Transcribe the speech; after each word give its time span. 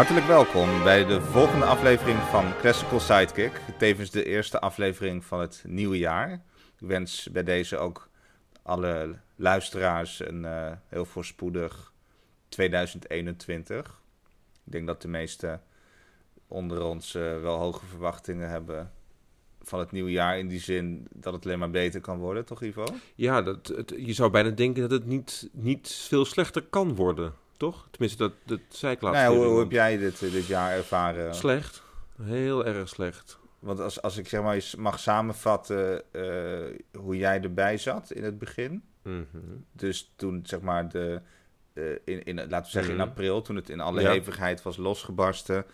Hartelijk 0.00 0.26
welkom 0.26 0.82
bij 0.82 1.04
de 1.04 1.20
volgende 1.20 1.64
aflevering 1.64 2.18
van 2.18 2.56
Classical 2.58 3.00
Sidekick. 3.00 3.60
Tevens 3.78 4.10
de 4.10 4.24
eerste 4.24 4.60
aflevering 4.60 5.24
van 5.24 5.40
het 5.40 5.64
nieuwe 5.66 5.98
jaar. 5.98 6.32
Ik 6.78 6.86
wens 6.86 7.28
bij 7.32 7.42
deze 7.42 7.76
ook 7.78 8.08
alle 8.62 9.18
luisteraars 9.36 10.20
een 10.26 10.42
uh, 10.42 10.72
heel 10.86 11.04
voorspoedig 11.04 11.92
2021. 12.48 14.00
Ik 14.64 14.72
denk 14.72 14.86
dat 14.86 15.02
de 15.02 15.08
meesten 15.08 15.62
onder 16.48 16.82
ons 16.82 17.14
uh, 17.14 17.40
wel 17.40 17.58
hoge 17.58 17.86
verwachtingen 17.86 18.48
hebben 18.48 18.92
van 19.62 19.78
het 19.78 19.92
nieuwe 19.92 20.10
jaar. 20.10 20.38
In 20.38 20.48
die 20.48 20.60
zin 20.60 21.06
dat 21.14 21.32
het 21.32 21.44
alleen 21.44 21.58
maar 21.58 21.70
beter 21.70 22.00
kan 22.00 22.18
worden, 22.18 22.44
toch 22.44 22.62
Ivo? 22.62 22.84
Ja, 23.14 23.42
dat, 23.42 23.72
je 23.96 24.12
zou 24.12 24.30
bijna 24.30 24.50
denken 24.50 24.82
dat 24.82 24.90
het 24.90 25.06
niet, 25.06 25.48
niet 25.52 25.88
veel 26.08 26.24
slechter 26.24 26.62
kan 26.62 26.94
worden, 26.94 27.34
toch? 27.60 27.88
Tenminste, 27.90 28.18
dat, 28.18 28.32
dat 28.44 28.60
zei 28.68 28.94
ik 28.94 29.00
laatst. 29.00 29.20
Nou 29.20 29.32
ja, 29.32 29.38
hoe, 29.40 29.50
hoe, 29.50 29.58
heb 29.60 29.70
jij 29.70 29.96
dit, 29.96 30.20
dit 30.20 30.46
jaar 30.46 30.72
ervaren? 30.72 31.34
Slecht. 31.34 31.82
Heel 32.22 32.66
erg 32.66 32.88
slecht. 32.88 33.38
Want 33.58 33.80
als, 33.80 34.02
als 34.02 34.16
ik 34.16 34.28
zeg 34.28 34.42
maar 34.42 34.64
mag 34.78 34.98
samenvatten 34.98 36.02
uh, 36.12 36.78
hoe 36.98 37.16
jij 37.16 37.40
erbij 37.40 37.76
zat 37.78 38.10
in 38.10 38.24
het 38.24 38.38
begin. 38.38 38.82
Mm 39.02 39.26
-hmm. 39.30 39.64
Dus 39.72 40.12
toen 40.16 40.40
zeg 40.44 40.60
maar 40.60 40.88
de, 40.88 41.20
uh, 41.74 41.90
in, 42.04 42.24
in, 42.24 42.36
laten 42.36 42.62
we 42.62 42.70
zeggen 42.70 42.92
Mhm. 42.92 43.02
in 43.02 43.08
april, 43.08 43.42
toen 43.42 43.56
het 43.56 43.68
in 43.68 43.80
alle 43.80 44.00
Ja. 44.00 44.10
hevigheid 44.10 44.62
was 44.62 44.76
losgebarsten. 44.76 45.64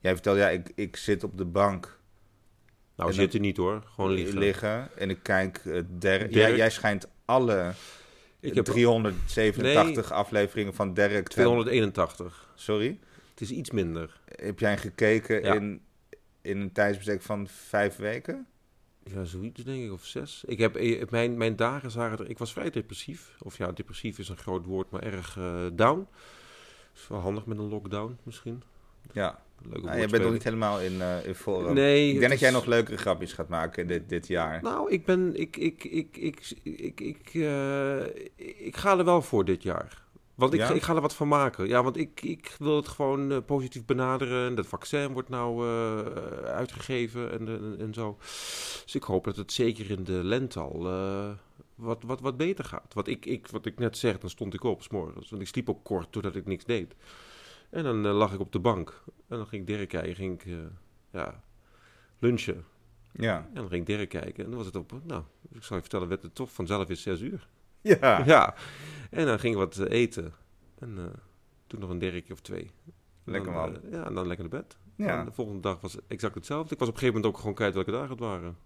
Jij 0.00 0.12
vertelde, 0.12 0.38
ja, 0.40 0.48
ik, 0.48 0.72
ik 0.74 0.96
zit 0.96 1.24
op 1.24 1.38
de 1.38 1.44
bank 1.44 1.98
Nou, 2.96 3.10
En 3.10 3.16
zitten 3.16 3.40
niet 3.40 3.56
hoor. 3.56 3.82
Gewoon 3.94 4.10
liggen. 4.10 4.38
liggen 4.38 4.88
en 4.96 5.10
ik 5.10 5.22
kijk 5.22 5.62
uh. 5.64 5.80
Jij, 6.30 6.56
jij 6.56 6.70
schijnt 6.70 7.08
alle 7.24 7.72
Ik 8.40 8.54
heb 8.54 8.64
387 8.64 10.12
afleveringen 10.12 10.74
van 10.74 10.94
Derek. 10.94 11.28
te- 11.28 11.34
281. 11.34 12.52
Sorry. 12.54 12.98
Het 13.30 13.40
is 13.40 13.50
iets 13.50 13.70
minder. 13.70 14.20
Heb 14.24 14.58
jij 14.58 14.78
gekeken 14.78 15.42
Ja. 15.42 15.54
in, 15.54 15.80
in 16.42 16.60
een 16.60 16.72
tijdsbestek 16.72 17.22
van 17.22 17.46
vijf 17.48 17.96
weken? 17.96 18.46
Ja, 19.04 19.24
zoiets 19.24 19.64
denk 19.64 19.84
ik, 19.84 19.92
of 19.92 20.04
zes. 20.04 20.42
Ik 20.46 20.58
heb, 20.58 20.76
eh, 20.76 21.02
mijn, 21.10 21.36
mijn 21.36 21.56
dagen 21.56 21.90
zagen 21.90 22.18
er... 22.18 22.30
Ik 22.30 22.38
was 22.38 22.52
vrij 22.52 22.70
depressief. 22.70 23.36
Of 23.42 23.58
ja, 23.58 23.72
depressief 23.72 24.18
is 24.18 24.28
een 24.28 24.36
groot 24.36 24.66
woord, 24.66 24.90
maar 24.90 25.02
erg 25.02 25.36
eh, 25.36 25.66
down. 25.72 26.06
Is 26.94 27.08
wel 27.08 27.18
handig 27.20 27.46
met 27.46 27.58
een 27.58 27.68
lockdown 27.68 28.18
misschien. 28.22 28.62
Ja. 29.12 29.40
Leuke 29.62 29.86
Nou, 29.86 29.98
jij 29.98 30.06
bent 30.08 30.22
nog 30.22 30.32
niet 30.32 30.44
helemaal 30.44 30.80
in, 30.80 31.02
eh 31.02 31.26
in 31.26 31.34
vorm. 31.34 31.74
Nee. 31.74 32.12
ik 32.12 32.18
denk 32.18 32.30
dat 32.30 32.40
jij 32.40 32.50
nog 32.50 32.64
leukere 32.64 32.96
grapjes 32.96 33.32
gaat 33.32 33.48
maken 33.48 33.86
dit, 33.86 34.08
dit 34.08 34.26
jaar. 34.26 34.62
Nou, 34.62 34.90
ik 34.90 35.04
ben... 35.04 35.40
Ik, 35.40 35.56
ik, 35.56 35.84
ik, 35.84 36.16
ik, 36.16 36.52
ik, 36.62 37.00
ik, 37.00 37.30
eh, 37.34 38.06
ik 38.66 38.76
ga 38.76 38.98
er 38.98 39.04
wel 39.04 39.22
voor 39.22 39.44
dit 39.44 39.62
jaar. 39.62 40.02
Want 40.34 40.52
ik, 40.52 40.60
Ja? 40.60 40.70
ik 40.70 40.82
ga 40.82 40.94
er 40.94 41.00
wat 41.00 41.14
van 41.14 41.28
maken. 41.28 41.68
Ja, 41.68 41.82
want 41.82 41.96
ik, 41.96 42.22
ik 42.22 42.56
wil 42.58 42.76
het 42.76 42.88
gewoon 42.88 43.32
eh, 43.32 43.38
positief 43.46 43.84
benaderen. 43.84 44.54
Dat 44.54 44.66
vaccin 44.66 45.12
wordt 45.12 45.28
nou 45.28 45.66
uitgegeven 46.44 47.32
en, 47.32 47.48
en, 47.48 47.76
en 47.78 47.94
zo. 47.94 48.16
Dus 48.84 48.94
ik 48.94 49.02
hoop 49.02 49.24
dat 49.24 49.36
het 49.36 49.52
zeker 49.52 49.90
in 49.90 50.04
de 50.04 50.24
lente 50.24 50.60
al 50.60 50.82
wat, 51.78 52.02
wat, 52.02 52.20
wat 52.20 52.36
beter 52.36 52.64
gaat. 52.64 52.94
Wat 52.94 53.08
ik, 53.08 53.26
ik, 53.26 53.46
wat 53.46 53.66
ik 53.66 53.78
net 53.78 53.96
zeg, 53.96 54.18
dan 54.18 54.30
stond 54.30 54.54
ik 54.54 54.64
op 54.64 54.82
's 54.82 54.88
morgens. 54.88 55.30
Want 55.30 55.42
ik 55.42 55.48
sliep 55.48 55.68
ook 55.68 55.84
kort 55.84 56.12
doordat 56.12 56.36
ik 56.36 56.46
niks 56.46 56.64
deed. 56.64 56.94
En 57.70 57.82
dan 57.84 58.06
eh, 58.06 58.16
lag 58.16 58.32
ik 58.32 58.40
op 58.40 58.52
de 58.52 58.58
bank. 58.60 59.02
En 59.28 59.36
dan 59.36 59.46
ging 59.46 59.62
ik 59.62 59.76
Dirk 59.76 59.88
kijken. 59.88 60.14
Ging 60.14 60.42
ik 60.42 60.46
eh, 60.46 60.58
ja, 61.12 61.42
lunchen. 62.18 62.64
Ja. 63.12 63.36
En 63.36 63.54
dan 63.54 63.68
ging 63.68 63.80
ik 63.80 63.96
Dirk 63.96 64.08
kijken. 64.08 64.44
En 64.44 64.48
dan 64.50 64.58
was 64.58 64.66
het 64.66 64.76
op... 64.76 64.92
Nou, 65.04 65.22
ik 65.50 65.62
zal 65.62 65.76
je 65.76 65.82
vertellen, 65.82 66.08
werd 66.08 66.22
het 66.22 66.34
toch 66.34 66.52
vanzelf 66.52 66.88
is 66.88 67.02
zes 67.02 67.20
uur. 67.20 67.48
Ja. 67.80 68.24
Ja. 68.26 68.54
En 69.10 69.26
dan 69.26 69.38
ging 69.38 69.52
ik 69.54 69.60
wat 69.60 69.78
eh, 69.78 70.00
eten. 70.00 70.34
En 70.78 71.12
toen 71.66 71.80
nog 71.80 71.90
een 71.90 71.98
Dirkje 71.98 72.32
of 72.32 72.40
twee. 72.40 72.70
Lekker 73.24 73.52
man. 73.52 73.82
eh, 73.82 73.92
ja, 73.92 74.04
en 74.06 74.14
dan 74.14 74.26
lekker 74.26 74.48
naar 74.48 74.60
bed. 74.62 74.76
Ja. 74.96 75.18
En 75.18 75.24
de 75.24 75.32
volgende 75.32 75.60
dag 75.60 75.80
was 75.80 75.96
exact 76.06 76.34
hetzelfde. 76.34 76.72
Ik 76.74 76.78
was 76.78 76.88
op 76.88 76.94
een 76.94 77.00
gegeven 77.00 77.20
moment 77.20 77.34
ook 77.34 77.40
gewoon 77.40 77.56
kwijt 77.56 77.74
welke 77.74 77.90
dagen 77.90 78.10
het 78.10 78.20
waren. 78.20 78.56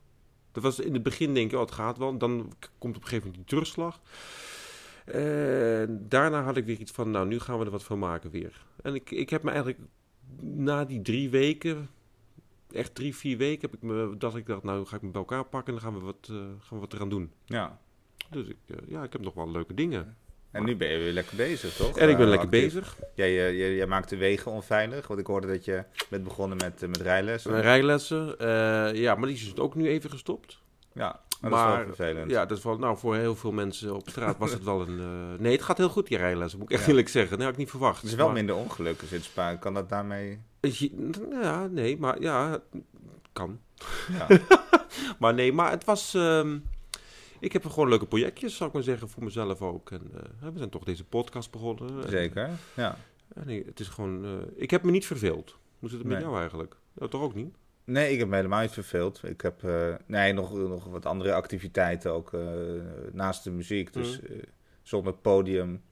Dat 0.53 0.63
was 0.63 0.81
in 0.81 0.93
het 0.95 1.03
begin 1.03 1.35
denk 1.35 1.51
je, 1.51 1.57
oh, 1.57 1.63
het 1.63 1.73
gaat 1.73 1.99
wel. 1.99 2.19
Dan 2.19 2.53
komt 2.79 2.97
op 2.97 3.03
een 3.03 3.09
gegeven 3.09 3.27
moment 3.27 3.35
die 3.35 3.45
terugslag. 3.45 4.01
En 5.05 6.05
daarna 6.09 6.43
had 6.43 6.57
ik 6.57 6.65
weer 6.65 6.79
iets 6.79 6.93
van, 6.93 7.11
nou, 7.11 7.27
nu 7.27 7.39
gaan 7.41 7.59
we 7.59 7.65
er 7.65 7.71
wat 7.71 7.85
van 7.85 7.99
maken 7.99 8.31
weer. 8.31 8.65
En 8.83 8.95
ik, 8.95 9.11
ik 9.11 9.31
heb 9.31 9.43
me 9.43 9.51
eigenlijk 9.51 9.81
na 10.41 10.85
die 10.85 11.03
drie 11.03 11.31
weken, 11.31 11.89
echt 12.73 12.95
drie, 12.95 13.17
vier 13.17 13.37
weken, 13.37 13.71
heb 13.71 13.75
ik 13.75 13.83
me, 13.89 14.15
dat 14.19 14.37
ik 14.37 14.47
dacht, 14.47 14.63
nou, 14.63 14.87
ga 14.87 14.97
ik 14.97 15.03
me 15.03 15.11
bij 15.11 15.21
elkaar 15.21 15.45
pakken 15.45 15.75
en 15.75 15.81
dan 15.81 15.91
gaan 15.93 16.01
we 16.01 16.05
wat, 16.07 16.29
eh, 16.31 16.37
gaan 16.37 16.69
we 16.71 16.79
wat 16.79 16.93
eraan 16.93 17.09
doen. 17.09 17.31
ja. 17.45 17.81
Dus 18.31 18.47
ik, 18.49 18.57
eh, 18.67 18.77
ja, 18.89 19.03
ik 19.03 19.13
heb 19.13 19.21
nog 19.23 19.35
wel 19.35 19.51
leuke 19.51 19.75
dingen. 19.75 20.17
En 20.51 20.65
nu 20.65 20.77
ben 20.77 20.89
je 20.89 20.99
weer 20.99 21.13
lekker 21.13 21.37
bezig, 21.37 21.75
toch? 21.75 21.99
En 21.99 22.09
ik 22.09 22.17
ben 22.17 22.25
Eh, 22.25 22.31
lekker 22.31 22.49
actief. 22.49 22.73
bezig. 22.73 22.99
Jij, 23.15 23.33
jij, 23.35 23.75
jij 23.75 23.87
maakt 23.87 24.09
de 24.09 24.17
wegen 24.17 24.53
onveilig. 24.53 25.07
Want 25.07 25.21
ik 25.21 25.27
hoorde 25.27 25.47
dat 25.47 25.65
je 25.65 25.85
bent 26.11 26.25
begonnen 26.25 26.57
met, 26.57 26.81
met 26.81 26.97
rijlessen. 27.01 27.61
Rijlessen, 27.61 28.35
ja, 28.97 29.15
maar 29.15 29.27
die 29.27 29.37
is 29.37 29.45
dus 29.45 29.57
ook 29.63 29.75
nu 29.75 29.89
even 29.89 30.11
gestopt. 30.11 30.59
Ja, 30.93 31.21
maar, 31.51 31.51
dat 31.51 31.59
is 31.61 31.65
Maar, 31.67 31.87
wel 31.87 31.95
vervelend. 31.95 32.31
Ja, 32.31 32.47
dat 32.47 32.59
is 32.59 32.65
wel, 32.65 32.79
nou, 32.79 32.99
voor 32.99 33.17
heel 33.17 33.37
veel 33.37 33.53
mensen 33.53 33.95
op 33.95 34.09
straat 34.09 34.39
was 34.39 34.53
het 34.53 34.65
wel 34.65 34.81
een... 34.81 34.99
eh, 34.99 35.41
nee, 35.41 35.53
het 35.53 35.63
gaat 35.63 35.79
heel 35.79 35.89
goed, 35.89 36.07
die 36.07 36.17
rijlessen, 36.19 36.59
moet 36.59 36.71
ik 36.71 36.77
echt 36.79 36.89
eerlijk 36.89 37.09
zeggen. 37.09 37.31
Dat 37.37 37.41
had 37.45 37.53
ik 37.53 37.59
niet 37.59 37.71
verwacht. 37.71 38.03
Er 38.03 38.09
is 38.09 38.15
wel 38.15 38.27
Maar- 38.27 38.35
minder 38.35 38.55
ongelukken 38.55 39.09
sinds 39.09 39.27
Spa. 39.27 39.55
Kan 39.57 39.75
dat 39.75 39.89
daarmee... 39.89 40.39
Ja, 41.43 41.67
nee, 41.67 41.99
maar 41.99 42.21
ja, 42.21 42.61
kan. 43.33 43.61
Ja, 44.19 44.27
Maar 45.19 45.35
nee, 45.35 45.53
maar 45.53 45.71
het 45.71 45.85
was... 45.85 46.15
ehm, 46.15 46.59
ik 47.41 47.53
heb 47.53 47.67
gewoon 47.67 47.89
leuke 47.89 48.07
projectjes, 48.07 48.57
zou 48.57 48.69
ik 48.69 48.75
maar 48.75 48.85
zeggen, 48.85 49.09
voor 49.09 49.25
mezelf 49.25 49.63
ook. 49.63 49.91
En 49.91 50.11
eh, 50.15 50.49
we 50.53 50.59
zijn 50.59 50.71
toch 50.71 50.85
deze 50.85 51.05
podcast 51.05 51.51
begonnen. 51.51 52.03
En- 52.05 52.11
zeker. 52.11 52.51
Ja. 52.75 52.97
en 53.35 53.47
nee, 53.47 53.63
het 53.67 53.81
is 53.81 53.89
gewoon... 53.89 54.25
eh, 54.25 54.31
ik 54.57 54.71
heb 54.71 54.83
me 54.83 54.91
niet 54.91 55.07
verveeld. 55.07 55.57
Hoe 55.79 55.89
zit 55.89 55.99
het 55.99 56.07
met 56.09 56.17
Nee. 56.17 56.27
jou 56.27 56.39
eigenlijk? 56.39 56.77
Ja, 56.99 57.09
toch 57.09 57.23
ook 57.23 57.35
niet? 57.35 57.55
Nee, 57.85 58.13
ik 58.13 58.19
heb 58.19 58.29
me 58.29 58.37
helemaal 58.37 58.61
niet 58.61 58.71
verveeld. 58.71 59.21
Ik 59.25 59.41
heb 59.41 59.65
eh, 59.65 59.95
nee, 60.07 60.33
nog, 60.33 60.53
nog 60.55 60.85
wat 60.85 61.07
andere 61.07 61.33
activiteiten 61.35 62.13
ook 62.13 62.33
eh, 62.33 62.41
naast 63.13 63.45
de 63.45 63.51
muziek. 63.51 63.93
Dus 63.93 64.21
Mm. 64.21 64.27
zonder 64.83 65.13
podium 65.15 65.83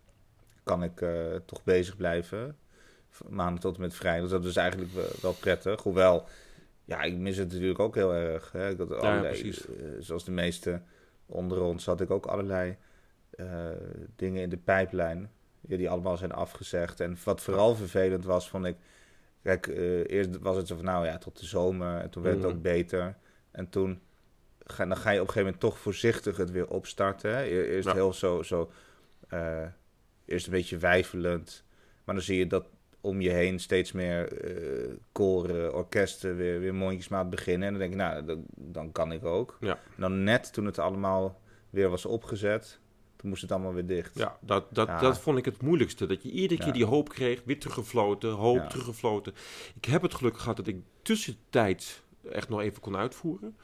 kan 0.65 0.83
ik 0.83 1.05
toch 1.47 1.65
bezig 1.65 1.97
blijven. 1.97 2.57
Maandag 3.29 3.61
tot 3.61 3.75
en 3.75 3.81
met 3.81 3.95
vrijdag. 3.95 4.23
Dus 4.23 4.31
dat 4.31 4.45
is 4.45 4.57
eigenlijk 4.57 4.93
wel, 5.21 5.33
prettig. 5.33 5.83
Hoewel, 5.83 6.27
ja, 6.85 7.03
ik 7.03 7.17
mis 7.17 7.37
het 7.37 7.53
natuurlijk 7.53 7.79
ook 7.79 7.95
heel 7.95 8.15
erg. 8.15 8.53
Hè. 8.53 8.77
Had 8.77 8.93
allerlei, 8.93 9.41
precies. 9.41 9.67
eh, 9.67 9.75
zoals 9.99 10.25
de 10.25 10.31
meeste 10.31 10.83
onder 11.27 11.61
ons 11.63 11.87
had 11.87 12.01
ik 12.01 12.11
ook 12.11 12.27
allerlei 12.27 12.77
dingen 14.17 14.43
in 14.43 14.49
de 14.49 14.57
pijplijn. 14.57 15.31
Ja, 15.61 15.77
die 15.77 15.91
allemaal 15.91 16.17
zijn 16.17 16.33
afgezegd. 16.33 17.01
En 17.01 17.17
wat 17.25 17.41
vooral 17.41 17.75
vervelend 17.75 18.25
was, 18.25 18.49
vond 18.49 18.65
ik... 18.67 18.77
Kijk, 19.43 19.67
eh, 19.67 20.11
eerst 20.11 20.39
was 20.39 20.57
het 20.57 20.67
zo 20.67 20.77
van, 20.77 20.85
nou 20.85 21.07
ja, 21.07 21.19
tot 21.19 21.39
de 21.39 21.47
zomer. 21.47 22.01
En 22.01 22.11
toen 22.11 22.23
werd 22.23 22.35
het 22.37 22.45
Mhm. 22.47 22.55
ook 22.57 22.63
beter. 22.63 23.17
En 23.51 23.69
toen 23.69 24.01
ga, 24.65 24.87
dan 24.87 24.97
ga 24.97 25.11
je 25.11 25.21
op 25.21 25.27
een 25.27 25.33
gegeven 25.33 25.43
moment 25.43 25.61
toch 25.61 25.79
voorzichtig 25.79 26.37
het 26.37 26.51
weer 26.51 26.69
opstarten. 26.69 27.31
Hè? 27.37 27.43
E- 27.43 27.65
Eerst 27.75 27.89
Ja. 27.89 27.95
heel 27.95 28.13
zo, 28.13 28.43
zo 28.43 28.71
eh, 29.29 29.67
eerst 30.25 30.47
een 30.47 30.53
beetje 30.53 30.77
wijfelend. 30.79 31.65
Maar 32.05 32.15
dan 32.15 32.25
zie 32.25 32.39
je 32.39 32.47
dat 32.47 32.67
om 33.01 33.21
je 33.21 33.31
heen 33.31 33.59
steeds 33.59 33.93
meer 33.93 34.33
eh, 34.45 34.93
koren, 35.13 35.75
orkesten 35.75 36.37
weer, 36.37 36.61
weer 36.61 36.75
mondjesmaat 36.75 37.31
beginnen. 37.31 37.67
En 37.69 37.73
dan 37.73 37.81
denk 37.83 37.93
ik, 37.93 37.99
nou, 37.99 38.25
dan, 38.25 38.45
dan 38.57 38.93
kan 38.93 39.13
ik 39.13 39.25
ook. 39.25 39.57
Ja. 39.61 39.71
En 39.97 40.01
dan 40.01 40.23
net 40.25 40.53
toen 40.53 40.67
het 40.67 40.79
allemaal 40.79 41.41
weer 41.71 41.89
was 41.89 42.07
opgezet, 42.07 42.80
toen 43.21 43.29
moest 43.29 43.43
het 43.43 43.53
allemaal 43.53 43.75
weer 43.75 43.87
dicht. 43.87 44.19
Ja, 44.19 44.39
dat, 44.41 44.67
dat, 44.75 44.87
Ja. 44.89 45.01
dat 45.01 45.19
vond 45.19 45.39
ik 45.39 45.45
het 45.45 45.63
moeilijkste. 45.63 46.07
Dat 46.07 46.23
je 46.23 46.31
iedere 46.31 46.61
keer 46.65 46.73
die 46.73 46.85
hoop 46.85 47.09
kreeg, 47.09 47.43
weer 47.45 47.59
teruggefloten, 47.59 48.31
hoop 48.31 48.57
Ja. 48.57 48.67
teruggefloten. 48.67 49.35
Ik 49.75 49.85
heb 49.85 50.03
het 50.03 50.15
geluk 50.15 50.39
gehad 50.39 50.57
dat 50.57 50.67
ik 50.67 50.77
tussentijds 51.03 52.03
echt 52.31 52.49
nog 52.49 52.61
even 52.61 52.81
kon 52.81 52.97
uitvoeren. 52.97 53.57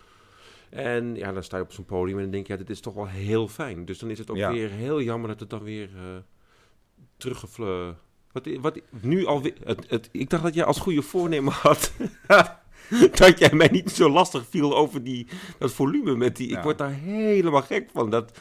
En 0.71 1.15
ja, 1.15 1.33
dan 1.33 1.43
sta 1.43 1.57
je 1.57 1.63
op 1.63 1.73
zo'n 1.73 1.85
podium 1.85 2.17
en 2.17 2.23
dan 2.23 2.33
denk 2.33 2.47
je, 2.47 2.53
ja, 2.53 2.59
dit 2.59 2.71
is 2.71 2.81
toch 2.81 2.95
wel 2.95 3.07
heel 3.07 3.49
fijn. 3.49 3.85
Dus 3.85 3.99
dan 3.99 4.11
is 4.11 4.19
het 4.19 4.31
ook 4.31 4.37
weer 4.37 4.71
heel 4.71 5.03
jammer 5.03 5.29
dat 5.29 5.41
het 5.41 5.51
dan 5.51 5.63
weer 5.63 5.91
uh, 5.95 6.01
teruggefloten... 7.17 7.99
Wat, 8.33 8.49
wat 8.61 8.81
nu 8.91 9.27
alweer... 9.27 9.55
Het, 9.65 9.85
het, 9.89 10.09
ik 10.13 10.31
dacht 10.31 10.43
dat 10.43 10.55
jij 10.55 10.65
als 10.65 10.79
goede 10.79 11.03
voornemen 11.03 11.53
had... 11.53 11.93
dat 13.19 13.39
jij 13.39 13.53
mij 13.53 13.69
niet 13.69 13.91
zo 13.91 14.11
lastig 14.11 14.47
viel 14.49 14.77
over 14.77 15.03
die, 15.03 15.27
dat 15.59 15.73
volume 15.73 16.17
met 16.17 16.37
die... 16.37 16.49
Ja. 16.51 16.57
Ik 16.57 16.63
word 16.63 16.79
daar 16.79 16.93
helemaal 16.93 17.63
gek 17.63 17.91
van. 17.93 18.11
Dat, 18.11 18.39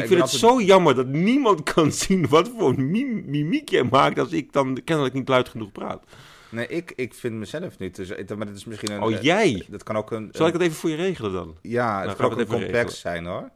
ik 0.00 0.06
vind 0.06 0.08
ben 0.08 0.20
het 0.20 0.30
zo 0.30 0.60
jammer 0.60 0.94
dat 0.94 1.06
niemand 1.06 1.62
kan 1.72 1.92
zien 1.92 2.28
wat 2.28 2.50
voor 2.58 2.80
mim- 2.80 3.24
mimiek 3.26 3.68
jij 3.68 3.84
maakt 3.84 4.18
als 4.18 4.32
ik 4.32 4.52
dan 4.52 4.80
kennelijk 4.84 5.14
niet 5.14 5.28
luid 5.28 5.48
genoeg 5.48 5.72
praat. 5.72 6.04
Nee, 6.50 6.66
ik, 6.66 6.92
ik 6.96 7.14
vind 7.14 7.34
mezelf 7.34 7.78
niet. 7.78 7.96
Dus, 7.96 8.10
eh, 8.10 8.36
maar 8.36 8.46
dat 8.46 8.56
is 8.56 8.64
misschien 8.64 8.92
een. 8.92 9.02
Oh, 9.02 9.12
eh, 9.14 9.22
jij? 9.22 9.66
Dat 9.68 9.82
kan 9.82 9.96
ook 9.96 10.10
een. 10.10 10.28
Zal 10.32 10.46
ik 10.46 10.52
het 10.52 10.62
even 10.62 10.74
voor 10.74 10.90
je 10.90 10.96
regelen 10.96 11.32
dan? 11.32 11.56
ja, 11.62 11.96
het 11.96 12.04
Nou, 12.04 12.16
kan 12.16 12.30
ook 12.30 12.38
een 12.38 12.46
complex 12.46 13.00
zijn 13.00 13.26
hoor. 13.26 13.50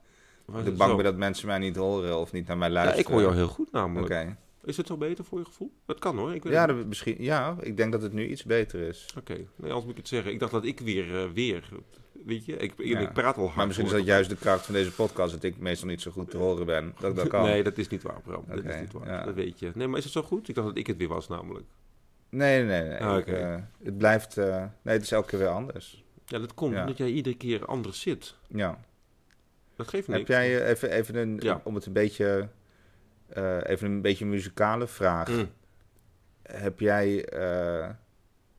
Ik 0.59 0.65
het 0.65 0.77
bang 0.77 0.94
ben 0.97 1.05
dat 1.05 1.17
mensen 1.17 1.47
mij 1.47 1.59
niet 1.59 1.77
horen 1.77 2.19
of 2.19 2.33
niet 2.33 2.47
naar 2.47 2.59
mij 2.59 2.69
Ja, 2.69 2.75
luisteren. 2.75 3.00
ik 3.05 3.06
hoor 3.12 3.21
jou 3.21 3.35
heel 3.35 3.49
goed 3.49 3.67
Oké. 3.69 3.77
namelijk. 3.79 4.37
Is 4.66 4.76
het 4.76 4.86
zo 4.86 4.96
beter 4.96 5.24
voor 5.24 5.38
je 5.38 5.44
gevoel? 5.44 5.72
Dat 5.86 5.98
kan 5.98 6.18
hoor. 6.18 6.34
Ik 6.34 6.42
weet 6.42 6.52
Ja, 6.52 6.66
dat, 6.66 6.86
misschien, 6.86 7.16
ja, 7.18 7.56
ik 7.60 7.76
denk 7.76 7.92
dat 7.92 8.02
het 8.02 8.12
nu 8.12 8.26
iets 8.26 8.44
beter 8.44 8.80
is. 8.80 9.08
Oké, 9.18 9.32
nee, 9.34 9.46
anders 9.60 9.82
moet 9.82 9.90
ik 9.90 9.96
het 9.96 10.08
zeggen. 10.08 10.32
Ik 10.32 10.38
dacht 10.38 10.52
dat 10.52 10.64
ik 10.64 10.80
weer, 10.80 11.22
eh, 11.22 11.30
weer, 11.30 11.68
weet 12.24 12.44
je, 12.44 12.56
ik, 12.56 12.72
ik, 12.76 12.86
Ja. 12.86 12.98
ik 12.98 13.12
praat 13.12 13.36
al 13.36 13.42
hard. 13.44 13.56
Maar 13.56 13.66
misschien 13.66 13.86
is 13.88 13.94
dat 13.94 14.04
juist 14.04 14.30
de 14.30 14.36
kracht 14.36 14.64
van 14.64 14.74
deze 14.74 14.92
podcast, 14.92 15.32
dat 15.32 15.42
ik 15.42 15.58
meestal 15.58 15.88
niet 15.88 16.00
zo 16.00 16.10
goed 16.10 16.30
te 16.30 16.36
horen 16.36 16.66
ben. 16.66 16.94
Dat 17.00 17.16
dat 17.16 17.28
kan. 17.34 17.42
Nee, 17.44 17.62
dat 17.62 17.78
is 17.78 17.88
niet 17.88 18.02
waar, 18.02 18.20
Bram. 18.20 18.44
Dat 18.48 18.64
is 18.64 18.80
niet 18.80 18.92
waar. 18.92 19.06
ja. 19.08 19.24
Dat 19.24 19.34
weet 19.34 19.58
je. 19.58 19.70
Nee, 19.74 19.86
maar 19.86 19.98
is 19.98 20.04
het 20.04 20.12
zo 20.12 20.22
goed? 20.22 20.48
Ik 20.48 20.54
dacht 20.54 20.66
dat 20.68 20.76
ik 20.78 20.86
het 20.86 20.96
weer 20.96 21.08
was 21.08 21.28
namelijk. 21.28 21.64
Nee, 22.28 22.62
nee, 22.64 22.82
nee. 22.82 22.98
Ah, 22.98 23.18
ik, 23.18 23.26
eh, 23.26 23.56
het 23.82 23.98
blijft... 23.98 24.36
eh, 24.38 24.64
nee, 24.82 24.94
het 24.94 25.02
is 25.02 25.12
elke 25.12 25.28
keer 25.28 25.38
weer 25.38 25.48
anders. 25.48 26.04
Ja, 26.26 26.38
dat 26.38 26.54
komt 26.54 26.72
Ja. 26.74 26.80
omdat 26.80 26.96
jij 26.96 27.10
iedere 27.10 27.36
keer 27.36 27.64
anders 27.66 28.00
zit. 28.00 28.34
Ja. 28.48 28.80
Dat 29.76 29.88
geeft 29.88 30.08
niks. 30.08 30.18
Heb 30.18 30.28
jij 30.28 30.66
even, 30.68 30.90
even 30.90 31.14
een... 31.14 31.36
Ja. 31.42 31.60
Om 31.64 31.74
het 31.74 31.86
een 31.86 31.92
beetje... 31.92 32.48
eh, 33.28 33.56
even 33.62 33.90
een 33.90 34.02
beetje 34.02 34.25
een 34.25 34.31
muzikale 34.31 34.87
vraag. 34.87 35.28
Mm. 35.28 35.49
Heb 36.43 36.81
jij... 36.81 37.25
eh, 37.28 37.88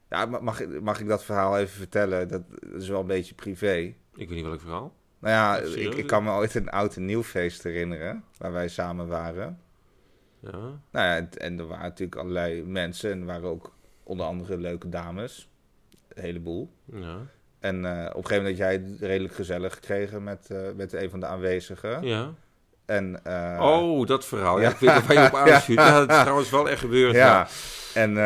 ja, 0.09 0.25
ma- 0.25 0.39
mag, 0.39 0.59
ik- 0.61 0.81
mag 0.81 0.99
ik 0.99 1.07
dat 1.07 1.23
verhaal 1.23 1.57
even 1.57 1.77
vertellen? 1.77 2.27
Dat, 2.27 2.41
dat 2.49 2.81
is 2.81 2.89
wel 2.89 2.99
een 2.99 3.07
beetje 3.07 3.35
privé. 3.35 3.73
Ik 3.75 3.95
weet 4.13 4.29
niet 4.29 4.45
welk 4.45 4.59
verhaal. 4.61 4.95
Nou 5.19 5.33
ja, 5.33 5.57
ik, 5.75 5.93
ik 5.95 6.07
kan 6.07 6.23
me 6.23 6.31
ooit 6.31 6.55
een 6.55 6.69
oud 6.69 6.95
en 6.95 7.05
nieuw 7.05 7.23
feest 7.23 7.63
herinneren. 7.63 8.23
Waar 8.37 8.51
wij 8.51 8.67
samen 8.67 9.07
waren. 9.07 9.59
Ja. 10.39 10.49
Nou 10.51 10.79
ja, 10.91 11.15
en, 11.15 11.29
en 11.37 11.59
er 11.59 11.67
waren 11.67 11.83
natuurlijk 11.83 12.17
allerlei 12.21 12.63
mensen. 12.63 13.11
En 13.11 13.19
er 13.19 13.25
waren 13.25 13.49
ook 13.49 13.75
onder 14.03 14.25
andere 14.25 14.57
leuke 14.57 14.89
dames. 14.89 15.49
Een 16.07 16.23
heleboel. 16.23 16.71
Ja. 16.85 17.17
En 17.59 17.85
eh, 17.85 18.05
op 18.09 18.15
een 18.23 18.27
gegeven 18.27 18.43
moment 18.43 18.47
had 18.47 18.57
jij 18.57 18.73
het 18.73 18.99
redelijk 18.99 19.33
gezellig 19.33 19.73
gekregen 19.73 20.23
met, 20.23 20.49
met 20.75 20.93
een 20.93 21.09
van 21.09 21.19
de 21.19 21.25
aanwezigen. 21.25 22.03
ja. 22.03 22.33
En, 22.87 23.19
eh, 23.23 23.57
oh, 23.61 24.07
dat 24.07 24.25
verhaal. 24.25 24.59
Ja, 24.61 24.69
ik 24.69 24.77
weet 24.77 25.05
waar 25.05 25.13
je 25.21 25.27
op 25.27 25.35
aanstuurt. 25.47 25.79
Ja, 25.79 25.99
dat 26.05 26.09
is 26.09 26.21
trouwens 26.21 26.49
wel 26.49 26.69
echt 26.69 26.79
gebeurd. 26.79 27.15
ja. 27.15 27.25
Ja, 27.25 27.47
En 28.01 28.09
uh, 28.09 28.17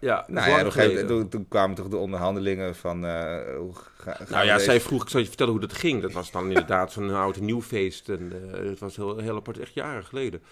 ja, 0.00 0.16
dat 0.16 0.28
nou 0.28 0.50
ja, 0.50 0.58
gegeven 0.70 1.06
toen, 1.06 1.28
toen 1.28 1.48
kwamen 1.48 1.76
toch 1.76 1.88
de 1.88 1.96
onderhandelingen 1.96 2.74
van... 2.76 3.06
eh, 3.06 3.56
hoe 3.58 3.74
ga, 3.74 4.12
gaan 4.12 4.26
Nou 4.28 4.44
ja, 4.46 4.52
deze- 4.52 4.64
zij 4.64 4.80
vroeg, 4.80 5.02
ik 5.02 5.08
zal 5.08 5.20
je 5.20 5.26
vertellen 5.26 5.52
hoe 5.52 5.60
dat 5.60 5.72
ging. 5.72 6.02
Dat 6.02 6.12
was 6.12 6.30
dan 6.30 6.48
inderdaad 6.48 6.92
zo'n 6.92 7.14
oud 7.14 7.36
en 7.36 7.44
nieuw 7.44 7.62
feest. 7.62 8.08
En 8.08 8.32
eh, 8.52 8.68
het 8.70 8.78
was 8.78 8.96
heel, 8.96 9.18
heel 9.18 9.36
apart, 9.36 9.58
echt 9.58 9.74
jaren 9.74 10.04
geleden. 10.04 10.42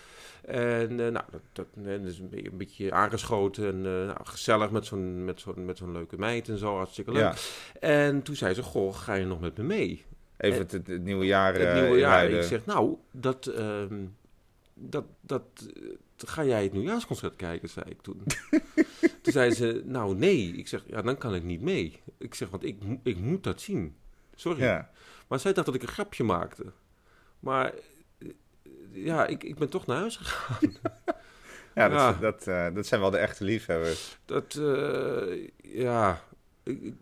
En 0.44 0.90
eh, 0.90 0.96
nou, 0.96 1.24
dat, 1.30 1.40
dat, 1.52 1.66
eh, 1.76 1.90
dat 1.90 2.00
is 2.06 2.18
een 2.18 2.28
beetje, 2.28 2.50
een 2.50 2.58
beetje 2.58 2.92
aangeschoten 2.92 3.66
en 3.66 3.76
eh, 3.76 4.06
nou, 4.06 4.18
gezellig 4.24 4.70
met 4.70 4.86
zo'n, 4.86 5.24
met, 5.24 5.40
zo'n, 5.40 5.64
met 5.64 5.78
zo'n 5.78 5.92
leuke 5.92 6.16
meid 6.18 6.48
en 6.48 6.58
zo, 6.58 6.76
hartstikke 6.76 7.12
leuk. 7.12 7.22
En 7.80 8.22
toen 8.22 8.36
zei 8.36 8.54
ze, 8.54 8.62
goh, 8.62 8.94
ga 8.96 9.14
je 9.14 9.24
nog 9.24 9.40
met 9.40 9.56
me 9.56 9.62
mee? 9.64 10.04
Even 10.40 10.58
het, 10.58 10.72
het, 10.72 10.86
het 10.86 11.02
nieuwe 11.02 11.24
jaar 11.26 11.52
Het 11.52 11.62
eh, 11.62 11.74
nieuwe 11.74 11.98
jaar. 11.98 12.24
inluiden. 12.24 12.38
Ik 12.40 12.44
zeg, 12.44 12.64
nou, 12.66 12.96
dat, 13.10 13.46
ehm, 13.46 14.04
dat, 14.74 15.04
dat, 15.20 15.42
eh, 15.76 15.82
ga 16.16 16.44
jij 16.44 16.62
het 16.62 16.72
nieuwjaarsconcert 16.72 17.36
kijken, 17.36 17.68
zei 17.68 17.90
ik 17.90 18.02
toen. 18.02 18.22
toen 19.22 19.32
zei 19.32 19.50
ze, 19.50 19.82
nou 19.84 20.14
nee. 20.16 20.52
Ik 20.56 20.68
zeg, 20.68 20.82
ja, 20.86 21.02
dan 21.02 21.18
kan 21.18 21.34
ik 21.34 21.42
niet 21.42 21.60
mee. 21.60 22.02
Ik 22.18 22.34
zeg, 22.34 22.48
want 22.50 22.64
ik, 22.64 22.76
ik 23.02 23.16
moet 23.16 23.42
dat 23.44 23.60
zien. 23.60 23.94
Sorry. 24.34 24.62
Ja, 24.62 24.90
Maar 25.28 25.38
zij 25.40 25.52
dacht 25.52 25.66
dat 25.66 25.74
ik 25.74 25.82
een 25.82 25.88
grapje 25.88 26.24
maakte. 26.24 26.64
Maar 27.40 27.72
eh, 28.18 28.28
ja, 28.92 29.26
ik, 29.26 29.44
ik 29.44 29.54
ben 29.58 29.68
toch 29.70 29.86
naar 29.86 29.96
huis 29.96 30.16
gegaan. 30.16 30.72
ja, 31.74 31.88
dat, 31.88 31.98
Ja. 31.98 32.12
Dat, 32.12 32.46
eh, 32.46 32.74
dat 32.74 32.86
zijn 32.86 33.00
wel 33.00 33.10
de 33.10 33.18
echte 33.18 33.44
liefhebbers. 33.44 34.18
Dat, 34.24 34.54
eh, 34.54 35.48
ja, 35.62 36.22
ik- 36.62 36.94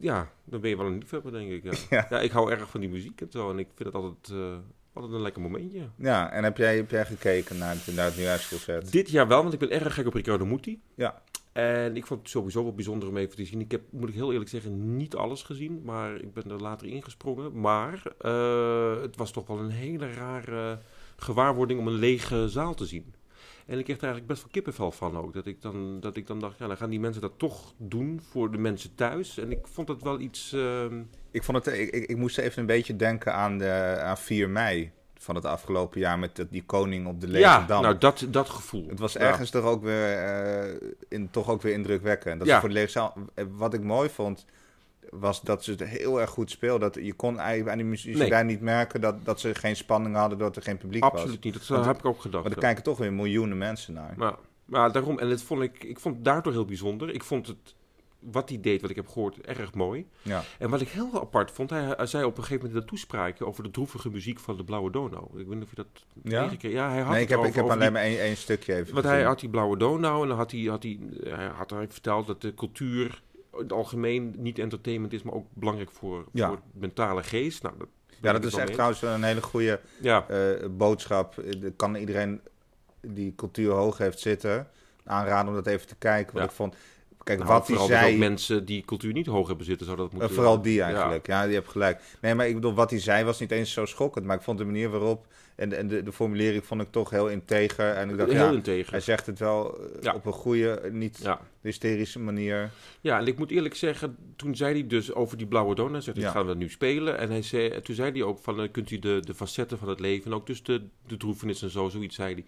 ja, 0.00 0.32
dan 0.44 0.60
ben 0.60 0.70
je 0.70 0.76
wel 0.76 0.86
een 0.86 0.98
liefhebber, 0.98 1.32
denk 1.32 1.50
ik. 1.50 1.62
Ja. 1.62 1.72
Ja. 1.90 2.06
Ja. 2.10 2.20
ik 2.20 2.30
hou 2.30 2.50
erg 2.50 2.70
van 2.70 2.80
die 2.80 2.88
muziek 2.88 3.20
en 3.20 3.30
zo. 3.30 3.50
En 3.50 3.58
ik 3.58 3.68
vind 3.74 3.88
het 3.92 4.02
altijd, 4.02 4.28
eh, 4.38 4.56
altijd 4.92 5.12
een 5.12 5.22
lekker 5.22 5.42
momentje. 5.42 5.88
Ja, 5.96 6.30
en 6.32 6.44
heb 6.44 6.56
jij, 6.56 6.76
heb 6.76 6.90
jij 6.90 7.06
gekeken 7.06 7.58
naar 7.58 7.74
het, 7.74 7.94
naar 7.94 8.04
het 8.04 8.16
nieuwjaarsconcert? 8.16 8.92
Dit 8.92 9.10
jaar 9.10 9.28
wel, 9.28 9.42
want 9.42 9.52
ik 9.52 9.58
ben 9.58 9.70
erg 9.70 9.94
gek 9.94 10.06
op 10.06 10.14
Riccardo 10.14 10.46
Muti. 10.46 10.80
Ja. 10.94 11.22
En 11.52 11.96
ik 11.96 12.06
vond 12.06 12.20
het 12.20 12.30
sowieso 12.30 12.62
wel 12.62 12.74
bijzonder 12.74 13.08
om 13.08 13.16
even 13.16 13.36
te 13.36 13.44
zien. 13.44 13.60
Ik 13.60 13.70
heb, 13.70 13.82
moet 13.90 14.08
ik 14.08 14.14
heel 14.14 14.32
eerlijk 14.32 14.50
zeggen, 14.50 14.96
niet 14.96 15.14
alles 15.14 15.42
gezien. 15.42 15.82
Maar 15.84 16.14
ik 16.14 16.34
ben 16.34 16.50
er 16.50 16.60
later 16.60 16.86
ingesprongen. 16.86 17.60
Maar 17.60 18.02
eh, 18.18 19.00
het 19.00 19.16
was 19.16 19.30
toch 19.30 19.46
wel 19.46 19.58
een 19.58 19.70
hele 19.70 20.12
rare 20.12 20.78
gewaarwording 21.16 21.80
om 21.80 21.86
een 21.86 21.98
lege 21.98 22.48
zaal 22.48 22.74
te 22.74 22.86
zien. 22.86 23.14
En 23.70 23.78
ik 23.78 23.84
kreeg 23.84 23.96
er 23.96 24.02
eigenlijk 24.04 24.26
best 24.32 24.42
wel 24.42 24.50
kippenvel 24.52 24.90
van 24.90 25.16
ook. 25.16 25.32
Dat 25.34 25.46
ik 25.46 25.62
dan, 25.62 26.00
dat 26.00 26.16
ik 26.16 26.26
dan 26.26 26.40
dacht, 26.40 26.58
ja, 26.58 26.66
dan 26.66 26.76
gaan 26.76 26.90
die 26.90 27.00
mensen 27.00 27.20
dat 27.22 27.32
toch 27.36 27.72
doen 27.76 28.20
voor 28.30 28.50
de 28.50 28.58
mensen 28.58 28.94
thuis. 28.94 29.38
En 29.38 29.50
ik 29.50 29.66
vond 29.66 29.88
het 29.88 30.02
wel 30.02 30.20
iets... 30.20 30.52
ehm, 30.52 31.00
Ik, 31.30 31.44
vond 31.44 31.64
het, 31.64 31.78
ik, 31.78 31.90
ik, 31.90 32.04
ik 32.08 32.16
moest 32.16 32.38
even 32.38 32.60
een 32.60 32.66
beetje 32.66 32.96
denken 32.96 33.34
aan, 33.34 33.58
de, 33.58 33.96
aan 34.00 34.18
4 34.18 34.48
mei 34.48 34.90
van 35.14 35.34
het 35.34 35.44
afgelopen 35.44 36.00
jaar 36.00 36.18
met 36.18 36.36
dat- 36.36 36.50
die 36.50 36.64
koning 36.64 37.06
op 37.06 37.20
de 37.20 37.26
lege 37.28 37.44
ja, 37.44 37.66
dam. 37.66 37.82
nou 37.82 37.98
dat, 37.98 38.26
dat 38.30 38.48
gevoel. 38.48 38.86
Het 38.88 38.98
was 38.98 39.12
Ja. 39.12 39.20
ergens 39.20 39.50
toch 39.50 39.64
ook 39.64 39.82
weer, 39.82 40.12
eh, 40.16 40.88
in, 41.08 41.30
toch 41.30 41.50
ook 41.50 41.62
weer 41.62 41.72
indrukwekkend. 41.72 42.38
Dat 42.38 42.48
Ja. 42.48 42.60
voor 42.60 42.68
de 42.68 42.74
lege 42.74 43.12
eh, 43.34 43.44
Wat 43.50 43.74
ik 43.74 43.82
mooi 43.82 44.08
vond, 44.08 44.44
was 45.10 45.40
dat 45.40 45.64
ze 45.64 45.70
het 45.70 45.84
heel 45.84 46.20
erg 46.20 46.30
goed 46.30 46.50
speelden. 46.50 46.92
Dat 46.92 47.04
je 47.04 47.12
kon 47.12 47.38
eigenlijk 47.38 47.70
aan 47.70 47.76
die 47.78 47.86
muziek 47.86 48.16
Nee. 48.16 48.28
bijna 48.28 48.48
niet 48.48 48.60
merken 48.60 49.00
dat, 49.00 49.24
dat 49.24 49.40
ze 49.40 49.54
geen 49.54 49.76
spanning 49.76 50.14
hadden 50.16 50.38
doordat 50.38 50.56
er 50.56 50.62
geen 50.62 50.78
publiek 50.78 51.02
was. 51.02 51.12
Absoluut 51.12 51.44
niet. 51.44 51.52
Dat 51.54 51.66
Want- 51.66 51.84
heb 51.84 51.98
ik 51.98 52.04
ook 52.04 52.20
gedacht. 52.20 52.44
Maar 52.44 52.52
er 52.52 52.58
kijken 52.58 52.82
toch 52.82 52.98
weer 52.98 53.12
miljoenen 53.12 53.58
mensen 53.58 53.94
naar. 53.94 54.14
Maar, 54.16 54.34
maar 54.64 54.92
daarom, 54.92 55.18
en 55.18 55.28
dat 55.28 55.42
vond 55.42 55.62
ik, 55.62 55.84
ik 55.84 55.98
vond 56.00 56.14
het 56.14 56.24
daardoor 56.24 56.52
heel 56.52 56.64
bijzonder. 56.64 57.10
Ik 57.14 57.22
vond 57.24 57.46
het, 57.46 57.74
wat 58.18 58.48
hij 58.48 58.60
deed, 58.60 58.80
wat 58.80 58.90
ik 58.90 58.96
heb 58.96 59.08
gehoord, 59.08 59.40
erg 59.40 59.74
mooi. 59.74 60.06
Ja. 60.22 60.42
En 60.58 60.70
wat 60.70 60.80
ik 60.80 60.88
heel 60.88 61.20
apart 61.20 61.50
vond, 61.50 61.70
hij, 61.70 61.94
hij 61.96 62.06
zei 62.06 62.24
op 62.24 62.36
een 62.36 62.42
gegeven 62.44 62.64
moment 62.66 62.82
de 62.84 62.88
toespraak 62.88 63.42
over 63.42 63.62
de 63.62 63.70
droevige 63.70 64.10
muziek 64.10 64.38
van 64.40 64.56
de 64.56 64.64
Blauwe 64.64 64.90
Donau. 64.90 65.24
Ik 65.40 65.46
weet 65.46 65.54
niet 65.54 65.62
of 65.64 65.70
je 65.70 65.76
dat 65.76 66.04
Ja? 66.22 66.40
meegekregen 66.42 66.78
Ja, 66.78 66.90
hij 66.90 67.00
had 67.00 67.12
Nee, 67.12 67.22
ik 67.22 67.28
heb, 67.28 67.44
ik 67.44 67.54
heb 67.54 67.64
alleen 67.64 67.78
die- 67.80 67.90
maar 67.90 68.02
één, 68.02 68.20
één 68.20 68.36
stukje 68.36 68.74
even 68.74 68.92
Want 68.94 69.06
hij 69.06 69.22
had 69.22 69.40
die 69.40 69.48
Blauwe 69.48 69.76
Donau 69.76 70.22
en 70.22 70.28
dan 70.28 70.36
had 70.36 70.50
hij, 70.50 70.60
had 70.60 70.82
hij, 70.82 70.98
hij 71.24 71.46
had 71.46 71.70
hij 71.70 71.86
verteld 71.88 72.26
dat 72.26 72.40
de 72.40 72.54
cultuur 72.54 73.22
het 73.56 73.72
algemeen 73.72 74.34
niet 74.38 74.58
entertainment 74.58 75.12
is, 75.12 75.22
maar 75.22 75.34
ook 75.34 75.46
belangrijk 75.54 75.90
voor, 75.90 76.24
Ja. 76.32 76.48
voor 76.48 76.60
mentale 76.72 77.22
geest. 77.22 77.62
Nou, 77.62 77.74
dat 77.78 77.88
Ja, 78.22 78.32
dat 78.32 78.44
is 78.44 78.54
echt 78.54 78.64
mee 78.64 78.72
trouwens 78.72 79.02
een 79.02 79.22
hele 79.22 79.42
goede 79.42 79.80
Ja, 80.00 80.28
eh, 80.28 80.68
boodschap. 80.70 81.38
Eh, 81.38 81.60
dat 81.60 81.72
kan 81.76 81.94
iedereen 81.94 82.40
die 83.00 83.34
cultuur 83.36 83.72
hoog 83.72 83.98
heeft 83.98 84.18
zitten 84.18 84.68
aanraden 85.04 85.48
om 85.48 85.54
dat 85.54 85.66
even 85.66 85.86
te 85.86 85.94
kijken. 85.96 86.26
Want 86.34 86.44
Ja. 86.44 86.50
ik 86.50 86.56
vond, 86.56 86.74
kijk, 87.22 87.38
nou, 87.38 87.50
wat 87.50 87.58
hij 87.66 87.76
vooral 87.76 87.86
dus 87.88 87.96
zei... 87.98 88.12
ook 88.12 88.18
mensen 88.18 88.64
die 88.64 88.84
cultuur 88.84 89.12
niet 89.12 89.26
hoog 89.26 89.46
hebben 89.48 89.66
zitten, 89.66 89.86
zouden 89.86 90.04
dat 90.06 90.14
Eh, 90.14 90.20
moeten... 90.20 90.36
vooral 90.42 90.62
die 90.62 90.74
Ja. 90.74 90.84
eigenlijk. 90.84 91.26
Ja. 91.26 91.44
die 91.46 91.54
hebt 91.54 91.68
gelijk. 91.68 92.00
Nee, 92.20 92.34
maar 92.34 92.48
ik 92.48 92.54
bedoel, 92.54 92.74
wat 92.74 92.90
hij 92.90 93.00
zei 93.00 93.24
was 93.24 93.40
niet 93.40 93.50
eens 93.50 93.72
zo 93.72 93.84
schokkend. 93.86 94.24
Maar 94.24 94.36
ik 94.36 94.42
vond 94.42 94.58
de 94.58 94.64
manier 94.64 94.90
waarop 94.90 95.26
en, 95.60 95.72
en 95.72 95.88
de, 95.88 96.02
de 96.02 96.12
formulering 96.12 96.64
vond 96.64 96.80
ik 96.82 96.90
toch 96.90 97.10
heel 97.10 97.28
integer. 97.28 97.90
En 97.94 98.10
ik 98.10 98.16
dacht, 98.18 98.30
heel 98.32 98.44
ja, 98.44 98.50
integer. 98.52 98.90
hij 98.90 99.00
zegt 99.00 99.26
het 99.26 99.38
wel 99.38 99.78
eh, 99.78 100.02
Ja. 100.02 100.14
op 100.14 100.26
een 100.26 100.32
goede, 100.32 100.88
niet 100.92 101.20
Ja. 101.22 101.40
hysterische 101.60 102.18
manier. 102.18 102.70
Ja, 103.00 103.18
en 103.18 103.26
ik 103.26 103.38
moet 103.38 103.50
eerlijk 103.50 103.74
zeggen, 103.74 104.16
toen 104.36 104.56
zei 104.56 104.72
hij 104.72 104.86
dus 104.86 105.12
over 105.14 105.36
die 105.36 105.46
blauwe 105.46 105.74
donut, 105.74 106.04
zegt 106.04 106.16
hij, 106.16 106.26
Ja. 106.26 106.32
gaan 106.32 106.46
we 106.46 106.54
nu 106.54 106.68
spelen. 106.68 107.18
En 107.18 107.30
hij 107.30 107.42
zei, 107.42 107.80
toen 107.80 107.94
zei 107.94 108.12
hij 108.12 108.22
ook 108.22 108.38
van, 108.38 108.60
eh, 108.60 108.70
kunt 108.70 108.90
u 108.90 108.98
de, 108.98 109.20
de 109.24 109.34
facetten 109.34 109.78
van 109.78 109.88
het 109.88 110.00
leven, 110.00 110.30
en 110.30 110.36
ook 110.36 110.46
dus 110.46 110.62
de, 110.62 110.82
de 111.06 111.16
droefenis 111.16 111.62
en 111.62 111.70
zo, 111.70 111.88
zoiets 111.88 112.16
zei 112.16 112.34
hij, 112.34 112.44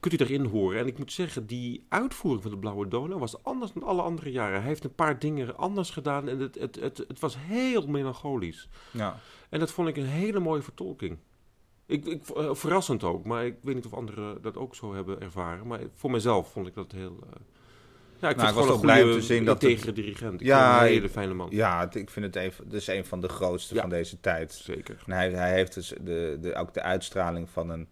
kunt 0.00 0.20
u 0.20 0.24
erin 0.24 0.44
horen. 0.44 0.78
En 0.78 0.86
ik 0.86 0.98
moet 0.98 1.12
zeggen, 1.12 1.46
die 1.46 1.84
uitvoering 1.88 2.42
van 2.42 2.50
de 2.52 2.58
blauwe 2.58 2.88
donut 2.88 3.18
was 3.18 3.42
anders 3.42 3.72
dan 3.72 3.82
alle 3.82 4.02
andere 4.02 4.30
jaren. 4.30 4.58
Hij 4.58 4.68
heeft 4.68 4.84
een 4.84 4.94
paar 4.94 5.18
dingen 5.18 5.56
anders 5.56 5.90
gedaan 5.90 6.28
en 6.28 6.38
het, 6.38 6.54
het, 6.58 6.74
het, 6.80 7.04
het 7.08 7.18
was 7.20 7.36
heel 7.38 7.86
melancholisch. 7.86 8.68
Ja. 8.90 9.18
En 9.48 9.58
dat 9.60 9.70
vond 9.72 9.88
ik 9.88 9.96
een 9.96 10.06
hele 10.06 10.40
mooie 10.40 10.62
vertolking. 10.62 11.16
Ik, 11.86 12.04
ik, 12.06 12.28
eh, 12.28 12.54
verrassend 12.54 13.04
ook, 13.04 13.24
maar 13.24 13.46
ik 13.46 13.54
weet 13.62 13.74
niet 13.74 13.86
of 13.86 13.94
anderen 13.94 14.42
dat 14.42 14.56
ook 14.56 14.74
zo 14.74 14.94
hebben 14.94 15.20
ervaren. 15.20 15.66
Maar 15.66 15.80
voor 15.94 16.10
mezelf 16.10 16.52
vond 16.52 16.66
ik 16.66 16.74
dat 16.74 16.92
heel... 16.92 17.18
eh, 17.22 17.40
ja, 18.18 18.28
ik 18.30 18.36
Nou, 18.36 18.48
vond 18.48 18.48
ik 18.48 18.54
was 18.54 18.54
het 18.54 18.64
gewoon 18.64 18.80
blij 18.80 19.00
een 19.02 19.08
om 19.14 19.20
te 19.20 19.22
zien 19.26 19.44
dat 19.44 19.60
het- 19.60 19.70
integere 19.70 19.92
dirigent. 19.92 20.40
Ik 20.40 20.46
Ja, 20.46 20.80
een 20.80 20.86
hele 20.86 21.08
fijne 21.08 21.34
man. 21.34 21.48
Ja, 21.50 21.80
het- 21.80 21.94
ik 21.94 22.10
vind 22.10 22.24
het 22.26 22.36
een, 22.36 22.52
het 22.64 22.72
is 22.72 22.86
een 22.86 23.04
van 23.04 23.20
de 23.20 23.28
grootste 23.28 23.74
Ja. 23.74 23.80
van 23.80 23.90
deze 23.90 24.20
tijd. 24.20 24.52
Zeker. 24.52 25.02
En 25.06 25.12
hij, 25.12 25.30
hij 25.30 25.52
heeft 25.52 25.74
dus 25.74 25.88
de, 26.00 26.38
de, 26.40 26.54
ook 26.54 26.74
de 26.74 26.82
uitstraling 26.82 27.50
van 27.50 27.70
een, 27.70 27.88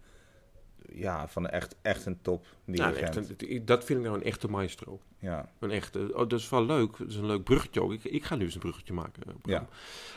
ja, 0.93 1.27
van 1.27 1.47
echt, 1.47 1.75
echt 1.81 2.05
een 2.05 2.21
top 2.21 2.45
dirigent. 2.65 3.41
een- 3.43 3.65
dat 3.65 3.83
vind 3.85 3.99
ik 3.99 4.05
nou 4.05 4.17
een 4.17 4.23
echte 4.23 4.47
maestro. 4.47 4.99
Ja, 5.19 5.49
Een 5.59 5.71
echte, 5.71 6.09
oh, 6.13 6.17
dat 6.29 6.39
is 6.39 6.49
wel 6.49 6.65
leuk. 6.65 6.97
Dat 6.97 7.07
is 7.09 7.15
een 7.15 7.25
leuk 7.25 7.43
bruggetje 7.43 7.81
ook. 7.81 7.91
Ik, 7.93 8.03
ik 8.03 8.23
ga 8.23 8.35
nu 8.35 8.43
eens 8.43 8.53
een 8.53 8.59
bruggetje 8.59 8.93
maken. 8.93 9.23
eh. 9.27 9.33
Ja. 9.43 9.67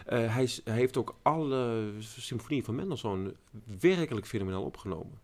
Eh, 0.07 0.35
hij, 0.35 0.49
heeft 0.65 0.97
ook 0.97 1.17
alle 1.23 1.93
symfonieën 1.99 2.65
van 2.65 2.75
Mendelssohn 2.75 3.37
werkelijk 3.81 4.27
fenomenaal 4.27 4.63
opgenomen. 4.63 5.19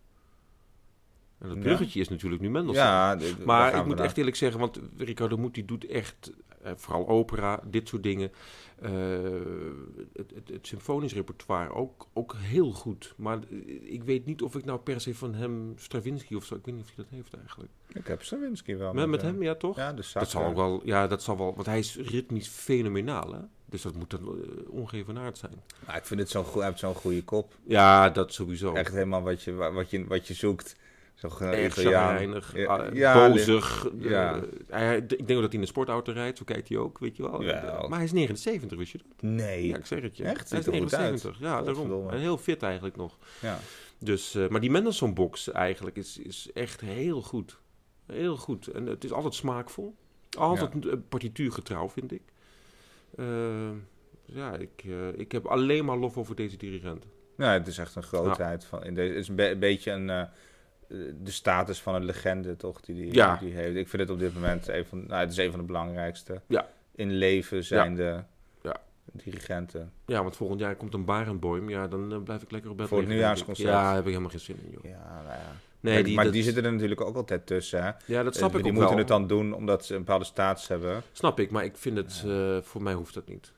En 1.38 1.48
dat 1.48 1.56
Ja. 1.56 1.62
bruggetje 1.62 2.00
is 2.00 2.08
natuurlijk 2.08 2.42
nu 2.42 2.50
Mendelssohn. 2.50 2.86
ja 2.86 3.18
Maar 3.44 3.74
ik 3.76 3.84
moet 3.86 3.96
naar. 3.96 4.04
echt 4.04 4.18
eerlijk 4.18 4.36
zeggen, 4.36 4.60
want 4.60 4.80
Riccardo 4.96 5.36
Muti 5.36 5.64
doet 5.64 5.86
echt, 5.86 6.32
vooral 6.76 7.08
opera, 7.08 7.60
dit 7.64 7.88
soort 7.88 8.02
dingen. 8.02 8.30
eh, 8.80 8.90
het, 10.12 10.30
het, 10.34 10.48
het 10.48 10.66
symfonisch 10.66 11.14
repertoire 11.14 11.74
ook, 11.74 12.06
ook 12.12 12.34
heel 12.36 12.70
goed. 12.72 13.14
Maar 13.16 13.38
eh, 13.50 13.92
ik 13.92 14.02
weet 14.02 14.26
niet 14.26 14.42
of 14.42 14.54
ik 14.56 14.64
nou 14.64 14.78
per 14.78 15.00
se 15.00 15.14
van 15.14 15.34
hem 15.34 15.72
Stravinsky 15.76 16.34
of 16.34 16.44
zo, 16.44 16.54
ik 16.54 16.64
weet 16.64 16.74
niet 16.74 16.84
of 16.84 16.90
hij 16.94 17.04
dat 17.04 17.14
heeft 17.14 17.34
eigenlijk. 17.34 17.70
Ik 17.92 18.06
heb 18.06 18.22
Stravinsky 18.22 18.76
wel. 18.76 18.92
met, 18.92 19.08
met 19.08 19.20
eh, 19.20 19.26
hem, 19.26 19.42
ja 19.42 19.54
toch? 19.54 19.76
Ja, 19.76 19.92
de 19.92 20.10
dat 20.12 20.30
zal 20.30 20.44
ook 20.44 20.56
wel, 20.56 20.80
ja, 20.84 21.06
dat 21.06 21.22
zal 21.22 21.36
wel, 21.36 21.54
want 21.54 21.66
hij 21.66 21.78
is 21.78 21.96
ritmisch 21.96 22.48
fenomenaal, 22.48 23.32
hè? 23.32 23.40
Dus 23.64 23.82
dat 23.82 23.94
moet 23.96 24.10
dan 24.10 24.22
uh, 24.22 24.70
ongevenaard 24.70 25.38
zijn. 25.38 25.62
Maar 25.86 25.96
ik 25.96 26.04
vind 26.04 26.20
het 26.20 26.30
zo'n 26.30 26.44
goed, 26.44 26.54
hij 26.54 26.66
heeft 26.66 26.78
zo'n 26.78 26.94
goede 26.94 27.24
kop. 27.24 27.54
Ja, 27.62 28.10
dat 28.10 28.32
sowieso. 28.32 28.74
Echt 28.74 28.92
helemaal 28.92 29.22
wat 29.22 29.42
je, 29.42 29.52
wat 29.52 29.90
je, 29.90 30.06
wat 30.06 30.26
je 30.26 30.34
zoekt. 30.34 30.76
Zo'n 31.30 31.48
Erg 31.48 31.74
chagrijnig, 31.74 32.56
Ja, 32.56 32.66
ah, 32.66 32.94
ja, 32.94 33.28
bozig. 33.28 33.90
ja. 33.98 34.34
eh, 34.34 34.42
hij, 34.68 34.96
ik 34.96 35.08
denk 35.08 35.20
ook 35.20 35.26
dat 35.28 35.38
hij 35.38 35.50
in 35.50 35.60
een 35.60 35.66
sportauto 35.66 36.12
rijdt, 36.12 36.38
zo 36.38 36.44
kijkt 36.44 36.68
hij 36.68 36.78
ook, 36.78 36.98
weet 36.98 37.16
je 37.16 37.22
wel. 37.22 37.42
Jawel. 37.42 37.88
Maar 37.88 37.98
hij 37.98 38.06
is 38.06 38.12
79, 38.12 38.78
wist 38.78 38.92
je 38.92 38.98
dat? 38.98 39.30
Nee. 39.30 39.66
Ja, 39.66 39.76
ik 39.76 39.86
zeg 39.86 40.02
het 40.02 40.16
je. 40.16 40.24
Echt? 40.24 40.50
Hij 40.50 40.58
is 40.58 40.64
Ziet 40.64 40.74
er 40.74 40.80
goed 40.80 40.94
uit. 40.94 41.02
79, 41.02 41.38
ja, 41.38 41.62
daarom. 41.62 42.10
En 42.10 42.18
heel 42.18 42.38
fit 42.38 42.62
eigenlijk 42.62 42.96
nog. 42.96 43.18
Ja. 43.40 43.58
Dus, 43.98 44.34
eh, 44.34 44.48
maar 44.48 44.60
die 44.60 44.70
Mendelssohn-box 44.70 45.50
eigenlijk 45.50 45.96
is, 45.96 46.18
is 46.18 46.50
echt 46.54 46.80
heel 46.80 47.22
goed. 47.22 47.58
Heel 48.06 48.36
goed. 48.36 48.66
En 48.66 48.86
het 48.86 49.04
is 49.04 49.12
altijd 49.12 49.34
smaakvol. 49.34 49.94
Altijd 50.38 51.08
partituurgetrouw, 51.08 51.88
vind 51.88 52.12
ik. 52.12 52.22
Uh, 53.16 53.26
ja, 54.24 54.56
ik, 54.56 54.84
uh, 54.84 55.08
ik 55.18 55.32
heb 55.32 55.46
alleen 55.46 55.84
maar 55.84 55.96
lof 55.96 56.18
over 56.18 56.36
deze 56.36 56.56
dirigent. 56.56 57.06
Ja, 57.36 57.52
het 57.52 57.66
is 57.66 57.78
echt 57.78 57.94
een 57.94 58.02
grootheid. 58.02 58.64
Van, 58.64 58.84
in 58.84 58.94
deze, 58.94 59.08
het 59.08 59.22
is 59.22 59.28
een, 59.28 59.34
be 59.36 59.50
een 59.50 59.58
beetje 59.58 59.90
een, 59.90 60.28
de 61.22 61.30
status 61.30 61.80
van 61.80 61.94
een 61.94 62.04
legende, 62.04 62.56
toch? 62.56 62.80
Die 62.80 62.94
die, 62.94 63.14
ja. 63.14 63.36
die 63.36 63.52
heeft. 63.52 63.76
Ik 63.76 63.88
vind 63.88 64.02
het 64.02 64.10
op 64.10 64.18
dit 64.18 64.34
moment 64.34 64.68
een 64.68 64.84
van, 64.84 65.06
nou, 65.06 65.20
het 65.20 65.30
is 65.30 65.36
een 65.36 65.50
van 65.50 65.60
de 65.60 65.66
belangrijkste. 65.66 66.40
Ja. 66.46 66.68
In 66.94 67.12
leven 67.12 67.64
zijn 67.64 67.94
de 67.94 68.22
ja. 68.62 68.76
dirigenten. 69.12 69.92
Ja, 70.06 70.22
want 70.22 70.36
volgend 70.36 70.60
jaar 70.60 70.74
komt 70.74 70.94
een 70.94 71.04
Barenboim. 71.04 71.68
Ja, 71.68 71.88
dan 71.88 72.12
uh, 72.12 72.22
blijf 72.22 72.42
ik 72.42 72.50
lekker 72.50 72.70
op 72.70 72.76
bed 72.76 72.88
Voor 72.88 72.98
het 72.98 73.08
nieuwjaarsconcert. 73.08 73.68
Ja, 73.68 73.90
heb 73.90 74.00
ik 74.00 74.08
helemaal 74.08 74.30
geen 74.30 74.40
zin 74.40 74.58
in, 74.64 74.70
joh. 74.70 74.84
Ja, 74.84 75.22
nou 75.22 75.38
ja. 75.38 75.52
Nee, 75.80 75.94
maar 75.94 76.04
die, 76.04 76.14
maar 76.14 76.24
dat, 76.24 76.32
die 76.32 76.42
zitten 76.42 76.64
er 76.64 76.72
natuurlijk 76.72 77.00
ook 77.00 77.16
altijd 77.16 77.46
tussen. 77.46 77.82
Hè? 77.82 77.90
Ja, 78.06 78.22
dat 78.22 78.36
snap 78.36 78.50
die 78.50 78.60
ik 78.60 78.66
ook 78.66 78.72
moeten 78.72 78.90
wel. 78.90 78.98
het 78.98 79.08
dan 79.08 79.26
doen 79.26 79.52
omdat 79.52 79.84
ze 79.84 79.94
een 79.94 80.00
bepaalde 80.00 80.24
status 80.24 80.68
hebben. 80.68 81.02
Snap 81.12 81.40
ik, 81.40 81.50
maar 81.50 81.64
ik 81.64 81.76
vind 81.76 81.96
het, 81.96 82.22
uh, 82.26 82.58
voor 82.62 82.82
mij 82.82 82.94
hoeft 82.94 83.14
dat 83.14 83.28
niet. 83.28 83.52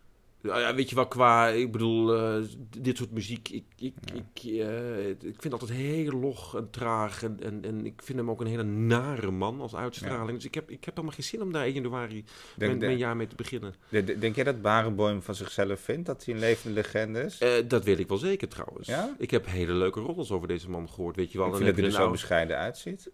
Ja, 0.44 0.74
weet 0.74 0.88
je 0.88 0.94
wel, 0.94 1.08
qua, 1.08 1.48
ik 1.48 1.72
bedoel, 1.72 2.16
uh, 2.16 2.44
dit 2.78 2.96
soort 2.96 3.10
muziek, 3.10 3.48
ik, 3.48 3.64
ik, 3.76 3.94
ja. 4.04 4.14
ik, 4.14 4.44
uh, 4.44 5.08
ik 5.08 5.36
vind 5.42 5.52
altijd 5.52 5.70
heel 5.70 6.12
log 6.12 6.56
en 6.56 6.70
traag. 6.70 7.22
En, 7.22 7.36
en, 7.42 7.64
en 7.64 7.86
ik 7.86 8.02
vind 8.02 8.18
hem 8.18 8.30
ook 8.30 8.40
een 8.40 8.46
hele 8.46 8.62
nare 8.62 9.30
man 9.30 9.60
als 9.60 9.74
uitstraling. 9.74 10.28
Ja. 10.28 10.34
Dus 10.34 10.44
ik 10.44 10.54
heb, 10.54 10.70
ik 10.70 10.84
heb 10.84 10.94
helemaal 10.94 11.16
geen 11.16 11.24
zin 11.24 11.42
om 11.42 11.52
daar 11.52 11.64
1 11.64 11.72
januari 11.72 12.24
denk, 12.56 12.70
mijn, 12.70 12.78
mijn 12.78 12.98
jaar 12.98 13.16
mee 13.16 13.26
te 13.26 13.36
beginnen. 13.36 13.74
Denk, 13.88 14.20
denk 14.20 14.34
jij 14.34 14.44
dat 14.44 14.62
Barenboim 14.62 15.22
van 15.22 15.34
zichzelf 15.34 15.80
vindt 15.80 16.06
dat 16.06 16.24
hij 16.24 16.34
een 16.34 16.40
levende 16.40 16.74
legende 16.74 17.20
is? 17.20 17.40
Uh, 17.40 17.50
dat 17.68 17.84
weet 17.84 17.98
ik 17.98 18.08
wel 18.08 18.18
zeker 18.18 18.48
trouwens. 18.48 18.86
Ja? 18.88 19.14
Ik 19.18 19.30
heb 19.30 19.46
hele 19.46 19.72
leuke 19.72 20.00
roddels 20.00 20.30
over 20.30 20.48
deze 20.48 20.70
man 20.70 20.88
gehoord, 20.88 21.16
weet 21.16 21.32
je 21.32 21.38
wel. 21.38 21.46
Ik 21.46 21.54
vind 21.54 21.66
dat 21.66 21.76
hij 21.76 21.84
er 21.84 21.92
zo 21.92 22.10
bescheiden 22.10 22.56
uitziet. 22.56 23.10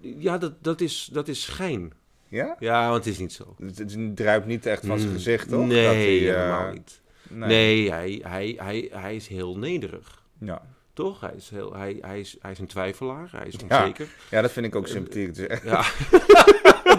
Ja, 0.00 0.38
dat, 0.38 0.64
dat, 0.64 0.80
is, 0.80 1.08
dat 1.12 1.28
is 1.28 1.42
schijn. 1.42 1.92
Ja? 2.28 2.56
Ja, 2.58 2.90
want 2.90 3.04
het 3.04 3.12
is 3.12 3.18
niet 3.18 3.32
zo. 3.32 3.54
Het, 3.58 3.78
het 3.78 4.16
druipt 4.16 4.46
niet 4.46 4.66
echt 4.66 4.86
van 4.86 4.98
zijn 4.98 5.12
gezicht, 5.12 5.48
toch? 5.48 5.66
Nee, 5.66 5.84
dat 5.84 5.94
hij, 5.94 6.04
helemaal 6.04 6.72
niet. 6.72 7.00
Nee, 7.28 7.48
nee 7.48 7.90
hij, 7.90 8.20
hij, 8.22 8.54
hij, 8.58 8.88
hij 8.92 9.16
is 9.16 9.28
heel 9.28 9.56
nederig. 9.58 10.22
Ja. 10.40 10.62
Toch? 10.92 11.20
Hij 11.20 11.34
is, 11.36 11.50
heel, 11.50 11.74
hij, 11.74 11.98
hij, 12.00 12.20
is, 12.20 12.36
hij 12.40 12.50
is 12.50 12.58
een 12.58 12.66
twijfelaar, 12.66 13.28
hij 13.36 13.46
is 13.46 13.54
onzeker. 13.62 14.04
Ja, 14.04 14.36
ja 14.36 14.42
dat 14.42 14.52
vind 14.52 14.66
ik 14.66 14.74
ook 14.74 14.86
sympathiek. 14.86 15.36
Ja. 15.64 15.84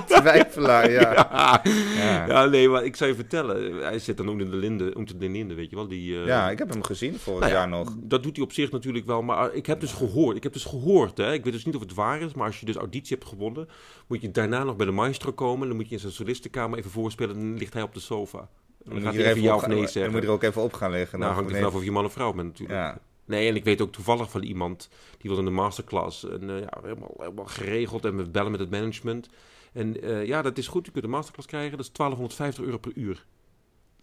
twijfelaar, 0.10 0.92
ja. 0.92 1.01
ja. 1.13 1.62
ja. 1.98 2.28
Ja. 2.28 2.46
nee, 2.46 2.70
maar 2.70 2.84
ik 2.84 2.96
zou 2.96 3.10
je 3.10 3.16
vertellen. 3.16 3.74
Hij 3.82 4.00
zit 4.00 4.18
dan 4.18 4.30
onder 4.30 4.51
de 4.51 4.56
linde, 4.58 4.94
onder 4.96 5.20
de 5.20 5.30
linde 5.30 5.54
weet 5.54 5.70
je 5.70 5.75
wel. 5.75 5.88
Die, 5.88 6.13
uh... 6.13 6.25
Ja, 6.25 6.50
ik 6.50 6.58
heb 6.58 6.70
hem 6.70 6.84
gezien 6.84 7.20
vorig 7.20 7.39
nou 7.39 7.51
jaar 7.51 7.68
nog. 7.68 7.96
Dat 7.98 8.24
doet 8.24 8.36
hij 8.36 8.46
op 8.46 8.51
zich 8.51 8.72
natuurlijk 8.72 9.06
wel. 9.06 9.22
Maar 9.22 9.54
ik 9.54 9.66
heb 9.66 9.80
dus 9.80 9.94
gehoord, 9.94 10.36
ik 10.36 10.44
heb 10.44 10.54
dus 10.54 10.66
gehoord, 10.66 11.18
hè. 11.18 11.34
Ik 11.34 11.44
weet 11.44 11.54
dus 11.54 11.66
niet 11.66 11.75
of 11.75 11.82
het 11.82 11.94
waar 11.94 12.22
is, 12.22 12.34
maar 12.34 12.48
als 12.48 12.60
je 12.60 12.66
dus 12.66 12.75
auditie 12.75 13.18
hebt 13.18 13.30
gewonnen, 13.30 13.68
moet 14.08 14.22
je 14.22 14.32
daarna 14.32 14.63
nog 14.63 14.75
bij 14.75 14.86
de 14.86 14.92
maestro 14.92 15.32
komen. 15.32 15.68
Dan 15.68 15.78
moet 15.78 15.88
je 15.88 15.94
in 15.94 16.00
zijn 16.01 16.13
solistenkamer 16.13 16.78
even 16.78 16.92
voorspelen 16.92 17.36
en 17.36 17.42
dan 17.42 17.58
ligt 17.58 17.74
hij 17.74 17.82
op 17.82 17.94
de 17.94 18.00
sofa. 18.00 18.50
En 18.86 18.94
dan, 18.94 19.01
gaat 19.01 19.13
hij 19.13 19.25
even 19.25 19.42
ja 19.42 19.56
of 19.56 19.68
nee 19.68 19.78
zeggen. 19.78 20.01
Dan 20.01 20.12
moet 20.12 20.22
je 20.22 20.28
er 20.28 20.34
ook 20.34 20.44
even 20.44 20.62
op 20.62 20.74
gaan 20.74 20.92
liggen. 20.92 21.20
Nou, 21.20 21.34
hangt 21.34 21.50
er 21.50 21.56
vanaf 21.56 21.75
of 21.75 21.84
je 21.84 21.92
man 21.92 22.06
of 22.06 22.13
vrouw 22.13 22.34
bent 22.34 22.48
natuurlijk. 22.48 22.80
Ja. 22.80 23.00
Nee, 23.25 23.50
en 23.50 23.56
ik 23.56 23.63
weet 23.63 23.82
ook 23.82 23.92
toevallig 23.92 24.30
van 24.30 24.44
iemand 24.44 24.89
die 25.18 25.30
was 25.30 25.39
in 25.39 25.46
de 25.46 25.51
masterclass. 25.51 26.30
En 26.30 26.44
uh, 26.44 26.60
ja, 26.60 26.80
helemaal, 26.84 27.13
helemaal 27.18 27.46
geregeld 27.46 28.06
en 28.06 28.18
we 28.18 28.30
bellen 28.30 28.51
met 28.51 28.60
het 28.60 28.70
management. 28.70 29.30
En 29.74 30.06
uh, 30.06 30.26
ja, 30.26 30.42
dat 30.42 30.58
is 30.58 30.68
goed. 30.68 30.86
Je 30.86 30.92
kunt 30.92 31.04
een 31.04 31.10
masterclass 31.10 31.48
krijgen. 31.48 31.78
Dat 31.78 31.86
is 31.86 31.92
1250 31.92 32.66
euro 32.66 32.78
per 32.78 32.92
uur. 32.96 33.26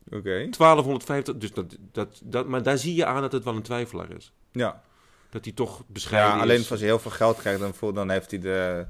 Oké. 0.07 0.17
Okay. 0.17 0.51
1250, 0.51 1.37
dus 1.37 1.53
dat, 1.53 1.77
dat, 1.93 2.21
dat, 2.25 2.47
maar 2.47 2.63
daar 2.63 2.79
zie 2.79 2.95
je 2.95 3.07
aan 3.07 3.21
dat 3.21 3.33
het 3.33 3.45
wel 3.45 3.57
een 3.57 3.63
twijfelaar 3.63 4.11
is. 4.11 4.33
Ja. 4.53 4.83
Dat 5.31 5.45
hij 5.45 5.55
toch 5.55 5.83
bescheiden 5.87 6.37
ja, 6.37 6.43
alleen 6.43 6.59
is. 6.59 6.71
als 6.71 6.81
hij 6.81 6.89
heel 6.89 6.99
veel 6.99 7.11
geld 7.11 7.37
krijgt, 7.37 7.61
dan, 7.61 7.75
voel, 7.75 7.93
dan 7.93 8.11
heeft 8.11 8.31
hij 8.31 8.41
de... 8.41 8.87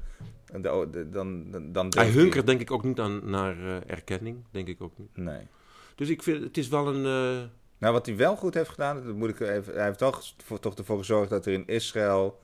de, 0.51 0.87
de 0.91 1.09
dan, 1.09 1.51
dan, 1.51 1.71
dan 1.71 1.87
hij 1.89 2.09
hunkert 2.09 2.45
denk 2.45 2.61
ik 2.61 2.71
ook 2.71 2.83
niet 2.83 2.99
aan, 2.99 3.29
naar 3.29 3.57
uh, 3.57 3.75
erkenning. 3.87 4.43
Denk 4.51 4.67
ik 4.67 4.81
ook 4.81 4.97
niet. 4.97 5.17
Nee. 5.17 5.47
Dus 5.95 6.09
ik 6.09 6.23
vind, 6.23 6.43
het 6.43 6.57
is 6.57 6.67
wel 6.67 6.87
een... 6.87 7.35
Uh, 7.35 7.43
nou, 7.77 7.93
wat 7.93 8.05
hij 8.05 8.15
wel 8.15 8.35
goed 8.35 8.53
heeft 8.53 8.69
gedaan, 8.69 9.05
dat 9.05 9.15
moet 9.15 9.29
ik 9.29 9.39
even, 9.39 9.73
hij 9.73 9.85
heeft 9.85 9.97
toch, 9.97 10.23
voor, 10.43 10.59
toch 10.59 10.75
ervoor 10.75 10.97
gezorgd 10.97 11.29
dat 11.29 11.45
er 11.45 11.53
in 11.53 11.67
Israël 11.67 12.39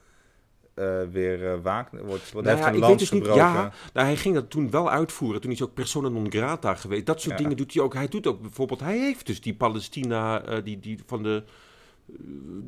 uh, 0.74 1.00
weer 1.12 1.42
uh, 1.42 1.52
waakt 1.62 2.00
wordt. 2.00 2.32
Nou 2.34 2.46
ja, 2.58 2.70
ik 2.70 2.84
weet 2.84 2.98
dus 2.98 3.10
niet, 3.10 3.22
gebroken. 3.22 3.52
ja, 3.52 3.72
nou, 3.92 4.06
hij 4.06 4.16
ging 4.16 4.34
dat 4.34 4.50
toen 4.50 4.70
wel 4.70 4.90
uitvoeren. 4.90 5.40
Toen 5.40 5.50
is 5.50 5.58
hij 5.58 5.68
ook 5.68 5.74
persona 5.74 6.08
non 6.08 6.30
grata 6.30 6.74
geweest. 6.74 7.06
Dat 7.06 7.20
soort 7.20 7.38
Ja. 7.38 7.42
dingen 7.42 7.56
doet 7.56 7.74
hij 7.74 7.82
ook. 7.82 7.94
Hij 7.94 8.08
doet 8.08 8.26
ook 8.26 8.40
bijvoorbeeld, 8.40 8.80
hij 8.80 8.98
heeft 8.98 9.26
dus 9.26 9.40
die 9.40 9.54
Palestina, 9.54 10.48
uh, 10.48 10.64
die, 10.64 10.78
die 10.80 10.98
van 11.06 11.22
de 11.22 11.42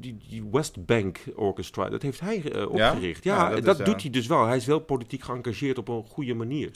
die, 0.01 0.17
die 0.29 0.49
West 0.51 0.87
Bank 0.87 1.19
Orchestra, 1.35 1.89
dat 1.89 2.03
heeft 2.03 2.21
hij 2.21 2.65
opgericht. 2.65 3.25
Ja, 3.25 3.51
dat 3.51 3.65
dat, 3.65 3.79
is, 3.79 3.85
doet 3.85 4.03
hij 4.03 4.11
dus 4.11 4.27
wel. 4.27 4.47
Hij 4.47 4.57
is 4.57 4.67
wel 4.67 4.79
politiek 4.79 5.23
geëngageerd 5.23 5.79
op 5.79 5.89
een 5.89 6.05
goede 6.09 6.35
manier. 6.35 6.71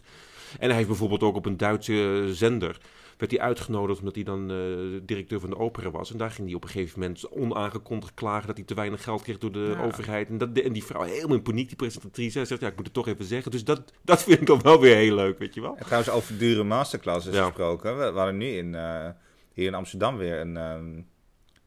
En 0.58 0.66
hij 0.66 0.75
heeft 0.76 0.88
bijvoorbeeld 0.88 1.22
ook 1.22 1.37
op 1.37 1.46
een 1.46 1.56
Duitse 1.56 2.28
zender 2.32 2.78
werd 3.20 3.32
hij 3.32 3.40
uitgenodigd 3.40 3.98
omdat 3.98 4.14
hij 4.14 4.24
dan 4.24 4.50
uh, 4.50 5.00
directeur 5.02 5.40
van 5.40 5.50
de 5.50 5.56
opera 5.58 5.90
was. 5.90 6.12
En 6.12 6.18
daar 6.18 6.30
ging 6.30 6.46
hij 6.46 6.56
op 6.56 6.62
een 6.64 6.68
gegeven 6.70 7.00
moment 7.00 7.28
onaangekondigd 7.30 8.14
klagen 8.14 8.46
dat 8.46 8.56
hij 8.56 8.66
te 8.66 8.74
weinig 8.74 9.02
geld 9.02 9.22
kreeg 9.22 9.38
door 9.38 9.52
de 9.52 9.58
Ja. 9.76 9.82
overheid. 9.84 10.28
En, 10.28 10.38
dat, 10.38 10.58
en 10.58 10.72
die 10.72 10.84
vrouw 10.84 11.02
helemaal 11.02 11.36
in 11.36 11.42
paniek, 11.42 11.66
die 11.68 11.76
presentatrice, 11.76 12.38
hij 12.38 12.46
zegt 12.46 12.60
ja, 12.60 12.68
ik 12.68 12.76
moet 12.76 12.84
het 12.84 12.94
toch 12.94 13.08
even 13.08 13.24
zeggen. 13.24 13.50
Dus 13.50 13.64
dat, 13.64 13.92
dat 14.02 14.22
vind 14.22 14.40
ik 14.40 14.46
dan 14.46 14.62
wel 14.62 14.80
weer 14.80 14.96
heel 14.96 15.14
leuk, 15.14 15.38
weet 15.38 15.54
je 15.54 15.60
wel. 15.60 15.76
En 15.76 15.84
trouwens, 15.84 16.10
over 16.12 16.38
dure 16.38 16.62
masterclasses 16.64 17.34
Ja. 17.34 17.44
gesproken. 17.44 17.98
We, 17.98 18.10
we 18.12 18.16
hadden 18.18 18.36
nu 18.36 18.46
in, 18.46 18.74
eh, 18.74 19.08
hier 19.52 19.66
in 19.66 19.74
Amsterdam 19.74 20.16
weer 20.16 20.40
een, 20.40 20.56
ehm, 20.56 21.00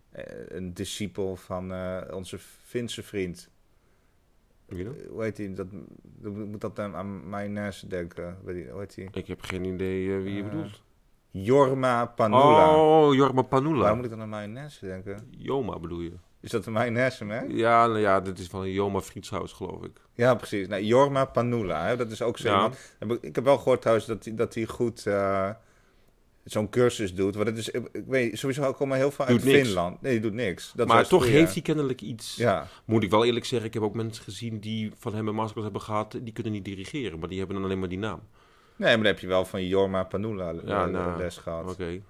eh, 0.09 0.23
een 0.57 0.73
discipel 0.73 1.35
van 1.35 1.73
eh, 1.73 2.01
onze 2.15 2.39
Finse 2.63 3.03
vriend. 3.03 3.49
Wie 4.65 4.83
dan? 4.83 4.95
Hoe 5.09 5.23
heet 5.23 5.37
hij? 5.37 5.53
Dat, 5.53 5.67
dat 6.03 6.33
moet 6.35 6.61
dat 6.61 6.79
aan, 6.79 6.95
aan 6.95 7.29
mayonaise 7.29 7.87
denken. 7.87 8.37
Weet 8.43 8.63
je- 8.65 8.71
Hoe 8.71 8.79
heet 8.79 8.95
hij? 8.95 9.07
Ik 9.11 9.27
heb 9.27 9.41
geen 9.41 9.65
idee 9.65 10.19
wie 10.19 10.35
je 10.35 10.43
bedoelt. 10.43 10.81
Jorma 11.35 12.05
Panula. 12.05 12.75
Oh, 12.75 13.13
Jorma 13.15 13.41
Panula. 13.41 13.79
Waarom 13.79 13.95
moet 13.97 14.05
ik 14.05 14.11
dan 14.11 14.21
aan 14.21 14.29
mayonaise 14.29 14.85
denken? 14.85 15.27
Joma 15.37 15.79
bedoel 15.79 15.99
je? 15.99 16.13
Is 16.41 16.51
dat 16.51 16.65
een 16.65 16.73
mayonaise, 16.73 17.25
hè? 17.25 17.41
Ja, 17.41 17.87
nou 17.87 17.99
ja, 17.99 18.21
dit 18.21 18.39
is 18.39 18.47
van 18.47 18.71
Joma 18.71 19.01
Frietshuis, 19.01 19.51
geloof 19.51 19.83
ik. 19.83 20.01
Ja, 20.13 20.35
precies. 20.35 20.67
Nou, 20.67 20.81
Jorma 20.83 21.25
Panula, 21.25 21.85
hè? 21.85 21.95
dat 21.95 22.11
is 22.11 22.21
ook 22.21 22.37
zo 22.37 22.49
Ja. 22.49 22.71
ik- 23.21 23.35
heb 23.35 23.43
wel 23.43 23.57
gehoord 23.57 23.81
trouwens 23.81 24.07
dat 24.07 24.25
hij, 24.25 24.35
dat 24.35 24.53
hij 24.53 24.65
goed 24.65 25.05
eh, 25.07 25.49
zo'n 26.43 26.69
cursus 26.69 27.15
doet. 27.15 27.35
Want 27.35 27.47
het 27.47 27.57
is, 27.57 27.69
ik 27.69 28.03
weet 28.07 28.37
sowieso 28.39 28.63
ook 28.63 28.77
allemaal 28.79 28.97
heel 28.97 29.11
veel 29.11 29.25
uit 29.25 29.43
niks. 29.43 29.59
Finland. 29.67 30.01
Nee, 30.01 30.11
die 30.11 30.21
doet 30.21 30.33
niks. 30.33 30.71
Dat 30.75 30.87
maar 30.87 31.07
toch 31.07 31.21
goeie. 31.23 31.37
heeft 31.37 31.53
hij 31.53 31.61
kennelijk 31.61 32.01
iets. 32.01 32.35
Ja, 32.35 32.67
Moet 32.85 33.03
ik 33.03 33.09
wel 33.09 33.25
eerlijk 33.25 33.45
zeggen, 33.45 33.67
ik 33.67 33.73
heb 33.73 33.83
ook 33.83 33.93
mensen 33.93 34.23
gezien 34.23 34.59
die 34.59 34.91
van 34.97 35.15
hem 35.15 35.27
een 35.27 35.35
masterclass 35.35 35.63
hebben 35.71 35.81
gehad. 35.81 36.11
Die 36.21 36.33
kunnen 36.33 36.51
niet 36.53 36.65
dirigeren, 36.65 37.19
maar 37.19 37.29
die 37.29 37.37
hebben 37.37 37.55
dan 37.55 37.65
alleen 37.65 37.79
maar 37.79 37.89
die 37.89 37.97
naam. 37.97 38.19
Nee, 38.75 38.87
maar 38.89 38.97
dan 38.97 39.05
heb 39.05 39.19
je 39.19 39.27
wel 39.27 39.45
van 39.45 39.65
Jorma 39.67 40.03
Panula 40.03 40.53
Ja, 40.65 40.85
nou, 40.85 41.17
les 41.17 41.37
gehad. 41.37 41.71
Oké. 41.71 42.01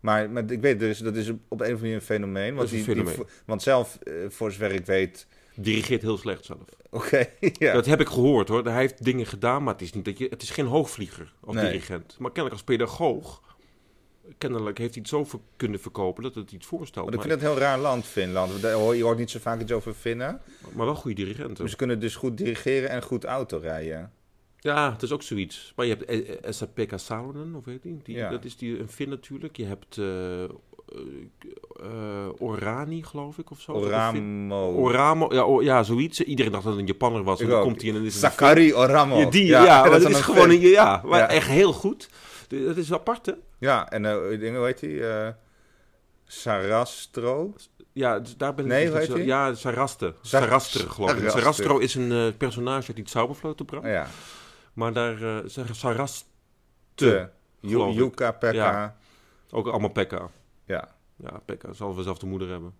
Maar, 0.00 0.30
maar 0.30 0.50
ik 0.50 0.60
weet 0.60 0.78
dus, 0.78 0.98
dat 0.98 1.16
is 1.16 1.28
op 1.30 1.36
een 1.38 1.46
of 1.48 1.60
andere 1.60 1.76
manier 1.78 1.94
een 1.94 2.00
fenomeen. 2.02 2.54
Want, 2.54 2.70
een 2.70 2.74
die, 2.76 2.84
fenomeen. 2.84 3.26
want 3.44 3.62
zelf, 3.62 3.96
eh, 4.02 4.12
voor 4.28 4.52
zover 4.52 4.72
ik 4.72 4.86
weet... 4.86 5.26
Dirigeert 5.54 6.02
heel 6.02 6.18
slecht 6.18 6.44
zelf. 6.44 6.58
Oké, 6.90 7.26
ja. 7.52 7.72
Dat 7.72 7.86
heb 7.86 8.00
ik 8.00 8.08
gehoord 8.08 8.48
hoor. 8.48 8.64
Hij 8.64 8.80
heeft 8.80 9.04
dingen 9.04 9.26
gedaan, 9.26 9.62
maar 9.62 9.72
het 9.72 9.82
is, 9.82 9.92
niet 9.92 10.04
dat 10.04 10.18
je, 10.18 10.26
het 10.30 10.42
is 10.42 10.50
geen 10.50 10.66
hoogvlieger 10.66 11.32
als 11.40 11.54
Nee. 11.56 11.64
dirigent. 11.70 12.16
Maar 12.18 12.30
kennelijk 12.32 12.52
als 12.52 12.62
pedagoog, 12.64 13.42
kennelijk 14.38 14.78
heeft 14.78 14.94
hij 14.94 15.00
het 15.02 15.10
zo 15.10 15.24
ver- 15.24 15.38
kunnen 15.56 15.80
verkopen 15.80 16.22
dat 16.22 16.34
het 16.34 16.52
iets 16.52 16.66
voorstelt. 16.66 17.04
Want 17.04 17.16
ik 17.16 17.28
Maar, 17.28 17.38
vind 17.38 17.40
het 17.48 17.50
heel 17.50 17.60
raar 17.68 17.78
land, 17.78 18.04
Finland. 18.06 18.60
Je 18.60 19.02
hoort 19.02 19.18
niet 19.18 19.30
zo 19.30 19.38
vaak 19.38 19.60
iets 19.60 19.72
over 19.72 19.94
Finnen. 19.94 20.40
maar 20.74 20.86
wel 20.86 20.94
goede 20.94 21.16
dirigenten. 21.16 21.56
Maar 21.58 21.68
ze 21.70 21.76
kunnen 21.76 22.00
dus 22.00 22.16
goed 22.16 22.36
dirigeren 22.36 22.88
en 22.90 23.02
goed 23.02 23.24
autorijden. 23.24 24.12
Ja, 24.62 24.92
het 24.92 25.02
is 25.02 25.12
ook 25.12 25.22
zoiets. 25.22 25.72
Maar 25.76 25.86
je 25.86 25.94
hebt 25.94 26.04
eh, 26.04 26.18
eh, 26.30 26.36
Esa-Pekka 26.42 26.98
Salonen, 26.98 27.54
of 27.54 27.64
weet 27.64 27.82
je 27.82 27.96
die? 28.02 28.16
Ja. 28.16 28.30
Dat 28.30 28.44
is 28.44 28.56
die, 28.56 28.78
een 28.80 28.88
Fin 28.88 29.08
natuurlijk. 29.08 29.56
Je 29.56 29.64
hebt 29.64 29.98
eh, 29.98 30.42
eh, 30.44 30.48
eh, 31.82 32.28
Orani, 32.38 33.02
geloof 33.02 33.38
ik, 33.38 33.50
of 33.50 33.60
zo. 33.60 33.72
Oramo. 33.72 34.72
Oramo, 34.74 35.34
ja, 35.34 35.74
ja, 35.74 35.82
zoiets. 35.82 36.20
Iedereen 36.20 36.52
dacht 36.52 36.64
dat 36.64 36.72
het 36.72 36.82
een 36.82 36.88
Japanner 36.88 37.22
was. 37.22 37.40
En 37.40 37.48
dan 37.48 37.58
ook. 37.58 37.64
komt 37.64 37.80
hij 37.80 37.90
en 37.90 37.96
dan 37.96 38.04
is 38.04 38.12
het. 38.14 38.22
Sakari 38.22 38.74
Oramo. 38.74 39.18
Ja, 39.18 39.30
die, 39.30 39.46
ja, 39.46 39.82
dat 39.88 40.00
is 40.00 40.04
een 40.04 40.14
gewoon 40.14 40.50
een, 40.50 40.60
ja, 40.60 41.02
maar 41.04 41.28
echt 41.28 41.48
heel 41.48 41.72
goed. 41.72 42.08
Dat 42.48 42.76
is 42.76 42.92
apart, 42.92 43.26
hè? 43.26 43.32
Ja, 43.58 43.90
en 43.90 44.04
eh 44.04 44.40
dingen, 44.40 44.56
hoe 44.56 44.66
heet 44.66 44.80
die? 44.80 45.06
Eh, 45.06 45.28
Sarastro. 46.26 47.54
Ja, 47.92 48.18
dus 48.18 48.36
daar 48.36 48.54
ben 48.54 48.64
ik 48.64 48.70
Nee, 48.70 48.90
dus 48.90 48.98
heet 48.98 49.06
zo- 49.06 49.14
die? 49.14 49.24
Ja, 49.24 49.54
Saraste. 49.54 50.14
Sa- 50.22 50.38
Sarastre, 50.40 50.88
geloof 50.88 51.14
ik. 51.14 51.30
Sarastro 51.30 51.78
is 51.78 51.94
een 51.94 52.12
eh, 52.12 52.26
personage 52.38 52.86
uit 52.86 52.96
die 52.96 53.08
Zauberfloten 53.08 53.64
bracht. 53.64 53.84
Oh, 53.84 53.90
ja. 53.90 54.06
Maar 54.72 54.92
daar, 54.92 55.22
eh 55.22 55.48
Sar- 55.48 55.74
Saraste. 55.74 57.30
Yuka 57.60 58.32
Pekka. 58.32 58.52
Ja. 58.52 58.96
Ook 59.50 59.66
allemaal 59.66 59.90
Pekka. 59.90 60.30
ja. 60.64 60.88
Ja, 61.16 61.40
Pekka 61.44 61.72
zal 61.72 61.94
wel 61.94 62.04
zelf 62.04 62.18
de 62.18 62.26
moeder 62.26 62.48
hebben. 62.48 62.74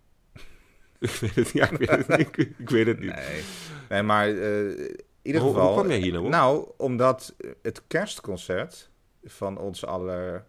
ik 0.99 1.09
weet 1.09 1.35
het 1.35 1.35
niet. 1.35 1.51
Ja, 1.53 1.69
ik, 1.69 1.77
weet 1.77 1.89
het 1.89 2.07
niet. 2.07 2.19
Ik, 2.19 2.37
ik 2.57 2.69
weet 2.69 2.87
het 2.87 2.99
niet. 2.99 3.15
Nee. 3.15 3.43
nee, 3.89 4.01
maar 4.03 4.27
eh, 4.27 4.69
in 4.69 4.97
ieder 5.21 5.41
Hoe- 5.41 5.51
geval... 5.53 5.65
hoe 5.67 5.75
kwam 5.77 5.87
jij 5.89 5.99
hier 5.99 6.11
nou 6.11 6.25
op? 6.25 6.29
Nou, 6.31 6.67
omdat 6.77 7.35
het 7.61 7.81
kerstconcert 7.87 8.89
van 9.23 9.57
ons 9.57 9.85
aller 9.85 10.45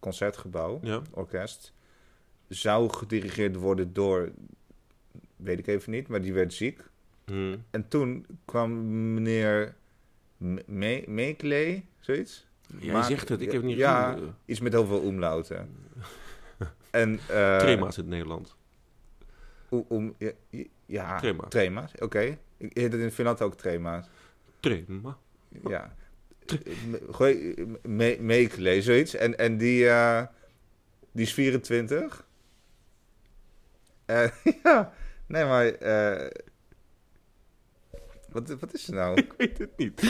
concertgebouw, 0.00 0.78
Ja. 0.82 1.00
orkest, 1.10 1.72
zou 2.48 2.92
gedirigeerd 2.92 3.56
worden 3.56 3.92
door, 3.92 4.30
weet 5.36 5.58
ik 5.58 5.66
even 5.66 5.90
niet, 5.92 6.08
maar 6.08 6.20
die 6.20 6.32
werd 6.32 6.54
ziek. 6.54 6.80
Hm. 7.24 7.56
En 7.70 7.88
toen 7.88 8.26
kwam 8.44 8.72
meneer 9.14 9.74
Me- 10.42 10.62
Me- 10.66 11.04
Mekle, 11.06 11.82
zoiets? 12.00 12.46
Jij 12.78 12.92
Maak- 12.92 13.04
zegt 13.04 13.28
het, 13.28 13.40
ik 13.40 13.46
heb 13.46 13.56
het 13.56 13.64
niet 13.70 13.76
Ja, 13.76 14.12
gezien. 14.12 14.34
iets 14.44 14.60
met 14.60 14.72
heel 14.72 14.86
veel 14.86 15.00
omlauten. 15.00 15.68
en, 16.90 17.20
eh 17.28 17.58
Trema's 17.58 17.96
in 17.96 18.02
het 18.02 18.12
Nederland. 18.12 18.56
om, 19.88 20.14
ja, 20.18 20.30
ja, 20.86 21.18
Trema. 21.18 21.48
Trema's, 21.48 21.92
oké. 21.98 22.38
Ik 22.56 22.76
heet 22.76 22.92
het 22.92 23.00
in 23.00 23.10
Finland 23.10 23.42
ook 23.42 23.54
Trema's. 23.56 24.06
Trema. 24.60 25.18
Ja. 25.68 25.94
Me- 26.86 27.02
Gooi 27.10 27.54
me- 27.82 28.18
zoiets. 28.82 29.14
En, 29.14 29.38
en 29.38 29.56
die, 29.58 29.88
eh, 29.88 30.22
die 31.12 31.24
is 31.24 31.34
24. 31.34 32.26
Eh, 34.04 34.28
ja, 34.64 34.92
nee, 35.26 35.44
maar... 35.44 35.66
eh, 35.66 36.30
wat, 38.32 38.56
wat 38.60 38.74
is 38.74 38.88
er 38.88 38.94
nou? 38.94 39.14
Ik 39.22 39.32
weet 39.36 39.58
het 39.58 39.70
niet. 39.76 40.02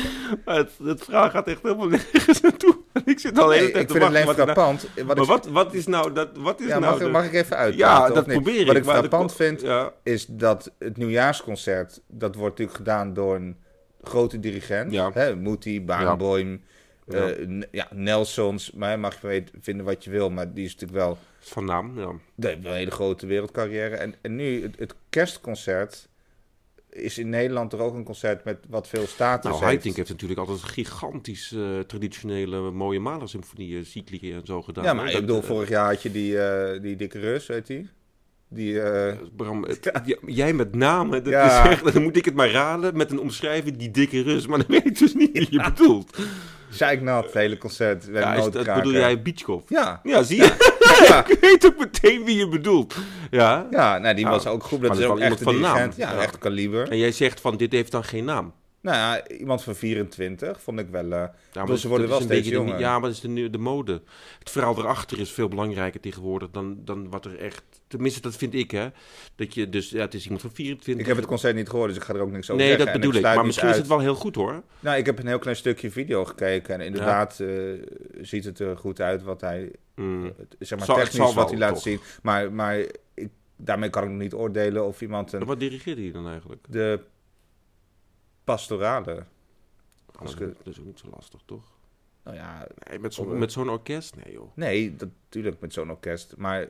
Maar 0.44 0.56
het, 0.56 0.70
het 0.84 1.02
vraag 1.04 1.30
gaat 1.32 1.46
echt 1.46 1.62
helemaal 1.62 1.88
nergens 1.88 2.40
naartoe. 2.40 2.76
Ik 3.04 3.18
zit 3.18 3.38
al 3.38 3.44
de 3.48 3.50
Nee, 3.50 3.58
hele 3.58 3.70
tijd 3.72 3.82
ik 3.82 3.88
te 3.90 3.98
vind 4.00 4.14
het 4.14 4.24
wachten. 4.24 4.46
wat 4.46 4.54
frappant. 4.54 4.82
Wat 4.96 5.06
maar 5.06 5.16
ik, 5.16 5.24
wat, 5.24 5.46
wat 5.46 5.74
is 5.74 5.86
nou 5.86 6.12
dat? 6.12 6.36
Wat 6.36 6.60
is 6.60 6.66
ja, 6.66 6.78
nou 6.78 6.92
mag, 6.92 6.98
de- 7.02 7.08
mag 7.10 7.24
ik 7.24 7.32
even 7.32 7.56
uit? 7.56 7.74
Ja, 7.74 8.08
dat 8.10 8.26
probeer 8.26 8.60
ik. 8.60 8.66
Wat 8.66 8.76
ik 8.76 8.84
de- 8.84 8.88
frappant 8.90 9.34
vind, 9.34 9.60
Ja, 9.60 9.92
is 10.02 10.26
dat 10.26 10.72
het 10.78 10.96
nieuwjaarsconcert, 10.96 12.00
dat 12.06 12.34
wordt 12.34 12.50
natuurlijk 12.58 12.76
gedaan 12.76 13.14
door 13.14 13.34
een 13.34 13.56
grote 14.02 14.40
dirigent. 14.40 14.92
Ja. 14.92 15.10
Hè, 15.12 15.36
Moeti, 15.36 15.82
Barenboim, 15.82 16.62
Ja. 17.06 17.26
ja. 17.26 17.34
ja, 17.70 17.88
Nelsons. 17.90 18.70
Maar 18.72 18.98
mag 18.98 19.20
je 19.20 19.26
weten- 19.26 19.58
vinden 19.60 19.86
wat 19.86 20.04
je 20.04 20.10
wil, 20.10 20.30
maar 20.30 20.52
die 20.52 20.64
is 20.64 20.72
natuurlijk 20.72 21.00
wel... 21.00 21.18
van 21.38 21.64
naam, 21.64 21.98
ja. 21.98 22.10
Wel 22.34 22.52
een 22.52 22.64
hele 22.72 22.90
grote 22.90 23.26
wereldcarrière. 23.26 23.96
En, 23.96 24.14
en 24.22 24.36
nu, 24.36 24.62
het, 24.62 24.78
het 24.78 24.94
kerstconcert 25.10 26.08
is 26.92 27.18
in 27.18 27.28
Nederland 27.28 27.70
toch 27.70 27.80
ook 27.80 27.94
een 27.94 28.04
concert 28.04 28.44
met 28.44 28.58
wat 28.68 28.88
veel 28.88 29.06
status 29.06 29.42
Nou, 29.50 29.54
heeft. 29.56 29.66
Haitink 29.72 29.96
heeft 29.96 30.08
natuurlijk 30.08 30.40
altijd 30.40 30.62
gigantisch 30.62 31.52
eh, 31.52 31.78
traditionele 31.78 32.70
mooie 32.70 33.00
malersymfonieën, 33.00 33.84
cyclieken 33.86 34.32
en 34.32 34.40
zo 34.46 34.62
gedaan. 34.62 34.84
Ja, 34.84 34.92
maar 34.94 35.10
ik 35.12 35.20
bedoel, 35.20 35.40
eh, 35.40 35.46
vorig 35.46 35.68
jaar 35.68 35.88
had 35.88 36.02
je 36.02 36.10
die, 36.10 36.38
eh, 36.38 36.82
die 36.82 36.96
dikke 36.96 37.18
Rus, 37.18 37.46
weet 37.46 37.66
die? 37.66 37.88
Die, 38.48 38.80
eh, 38.80 39.16
Bram, 39.36 39.64
het- 39.64 39.90
ja, 40.04 40.16
jij 40.26 40.52
met 40.52 40.74
name, 40.74 41.22
dat 41.22 41.32
Ja. 41.32 41.62
is 41.64 41.70
echt, 41.70 41.92
dan 41.92 42.02
moet 42.02 42.16
ik 42.16 42.24
het 42.24 42.34
maar 42.34 42.50
raden 42.50 42.96
met 42.96 43.10
een 43.10 43.20
omschrijving, 43.20 43.76
die 43.76 43.90
dikke 43.90 44.22
Rus. 44.22 44.46
Maar 44.46 44.58
dan 44.58 44.66
weet 44.68 44.86
ik 44.86 44.98
dus 44.98 45.14
niet 45.14 45.32
wie 45.32 45.46
je 45.50 45.62
bedoelt. 45.62 46.18
Zeiknat, 46.74 47.24
het 47.24 47.34
hele 47.34 47.58
concert. 47.58 48.08
Ja, 48.12 48.34
is 48.34 48.50
dat, 48.50 48.74
bedoel 48.74 48.92
jij 48.92 49.22
Beachkov? 49.22 49.62
Ja, 49.68 50.00
Ja, 50.02 50.22
zie 50.22 50.36
je? 50.36 50.70
ja. 51.08 51.26
ik 51.26 51.38
weet 51.40 51.66
ook 51.66 51.78
meteen 51.78 52.24
wie 52.24 52.36
je 52.36 52.48
bedoelt. 52.48 52.94
Ja. 53.30 53.66
Ja, 53.70 53.98
nou, 53.98 54.14
die 54.14 54.26
was 54.26 54.46
ook 54.46 54.62
goed. 54.64 54.80
Dat 54.82 54.98
is 54.98 55.04
ook 55.04 55.18
echt 55.18 55.30
een 55.40 55.44
van 55.44 55.60
naam. 55.60 55.90
Ja, 55.96 56.14
echt 56.22 56.38
kaliber. 56.38 56.90
En 56.90 56.98
jij 56.98 57.12
zegt 57.12 57.40
van, 57.40 57.56
dit 57.56 57.72
heeft 57.72 57.90
dan 57.92 58.04
geen 58.04 58.24
naam. 58.24 58.52
Nou 58.80 58.96
ja, 58.96 59.26
iemand 59.38 59.62
van 59.62 59.74
24 59.74 60.60
vond 60.62 60.78
ik 60.78 60.86
wel... 60.90 61.12
eh, 61.12 61.24
Ja, 61.52 61.64
dat- 61.64 61.78
ze 61.80 61.88
worden 61.88 62.08
wel 62.08 62.20
steeds 62.20 62.48
de- 62.48 62.54
jonger. 62.54 62.78
ja, 62.78 62.92
maar 62.98 63.08
dat 63.08 63.10
is 63.10 63.20
de, 63.20 63.50
de 63.50 63.58
mode. 63.58 64.02
Het 64.38 64.50
verhaal 64.50 64.78
erachter 64.78 65.20
is 65.20 65.30
veel 65.30 65.48
belangrijker 65.48 66.00
tegenwoordig 66.00 66.50
dan, 66.50 66.76
dan 66.84 67.10
wat 67.10 67.24
er 67.24 67.38
echt... 67.38 67.62
Tenminste, 67.92 68.20
dat 68.20 68.36
vind 68.36 68.54
ik, 68.54 68.70
hè. 68.70 68.88
Dat 69.34 69.54
je 69.54 69.68
dus... 69.68 69.90
Ja, 69.90 70.00
het 70.00 70.14
is 70.14 70.22
iemand 70.24 70.40
van 70.40 70.50
24. 70.50 71.02
ik 71.02 71.06
heb 71.06 71.16
het 71.16 71.26
concert 71.26 71.54
niet 71.54 71.68
gehoord, 71.68 71.88
dus 71.88 71.96
ik 71.98 72.02
ga 72.04 72.14
er 72.14 72.20
ook 72.20 72.30
niks 72.30 72.50
over 72.50 72.56
Nee, 72.56 72.66
zeggen. 72.66 72.86
dat 72.86 72.94
En 72.94 73.00
bedoel 73.00 73.16
ik. 73.16 73.22
Maar 73.36 73.44
misschien 73.46 73.68
is 73.68 73.76
het 73.76 73.86
wel 73.86 73.98
heel 74.00 74.14
goed, 74.14 74.34
hoor. 74.34 74.62
Nou, 74.80 74.96
ik 74.98 75.06
heb 75.06 75.18
een 75.18 75.26
heel 75.26 75.38
klein 75.38 75.56
stukje 75.56 75.90
video 75.90 76.24
gekeken. 76.24 76.74
En 76.74 76.80
inderdaad 76.80 77.40
eh, 77.40 77.48
ziet 78.20 78.44
het 78.44 78.58
er 78.58 78.76
goed 78.76 79.00
uit 79.00 79.22
wat 79.22 79.40
hij... 79.40 79.72
Mm. 79.94 80.24
het- 80.24 80.56
Zeg 80.58 80.78
maar 80.78 80.86
Zal- 80.86 80.96
technisch 80.96 81.14
zal 81.16 81.34
wat 81.34 81.50
hij 81.50 81.58
laat 81.58 81.72
toch? 81.74 81.82
zien. 81.82 82.00
Maar, 82.22 82.52
maar 82.52 82.78
ik, 83.14 83.28
daarmee 83.56 83.90
kan 83.90 84.02
ik 84.02 84.08
nog 84.08 84.18
niet 84.18 84.34
oordelen 84.34 84.86
of 84.86 85.00
iemand 85.00 85.32
een... 85.32 85.44
Wat 85.44 85.60
dirigeert 85.60 85.98
hij 85.98 86.10
dan 86.12 86.28
eigenlijk? 86.28 86.64
De 86.68 87.00
pastorale... 88.44 89.24
Oh, 90.22 90.30
ik- 90.30 90.38
dat 90.38 90.54
is 90.64 90.78
ook 90.80 90.86
niet 90.86 90.98
zo 90.98 91.06
lastig, 91.14 91.40
toch? 91.44 91.64
Nou 92.24 92.36
ja, 92.36 92.66
Nee, 92.88 92.98
met 92.98 93.14
zo'n 93.14 93.38
met 93.38 93.52
zo'n 93.52 93.68
orkest? 93.70 94.14
Nee, 94.24 94.32
joh. 94.34 94.50
nee, 94.56 94.96
dat, 94.96 95.08
natuurlijk 95.24 95.60
met 95.60 95.72
zo'n 95.72 95.90
orkest. 95.90 96.34
Maar 96.36 96.66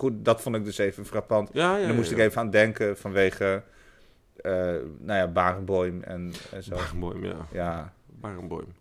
goed, 0.00 0.24
dat 0.24 0.40
vond 0.40 0.56
ik 0.56 0.64
dus 0.64 0.78
even 0.78 1.06
frappant. 1.06 1.50
Ja, 1.52 1.78
En 1.78 1.86
daar 1.86 1.94
moest 1.94 2.10
ik 2.10 2.18
even 2.18 2.40
aan 2.40 2.50
denken 2.50 2.96
vanwege, 2.96 3.62
eh 4.36 4.52
nou 4.98 5.18
ja, 5.18 5.28
Barenboim 5.28 6.02
en, 6.02 6.32
en 6.52 6.62
zo. 6.62 6.74
Barenboim, 6.74 7.24
ja. 7.24 7.46
Ja, 7.52 7.92
Barenboim. 8.06 8.74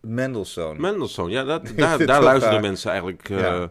Mendelssohn. 0.00 0.80
Mendelssohn, 0.80 1.30
ja, 1.30 1.44
dat, 1.44 1.72
daar, 1.76 2.06
daar 2.06 2.22
luisteren 2.22 2.56
eh, 2.56 2.62
mensen 2.62 2.90
eigenlijk 2.90 3.28
eh, 3.28 3.64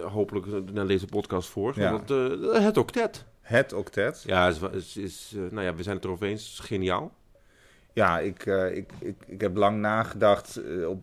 hopelijk 0.00 0.72
naar 0.72 0.86
deze 0.86 1.06
podcast 1.06 1.48
voor. 1.48 1.72
Ja. 1.76 1.90
Want, 1.90 2.08
het 2.64 2.76
octet. 2.76 3.24
Het 3.40 3.72
octet. 3.72 4.22
Ja, 4.26 4.48
is, 4.48 4.60
is, 4.72 4.96
is, 4.96 5.34
nou 5.50 5.62
ja, 5.62 5.74
we 5.74 5.82
zijn 5.82 5.96
het 5.96 6.04
erover 6.04 6.26
eens. 6.26 6.42
Het 6.42 6.52
is 6.52 6.58
geniaal. 6.58 7.12
Ja, 7.92 8.18
ik, 8.18 8.46
ik, 8.72 8.90
ik, 8.98 9.16
ik 9.26 9.40
heb 9.40 9.56
lang 9.56 9.80
nagedacht 9.80 10.60
op 10.86 11.02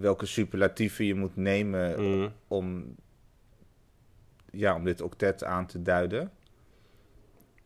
welke 0.00 0.26
superlatieven 0.26 1.04
je 1.04 1.14
moet 1.14 1.36
nemen 1.36 2.02
Mm. 2.02 2.32
om, 2.48 2.94
ja, 4.50 4.74
om 4.74 4.84
dit 4.84 5.00
octet 5.00 5.44
aan 5.44 5.66
te 5.66 5.82
duiden. 5.82 6.20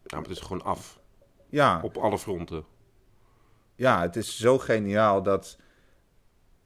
Ja, 0.05 0.17
maar 0.17 0.23
het 0.23 0.31
is 0.31 0.41
gewoon 0.41 0.63
af. 0.65 1.01
Ja, 1.49 1.81
Op 1.83 1.97
alle 1.97 2.19
fronten. 2.19 2.65
ja, 3.77 4.01
het 4.01 4.17
is 4.17 4.39
zo 4.39 4.59
geniaal 4.59 5.23
dat 5.23 5.59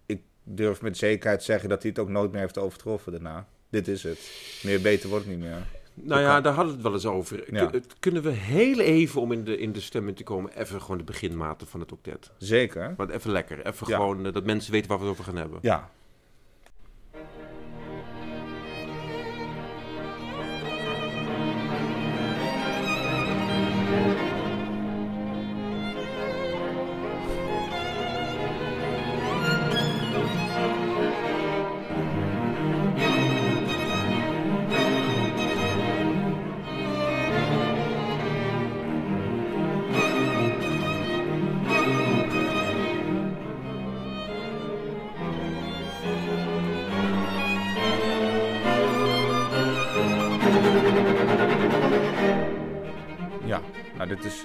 ik 0.07 0.23
durf 0.43 0.83
met 0.83 0.97
zekerheid 0.97 1.43
zeggen 1.43 1.69
dat 1.69 1.83
hij 1.83 1.91
het 1.91 2.01
ook 2.01 2.09
nooit 2.09 2.31
meer 2.33 2.41
heeft 2.41 2.59
overtroffen 2.59 3.13
daarna. 3.13 3.49
Dit 3.71 3.89
is 3.89 4.03
het. 4.03 4.19
Meer 4.65 4.81
beter 4.81 5.09
wordt 5.09 5.25
het 5.25 5.35
niet 5.35 5.45
meer. 5.45 5.67
Nou 6.03 6.21
ja, 6.21 6.41
daar 6.41 6.53
hadden 6.53 6.67
we 6.73 6.79
het 6.79 6.83
wel 6.83 6.93
eens 6.93 7.07
over. 7.07 7.55
Ja. 7.55 7.71
het- 7.71 7.95
Kunnen 8.01 8.23
we 8.23 8.31
heel 8.31 8.79
even, 8.79 9.21
om 9.21 9.33
in 9.33 9.45
de, 9.45 9.59
in 9.59 9.73
de 9.73 9.81
stemming 9.81 10.17
te 10.17 10.23
komen, 10.25 10.51
even 10.61 10.81
gewoon 10.83 10.99
de 10.99 11.05
beginmaten 11.05 11.67
van 11.67 11.81
het 11.81 11.93
octet. 11.93 12.31
Zeker. 12.39 12.95
Maar 12.97 13.11
even 13.11 13.31
lekker. 13.31 13.67
Even 13.67 13.87
Ja. 13.89 13.97
gewoon 13.97 14.27
eh, 14.27 14.33
dat 14.33 14.45
mensen 14.45 14.73
weten 14.73 14.89
waar 14.89 14.99
we 14.99 15.05
het 15.05 15.13
over 15.13 15.25
gaan 15.25 15.37
hebben. 15.37 15.59
Ja, 15.63 15.91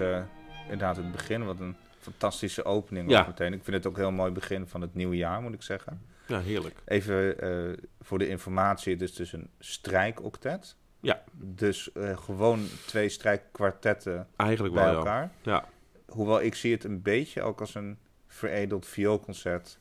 eh, 0.04 0.22
inderdaad 0.63 0.96
het 0.98 1.12
begin. 1.12 1.46
Wat 1.46 1.60
een 1.60 1.76
fantastische 2.00 2.63
opening 2.63 3.10
Ja. 3.12 3.20
ook 3.22 3.28
meteen. 3.28 3.54
Ik 3.54 3.63
vind 3.63 3.76
het 3.76 3.88
ook 3.88 3.94
een 3.96 4.02
heel 4.02 4.12
mooi 4.12 4.32
begin 4.32 4.68
van 4.68 4.82
het 4.82 4.94
nieuwe 4.96 5.16
jaar, 5.18 5.42
moet 5.42 5.54
ik 5.54 5.62
zeggen. 5.62 6.02
Ja, 6.28 6.39
heerlijk. 6.39 6.76
Even 6.86 7.39
eh, 7.39 7.78
voor 8.02 8.20
de 8.20 8.28
informatie, 8.28 8.94
het 8.94 9.02
is 9.02 9.13
dus 9.16 9.34
een 9.34 9.50
strijkoctet. 9.60 10.76
Ja. 11.00 11.24
Dus 11.32 11.92
eh, 11.92 12.18
gewoon 12.18 12.68
twee 12.86 13.10
strijkkwartetten 13.10 14.28
Eigenlijk 14.36 14.74
bij 14.74 14.84
wel, 14.86 14.96
elkaar. 14.96 15.32
Ja. 15.42 15.66
Hoewel 16.08 16.42
ik 16.42 16.56
zie 16.56 16.72
het 16.74 16.84
een 16.84 17.02
beetje 17.02 17.42
ook 17.42 17.60
als 17.60 17.76
een 17.76 17.98
veredeld 18.28 18.88
vioolconcert. 18.88 19.78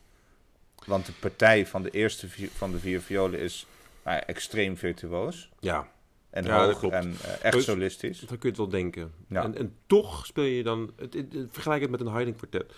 Want 0.85 1.05
de 1.05 1.11
partij 1.19 1.65
van 1.67 1.83
de 1.83 1.89
eerste 1.89 2.27
vi- 2.29 2.49
van 2.49 2.71
de 2.71 2.79
vier 2.79 3.01
violen 3.01 3.39
is 3.39 3.67
nou 4.03 4.21
extreem 4.25 4.77
virtuoos. 4.77 5.49
Ja, 5.59 5.87
En 6.33 6.43
Ja, 6.45 6.65
hoog 6.65 6.83
en 6.83 7.15
eh, 7.23 7.43
echt 7.43 7.63
solistisch. 7.63 8.19
dan 8.19 8.27
kun 8.27 8.37
je 8.41 8.47
het 8.47 8.57
wel 8.57 8.69
denken. 8.69 9.11
Ja. 9.27 9.43
En, 9.43 9.57
en 9.57 9.75
toch 9.87 10.25
speel 10.25 10.43
je 10.43 10.63
dan... 10.63 10.91
Het, 10.95 11.13
het- 11.13 11.33
het- 11.33 11.47
vergelijk 11.51 11.81
het 11.81 11.91
met 11.91 11.99
een 12.01 12.07
Haydn 12.07 12.31
kwartet. 12.33 12.73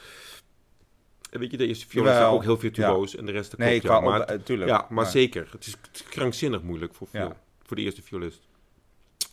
En 1.32 1.40
weet 1.40 1.52
je, 1.52 1.58
de 1.58 1.68
eerste 1.68 1.88
viool 1.88 2.08
is 2.10 2.18
ook 2.20 2.44
heel 2.44 2.58
virtuoos 2.58 3.16
en 3.16 3.26
de 3.26 3.32
rest... 3.32 3.50
dat 3.52 3.60
Nee, 3.60 3.84
op, 3.98 4.04
maar, 4.04 4.22
eh, 4.22 4.40
tuurlijk. 4.40 4.70
ja, 4.70 4.88
maar, 4.90 5.06
zeker. 5.06 5.48
Het 5.52 5.66
is, 5.66 5.76
krankzinnig 6.10 6.62
moeilijk 6.62 6.94
voor, 6.96 7.08
viool, 7.08 7.34
voor 7.64 7.76
de 7.76 7.82
eerste 7.84 8.02
violist. 8.02 8.42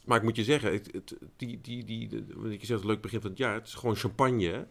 Maar 0.04 0.16
ik 0.16 0.22
moet 0.22 0.36
je 0.36 0.44
zeggen, 0.44 0.72
het, 0.72 0.88
het- 0.92 1.14
die, 1.36 1.58
die, 1.62 1.84
die, 1.84 2.08
de- 2.08 2.24
wat 2.34 2.50
je 2.60 2.66
zegt, 2.66 2.80
het 2.80 2.88
leuk 2.88 3.00
begin 3.00 3.20
van 3.20 3.30
het 3.30 3.38
jaar. 3.38 3.54
Het 3.54 3.66
is 3.66 3.74
gewoon 3.74 3.96
champagne. 3.96 4.46
hè. 4.48 4.62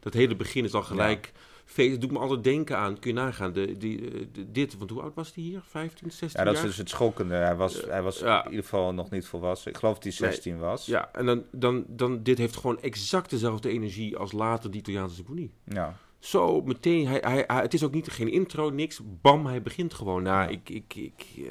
Dat 0.00 0.12
hele 0.14 0.36
begin 0.36 0.64
is 0.64 0.72
al 0.74 0.82
gelijk... 0.82 1.32
Feest, 1.72 2.00
doet 2.00 2.10
me 2.10 2.18
altijd 2.18 2.44
denken 2.44 2.76
aan, 2.78 2.98
kun 2.98 3.10
je 3.10 3.16
nagaan, 3.16 3.52
de, 3.52 3.76
die, 3.76 4.10
eh, 4.10 4.26
de- 4.32 4.50
dit, 4.52 4.78
want 4.78 4.90
hoe 4.90 5.02
oud 5.02 5.14
was 5.14 5.32
die 5.32 5.44
hier? 5.44 5.62
15, 5.66 6.10
16 6.10 6.40
Ja, 6.40 6.44
dat 6.46 6.54
is 6.54 6.62
dus 6.62 6.76
het 6.76 6.88
schokkende. 6.88 7.34
Hij 7.34 7.56
was, 7.56 7.82
hij 7.86 8.02
was 8.02 8.18
ja. 8.18 8.44
in 8.44 8.50
ieder 8.50 8.64
geval 8.64 8.92
nog 8.94 9.10
niet 9.10 9.26
volwassen. 9.26 9.70
Ik 9.70 9.76
geloof 9.76 9.94
dat 9.94 10.02
hij 10.02 10.12
16 10.12 10.58
was. 10.58 10.86
Ja, 10.86 11.10
en 11.12 11.26
dan, 11.26 11.44
dan, 11.50 11.84
dan, 11.88 12.22
dit 12.22 12.38
heeft 12.38 12.56
gewoon 12.56 12.80
exact 12.80 13.30
dezelfde 13.30 13.68
energie 13.68 14.16
als 14.16 14.32
later 14.32 14.70
die 14.70 14.80
Italiaanse 14.80 15.14
symfonie. 15.14 15.50
Ja. 15.64 15.96
Zo, 16.18 16.60
meteen, 16.62 17.06
hij, 17.06 17.18
hij, 17.24 17.44
hij- 17.46 17.62
het 17.62 17.74
is 17.74 17.82
ook 17.84 17.92
niet, 17.94 18.08
geen 18.08 18.28
intro, 18.32 18.70
niks, 18.70 19.00
bam, 19.20 19.46
hij 19.46 19.62
begint 19.62 19.94
gewoon. 19.94 20.22
Nou, 20.22 20.50
ik, 20.50 20.68
ik, 20.68 20.94
ik, 20.94 21.24
eh, 21.36 21.44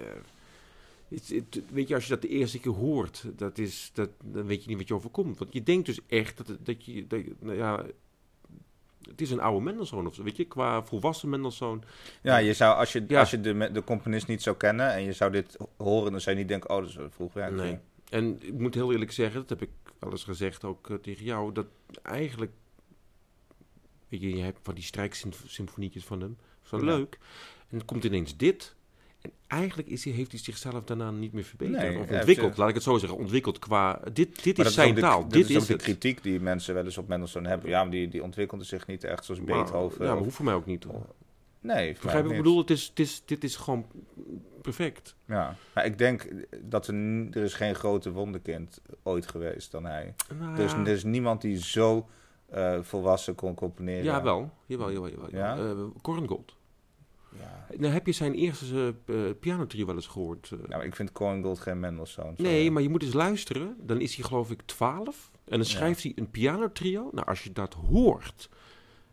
het- 1.08 1.30
het- 1.30 1.62
weet 1.72 1.88
je, 1.88 1.94
als 1.96 2.04
je 2.04 2.10
dat 2.10 2.22
de 2.22 2.28
eerste 2.28 2.60
keer 2.60 2.72
hoort, 2.72 3.26
dat 3.36 3.58
is, 3.58 3.92
dat, 3.94 4.10
dan 4.24 4.46
weet 4.46 4.62
je 4.64 4.70
niet 4.70 4.78
wat 4.78 4.88
je 4.88 4.94
overkomt. 4.94 5.38
Want 5.38 5.54
je 5.54 5.64
denkt 5.64 5.86
dus 5.86 6.00
echt 6.08 6.38
dat, 6.38 6.48
het- 6.48 6.66
dat 6.66 6.86
je, 6.86 7.08
dat, 7.08 7.20
je- 7.20 7.36
nou 7.40 7.58
ja, 7.58 7.86
het 9.10 9.22
is 9.22 9.32
een 9.32 9.40
oude 9.40 9.64
Mendelssohn 9.64 10.08
of 10.08 10.16
zo, 10.16 10.24
weet 10.24 10.38
je, 10.38 10.46
qua 10.46 10.84
volwassen 10.84 11.30
Mendelssohn. 11.30 11.84
Ja, 12.22 12.38
je 12.38 12.54
zou, 12.54 12.76
als 12.78 12.92
je, 12.94 13.06
Ja. 13.08 13.20
als 13.20 13.32
je 13.32 13.42
de, 13.42 13.70
de 13.72 13.84
componist 13.84 14.28
niet 14.28 14.42
zou 14.42 14.56
kennen 14.58 14.94
en 14.94 15.04
je 15.04 15.14
zou 15.14 15.32
dit 15.32 15.58
horen, 15.78 16.12
dan 16.12 16.22
zou 16.22 16.36
je 16.36 16.42
niet 16.42 16.50
denken, 16.52 16.70
oh, 16.70 16.78
dat 16.80 16.90
is 16.90 16.96
een 16.96 17.12
vroeg 17.12 17.34
werk. 17.34 17.52
Nee. 17.54 17.78
En 18.10 18.38
ik 18.42 18.54
moet 18.54 18.74
heel 18.74 18.92
eerlijk 18.92 19.12
zeggen, 19.12 19.40
dat 19.40 19.50
heb 19.50 19.62
ik 19.62 19.70
wel 20.00 20.12
eens 20.12 20.24
gezegd 20.24 20.64
ook 20.64 20.90
eh, 20.90 20.96
tegen 20.96 21.26
jou, 21.26 21.52
dat 21.54 21.66
eigenlijk, 22.04 22.52
weet 24.08 24.22
je, 24.22 24.36
je 24.36 24.44
hebt 24.44 24.60
van 24.64 24.74
die 24.76 24.84
strijksymfonietjes 24.84 26.06
van 26.06 26.22
hem, 26.22 26.38
zo 26.62 26.78
Ja. 26.78 26.84
leuk. 26.84 27.18
En 27.70 27.78
dan 27.78 27.86
komt 27.86 28.04
ineens 28.04 28.38
dit. 28.38 28.76
En 29.22 29.32
eigenlijk 29.48 29.88
is 29.90 30.04
hij, 30.04 30.14
heeft 30.14 30.32
hij 30.32 30.40
zichzelf 30.40 30.84
daarna 30.84 31.12
niet 31.12 31.34
meer 31.34 31.44
verbeterd. 31.44 31.78
Nee, 31.82 31.90
of 32.00 32.06
heeft, 32.08 32.12
ontwikkeld, 32.20 32.58
laat 32.58 32.70
ik 32.70 32.76
het 32.76 32.84
zo 32.84 32.98
zeggen. 32.98 33.18
Ontwikkeld 33.20 33.60
qua, 33.60 34.02
dit, 34.14 34.44
dit 34.44 34.60
is 34.60 34.74
zijn 34.74 34.96
taal, 34.96 35.28
dit 35.28 35.50
is 35.50 35.66
de 35.66 35.76
kritiek 35.76 36.24
die 36.24 36.40
mensen 36.40 36.74
wel 36.74 36.84
eens 36.84 36.98
op 36.98 37.08
Mendelssohn 37.08 37.46
hebben. 37.46 37.70
Ja, 37.70 37.82
maar 37.82 37.92
die, 37.92 38.08
die 38.08 38.24
ontwikkelde 38.24 38.64
zich 38.64 38.88
niet 38.88 39.04
echt 39.04 39.26
zoals 39.26 39.42
Maar- 39.42 39.58
Beethoven. 39.58 40.02
Ja, 40.06 40.08
maar 40.08 40.18
of- 40.18 40.24
hoeft 40.24 40.36
voor 40.36 40.46
mij 40.46 40.54
ook 40.54 40.66
niet. 40.66 40.84
hoor. 40.84 41.06
nee, 41.60 41.94
Begrijp 42.02 42.26
ik 42.26 42.38
bedoel? 42.38 42.58
Het 42.58 42.70
is, 42.70 42.88
het 42.88 43.00
is, 43.00 43.22
dit 43.26 43.44
is 43.44 43.56
gewoon 43.56 43.86
perfect. 44.62 45.16
Ja, 45.26 45.56
maar 45.74 45.86
ik 45.86 45.98
denk 45.98 46.28
dat 46.62 46.88
er, 46.88 46.96
er 47.32 47.44
is 47.44 47.54
geen 47.54 47.76
grote 47.76 48.12
wonderkind 48.12 48.82
ooit 49.04 49.28
geweest 49.28 49.72
dan 49.72 49.86
hij. 49.86 50.14
Nou, 50.40 50.56
Dus 50.56 50.72
ja. 50.72 50.80
er 50.80 50.88
is 50.88 51.04
niemand 51.04 51.42
die 51.42 51.58
zo 51.64 52.08
eh, 52.50 52.78
volwassen 52.82 53.36
kon 53.36 53.54
componeren. 53.56 54.04
Ja, 54.04 54.24
wel. 54.24 54.52
Jawel, 54.66 54.92
jawel, 54.92 55.10
jawel. 55.10 55.28
Ja? 55.32 55.58
Eh, 55.58 55.84
Korngold. 56.02 56.56
Ja. 57.40 57.66
Nou, 57.78 57.94
heb 57.94 58.06
je 58.06 58.12
zijn 58.12 58.34
eerste 58.34 58.96
uh, 59.06 59.30
pianotrio 59.40 59.86
wel 59.86 59.96
eens 59.96 60.08
gehoord? 60.08 60.52
eh? 60.52 60.68
Nou, 60.70 60.84
ik 60.84 60.96
vind 60.96 61.12
Korngold 61.12 61.60
geen 61.60 61.80
Mendelssohn. 61.80 62.34
sorry. 62.38 62.52
nee, 62.52 62.72
maar 62.72 62.82
je 62.82 62.90
moet 62.90 63.04
eens 63.04 63.14
luisteren. 63.14 63.76
Dan 63.80 64.02
is 64.02 64.16
hij 64.16 64.26
geloof 64.26 64.52
ik 64.52 64.62
12. 64.66 65.32
En 65.46 65.58
dan 65.58 65.66
schrijft 65.66 66.04
hij 66.04 66.12
een 66.16 66.30
pianotrio. 66.32 67.10
Nou, 67.12 67.28
als 67.28 67.44
je 67.44 67.52
dat 67.52 67.74
hoort, 67.74 68.50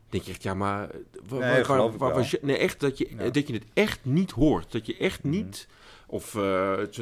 denk 0.09 0.24
je 0.24 0.31
echt, 0.31 0.42
ja, 0.42 0.54
maar... 0.54 0.90
wa- 1.28 1.38
Nee, 1.38 1.62
wa- 1.64 1.90
wa- 1.96 2.12
was 2.12 2.31
je- 2.31 2.38
nee, 2.42 2.57
echt, 2.57 2.81
dat 2.81 2.98
je, 2.98 3.09
Ja. 3.18 3.31
dat 3.31 3.46
je 3.48 3.54
het 3.54 3.64
echt 3.74 4.04
niet 4.04 4.31
hoort. 4.31 4.72
Dat 4.72 4.87
je 4.87 4.96
echt 4.96 5.22
Mhm. 5.22 5.33
niet... 5.35 5.68
Of 6.11 6.31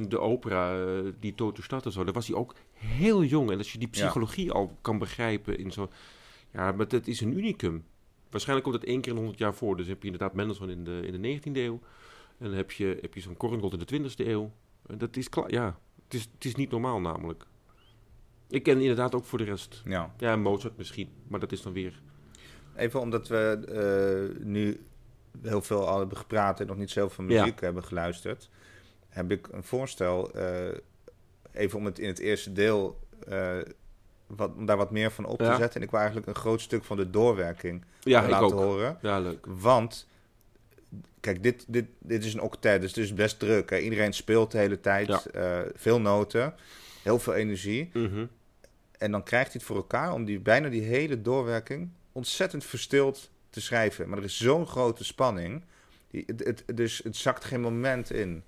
de 0.08 0.18
opera, 0.18 0.86
die 1.20 1.34
Toto 1.34 1.62
Stad 1.62 1.84
en 1.84 1.92
zo, 1.92 2.04
daar 2.04 2.12
was 2.14 2.26
hij 2.26 2.36
ook 2.36 2.54
heel 2.72 3.24
jong. 3.24 3.50
En 3.50 3.58
als 3.58 3.72
je 3.72 3.78
die 3.78 3.88
Ja. 3.90 4.00
psychologie 4.00 4.52
al 4.52 4.76
kan 4.80 4.98
begrijpen 4.98 5.58
in 5.58 5.70
zo... 5.72 5.88
Ja, 6.52 6.72
maar 6.72 6.88
dat 6.88 7.06
is 7.06 7.20
een 7.20 7.38
unicum. 7.38 7.84
Waarschijnlijk 8.30 8.68
komt 8.68 8.80
het 8.80 8.90
één 8.90 9.00
keer 9.00 9.12
in 9.12 9.18
100 9.18 9.38
jaar 9.38 9.54
voor. 9.54 9.76
Dus 9.76 9.86
heb 9.86 9.98
je 10.02 10.04
inderdaad 10.10 10.34
Mendelssohn 10.34 10.70
in 10.70 10.84
de, 10.84 11.00
in 11.06 11.22
de 11.22 11.38
19e 11.40 11.52
eeuw. 11.56 11.80
En 12.38 12.46
dan 12.46 12.52
heb 12.54 12.70
je, 12.72 12.98
heb 13.00 13.14
je 13.14 13.20
zo'n 13.20 13.36
Korngold 13.36 13.72
in 13.90 14.02
de 14.02 14.10
20e 14.10 14.26
eeuw. 14.26 14.52
En 14.86 14.98
dat 14.98 15.16
is 15.16 15.28
klaar, 15.28 15.50
ja. 15.50 15.78
Het 16.04 16.14
is, 16.14 16.28
het 16.34 16.44
is 16.44 16.54
niet 16.54 16.70
normaal 16.70 17.00
namelijk. 17.00 17.46
Ik 18.48 18.62
ken 18.62 18.80
inderdaad 18.80 19.14
ook 19.14 19.24
voor 19.24 19.38
de 19.38 19.44
rest. 19.44 19.82
Ja. 19.84 20.14
Ja, 20.18 20.36
Mozart 20.36 20.76
misschien. 20.76 21.08
Maar 21.28 21.40
dat 21.40 21.52
is 21.52 21.62
dan 21.62 21.72
weer... 21.72 22.00
Even 22.76 23.00
omdat 23.00 23.28
we 23.28 23.58
eh, 24.38 24.44
nu 24.46 24.80
heel 25.42 25.62
veel 25.62 25.86
al 25.88 25.98
hebben 25.98 26.16
gepraat 26.16 26.60
en 26.60 26.66
nog 26.66 26.76
niet 26.76 26.90
zoveel 26.90 27.24
Ja. 27.28 27.40
muziek 27.40 27.60
hebben 27.60 27.84
geluisterd, 27.84 28.50
heb 29.08 29.30
ik 29.30 29.48
een 29.48 29.62
voorstel. 29.64 30.32
eh, 30.32 30.78
even 31.52 31.78
om 31.78 31.84
het 31.84 31.98
in 31.98 32.06
het 32.08 32.18
eerste 32.18 32.52
deel 32.52 33.00
eh, 33.28 33.58
wat, 34.26 34.54
om 34.56 34.66
daar 34.66 34.76
wat 34.76 34.90
meer 34.90 35.10
van 35.10 35.24
op 35.24 35.38
te 35.38 35.44
Ja. 35.44 35.56
zetten. 35.56 35.76
En 35.80 35.82
ik 35.86 35.90
wil 35.90 35.98
eigenlijk 36.00 36.28
een 36.28 36.34
groot 36.34 36.60
stuk 36.60 36.84
van 36.84 36.96
de 36.96 37.10
doorwerking 37.10 37.84
Ja, 38.00 38.22
ik 38.22 38.30
laten 38.30 38.46
ook. 38.46 38.52
horen. 38.52 38.98
Ja, 39.02 39.18
leuk. 39.20 39.46
Want, 39.48 40.06
kijk, 41.20 41.42
dit, 41.42 41.64
dit, 41.68 41.84
dit 41.98 42.24
is 42.24 42.34
een 42.34 42.40
octet, 42.40 42.80
dus 42.80 42.90
het 42.94 43.04
is 43.04 43.14
best 43.14 43.38
druk. 43.38 43.70
Hè? 43.70 43.78
Iedereen 43.78 44.12
speelt 44.12 44.50
de 44.50 44.58
hele 44.58 44.80
tijd, 44.80 45.06
Ja. 45.06 45.22
eh, 45.24 45.70
veel 45.74 46.00
noten, 46.00 46.54
heel 47.02 47.18
veel 47.18 47.34
energie. 47.34 47.90
Mhm. 47.92 48.26
En 48.98 49.10
dan 49.10 49.22
krijgt 49.22 49.46
hij 49.46 49.54
het 49.56 49.62
voor 49.68 49.76
elkaar 49.76 50.12
om 50.12 50.24
die, 50.24 50.40
bijna 50.40 50.68
die 50.68 50.82
hele 50.82 51.22
doorwerking 51.22 51.90
ontzettend 52.12 52.64
verstild 52.64 53.30
te 53.50 53.60
schrijven. 53.60 54.08
Maar 54.08 54.18
er 54.18 54.24
is 54.24 54.36
zo'n 54.36 54.66
grote 54.66 55.04
spanning. 55.04 55.62
Die, 56.10 56.22
het, 56.26 56.44
het, 56.44 56.76
dus 56.76 57.00
het 57.04 57.16
zakt 57.16 57.44
geen 57.44 57.60
moment 57.60 58.10
in. 58.10 58.42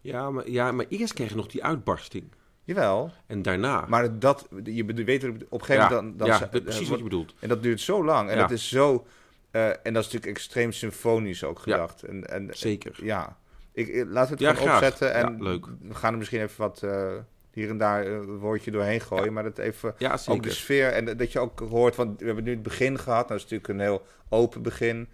Ja, 0.00 0.30
maar, 0.30 0.50
ja, 0.50 0.72
maar 0.72 0.86
eerst 0.88 1.12
krijg 1.14 1.30
je 1.30 1.36
nog 1.36 1.46
die 1.46 1.64
uitbarsting. 1.64 2.24
Jawel, 2.68 3.10
En 3.26 3.42
daarna... 3.42 3.84
maar 3.88 4.18
dat, 4.18 4.48
je 4.64 4.84
weet 4.84 5.24
op 5.24 5.30
een 5.30 5.46
gegeven 5.50 5.74
ja, 5.74 5.88
moment... 5.90 6.18
Dan, 6.18 6.28
dan 6.28 6.38
ja, 6.40 6.46
precies 6.60 6.82
eh, 6.82 6.88
wat 6.88 6.98
je 6.98 7.04
bedoelt. 7.04 7.34
En 7.40 7.48
dat 7.48 7.62
duurt 7.62 7.80
zo 7.80 8.04
lang. 8.04 8.28
En 8.30 8.34
Ja. 8.36 8.40
dat 8.40 8.50
is 8.50 8.68
zo... 8.68 9.06
eh, 9.50 9.66
en 9.66 9.74
dat 9.82 9.84
is 9.84 9.92
natuurlijk 10.12 10.26
extreem 10.26 10.72
symfonisch 10.72 11.44
ook 11.44 11.56
Ja. 11.56 11.62
gedacht. 11.62 12.02
En, 12.02 12.30
en, 12.30 12.48
Zeker. 12.50 12.98
Ja, 13.02 13.36
ik, 13.72 13.88
ik- 13.88 14.06
laten 14.08 14.38
we 14.38 14.44
het 14.44 14.56
gewoon 14.58 14.74
opzetten. 14.74 15.14
En 15.14 15.42
leuk. 15.42 15.66
we 15.82 15.94
gaan 15.94 16.12
er 16.12 16.18
misschien 16.18 16.40
even 16.40 16.60
wat 16.60 16.82
eh, 16.82 17.12
hier 17.52 17.68
en 17.68 17.78
daar 17.78 18.04
eh, 18.06 18.12
een 18.12 18.38
woordje 18.38 18.70
doorheen 18.70 19.00
gooien. 19.00 19.32
Maar 19.32 19.42
dat 19.42 19.58
even 19.58 19.94
Ja, 19.98 20.18
ook 20.26 20.42
de 20.42 20.50
sfeer 20.50 20.92
en 20.92 21.16
dat 21.16 21.32
je 21.32 21.38
ook 21.38 21.58
hoort, 21.60 21.96
want 21.96 22.20
we 22.20 22.26
hebben 22.26 22.44
nu 22.44 22.50
het 22.50 22.62
begin 22.62 22.98
gehad. 22.98 23.28
Dat 23.28 23.36
is 23.36 23.42
natuurlijk 23.42 23.68
een 23.70 23.80
heel 23.80 24.02
open 24.28 24.62
begin. 24.62 25.08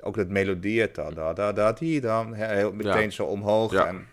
Ook 0.00 0.16
dat 0.16 0.28
melodie, 0.28 0.90
da 0.90 1.10
da 1.32 1.52
da 1.52 1.72
die 1.72 2.00
dan, 2.00 2.32
heel 2.34 2.72
meteen 2.72 3.12
zo 3.12 3.24
omhoog. 3.24 3.72
En, 3.74 4.06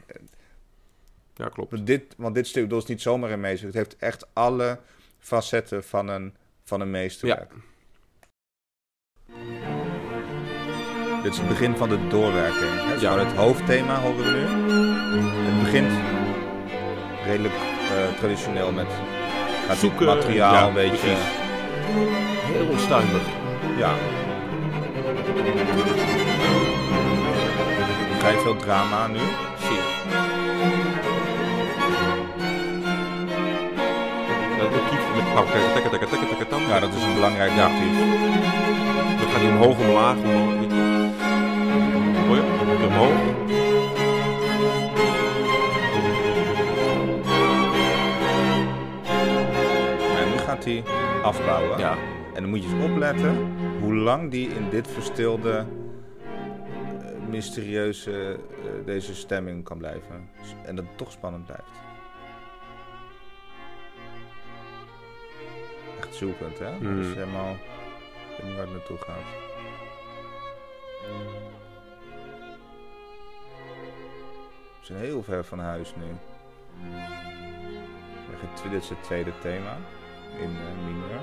Ja, 1.36 1.50
klopt. 1.50 1.72
want 1.72 1.88
dit, 1.88 2.14
want 2.18 2.36
dit 2.36 2.48
stuk 2.48 2.72
is 2.72 2.86
niet 2.86 3.02
zomaar 3.02 3.32
een 3.32 3.40
meester. 3.40 3.66
Het 3.68 3.76
heeft 3.76 3.96
echt 3.98 4.28
alle 4.34 4.80
facetten 5.20 5.84
van 5.84 6.08
een, 6.08 6.36
van 6.64 6.82
een 6.82 6.92
meesterwerk. 6.92 7.54
Dit 11.24 11.34
is 11.34 11.40
het 11.40 11.48
begin 11.48 11.78
van 11.78 11.90
de 11.90 12.08
doorwerking. 12.08 12.72
Hè? 12.72 12.94
Ja. 12.94 13.18
het 13.18 13.36
hoofdthema 13.36 14.00
horen 14.00 14.24
we 14.26 14.32
nu. 14.32 14.46
Het 15.52 15.64
begint 15.64 15.92
redelijk 17.26 17.54
eh, 17.54 18.18
traditioneel 18.18 18.72
met 18.72 18.88
gaat 19.68 19.78
zoeken, 19.78 20.00
Zoeken, 20.00 20.06
materiaal, 20.06 20.54
ja, 20.54 20.68
een 20.68 20.74
beetje. 20.74 20.98
precies. 20.98 21.26
Heel 22.54 22.68
onstuimig. 22.68 23.22
Ja. 23.78 23.94
Vrij 28.20 28.38
veel 28.38 28.56
drama 28.56 29.08
nu. 29.08 29.20
Nou, 35.36 35.46
kijk, 35.52 35.64
tekken, 35.74 36.10
tekken, 36.10 36.28
tekken, 36.28 36.48
tam. 36.48 36.62
Ja, 36.68 36.80
dat 36.80 36.94
is 36.94 37.04
een 37.04 37.14
belangrijk 37.14 37.52
Ja. 37.52 37.68
motief. 37.68 37.98
Dan 39.20 39.28
gaat 39.32 39.42
hij 39.42 39.50
omhoog, 39.50 39.78
omlaag, 39.80 40.16
omhoog. 40.18 40.54
weet 40.60 40.72
je. 40.72 40.84
Hoor 42.28 42.36
je? 42.36 42.44
Omhoog. 42.88 43.20
En 50.20 50.30
nu 50.32 50.38
gaat 50.38 50.64
hij 50.64 50.84
afbouwen. 51.24 51.78
Ja. 51.80 51.98
En 52.34 52.42
dan 52.42 52.50
moet 52.50 52.64
je 52.64 52.70
eens 52.76 52.92
opletten 52.92 53.54
hoe 53.82 53.96
lang 53.96 54.32
die 54.32 54.50
in 54.50 54.70
dit 54.70 54.88
verstilde, 54.88 55.52
eh, 55.58 55.66
mysterieuze, 57.30 58.12
eh, 58.32 58.86
deze 58.86 59.16
stemming 59.16 59.64
kan 59.64 59.78
blijven. 59.78 60.30
En 60.66 60.76
dat 60.76 60.86
het 60.86 60.98
toch 60.98 61.12
spannend 61.12 61.46
blijft. 61.46 61.85
Zoekend, 66.16 66.60
hè? 66.60 66.72
Mm. 66.80 66.96
Dus 67.02 67.14
helemaal, 67.14 67.52
ik 67.52 68.38
weet 68.38 68.44
niet 68.44 68.56
waar 68.56 68.66
het 68.66 68.72
naartoe 68.74 68.98
gaat. 68.98 69.24
We 74.80 74.86
zijn 74.94 75.00
heel 75.00 75.24
ver 75.24 75.44
van 75.46 75.60
huis 75.60 75.96
nu. 75.96 76.06
We 78.30 78.38
gaan 78.40 78.54
tw- 78.54 78.72
Dit 78.72 78.84
is 78.84 78.90
het 78.90 79.04
tweede 79.04 79.32
thema 79.40 79.78
in 80.40 80.52
mineur. 80.86 81.20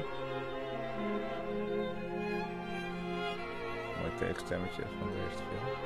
Mooi 4.00 4.14
tegenstemmetje 4.18 4.82
van 4.98 5.08
de 5.12 5.22
eerste 5.24 5.42
film. 5.42 5.76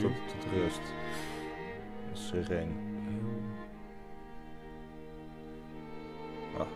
Tot, 0.00 0.12
tot 0.28 0.52
rust. 0.52 0.80
Sereen. 2.12 2.76
Ah. 6.58 6.66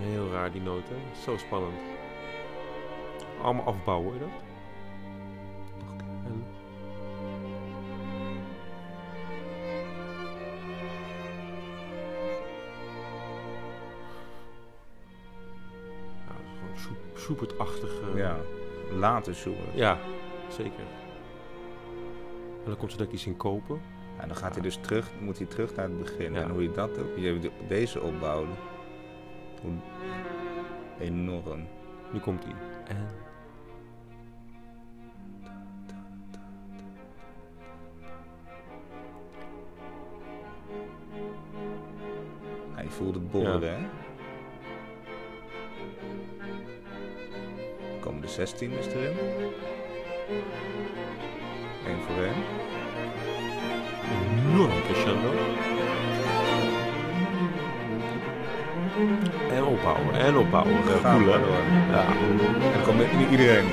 Heel 0.00 0.30
raar 0.30 0.52
die 0.52 0.60
noot, 0.60 0.88
hè? 0.88 1.20
Zo 1.24 1.36
spannend. 1.36 1.80
Allemaal 3.42 3.64
afbouwen, 3.64 4.04
hoor 4.04 4.14
je 4.14 4.20
dat? 4.20 4.42
En... 6.24 6.44
Ja, 18.16 18.36
later 18.90 19.34
zoeken. 19.34 19.64
ja, 19.74 19.98
zeker 20.48 21.01
dan 22.72 22.80
komt 22.80 22.92
ze 22.92 22.98
dat 23.04 23.12
iets 23.12 23.26
in 23.26 23.36
kopen. 23.36 23.80
En 24.18 24.28
dan 24.28 24.36
gaat 24.36 24.54
hij 24.54 24.62
dus 24.62 24.76
terug, 24.76 25.10
moet 25.20 25.38
hij 25.38 25.46
terug 25.46 25.74
naar 25.74 25.84
het 25.84 25.98
begin. 25.98 26.36
En 26.36 26.50
hoe 26.50 26.62
je 26.62 26.70
dat 26.70 26.98
ook, 26.98 27.16
je 27.16 27.50
deze 27.68 28.00
opbouwen, 28.00 28.48
enorm. 30.98 31.66
Nu 32.12 32.20
komt 32.20 32.44
hij. 32.44 32.54
En 32.84 33.08
Hij 42.74 42.88
voelde 42.90 43.18
het 43.18 43.30
hè? 43.62 43.76
Komen 48.00 48.20
de 48.20 48.28
16 48.28 48.72
erin. 48.72 49.16
Eén 51.86 52.00
voor 52.06 52.24
één. 52.24 52.34
Enorm 54.52 54.82
crescendo. 54.82 55.30
En 59.50 59.64
opbouwen, 59.64 60.14
en 60.14 60.36
opbouwen. 60.36 60.84
Gaan 60.84 61.18
Cool, 61.24 61.32
hè? 61.32 61.38
door. 61.40 61.62
Ja. 61.90 62.06
En 62.06 62.72
dan 62.72 62.82
komt 62.84 62.98
niet 63.18 63.30
iedereen. 63.30 63.64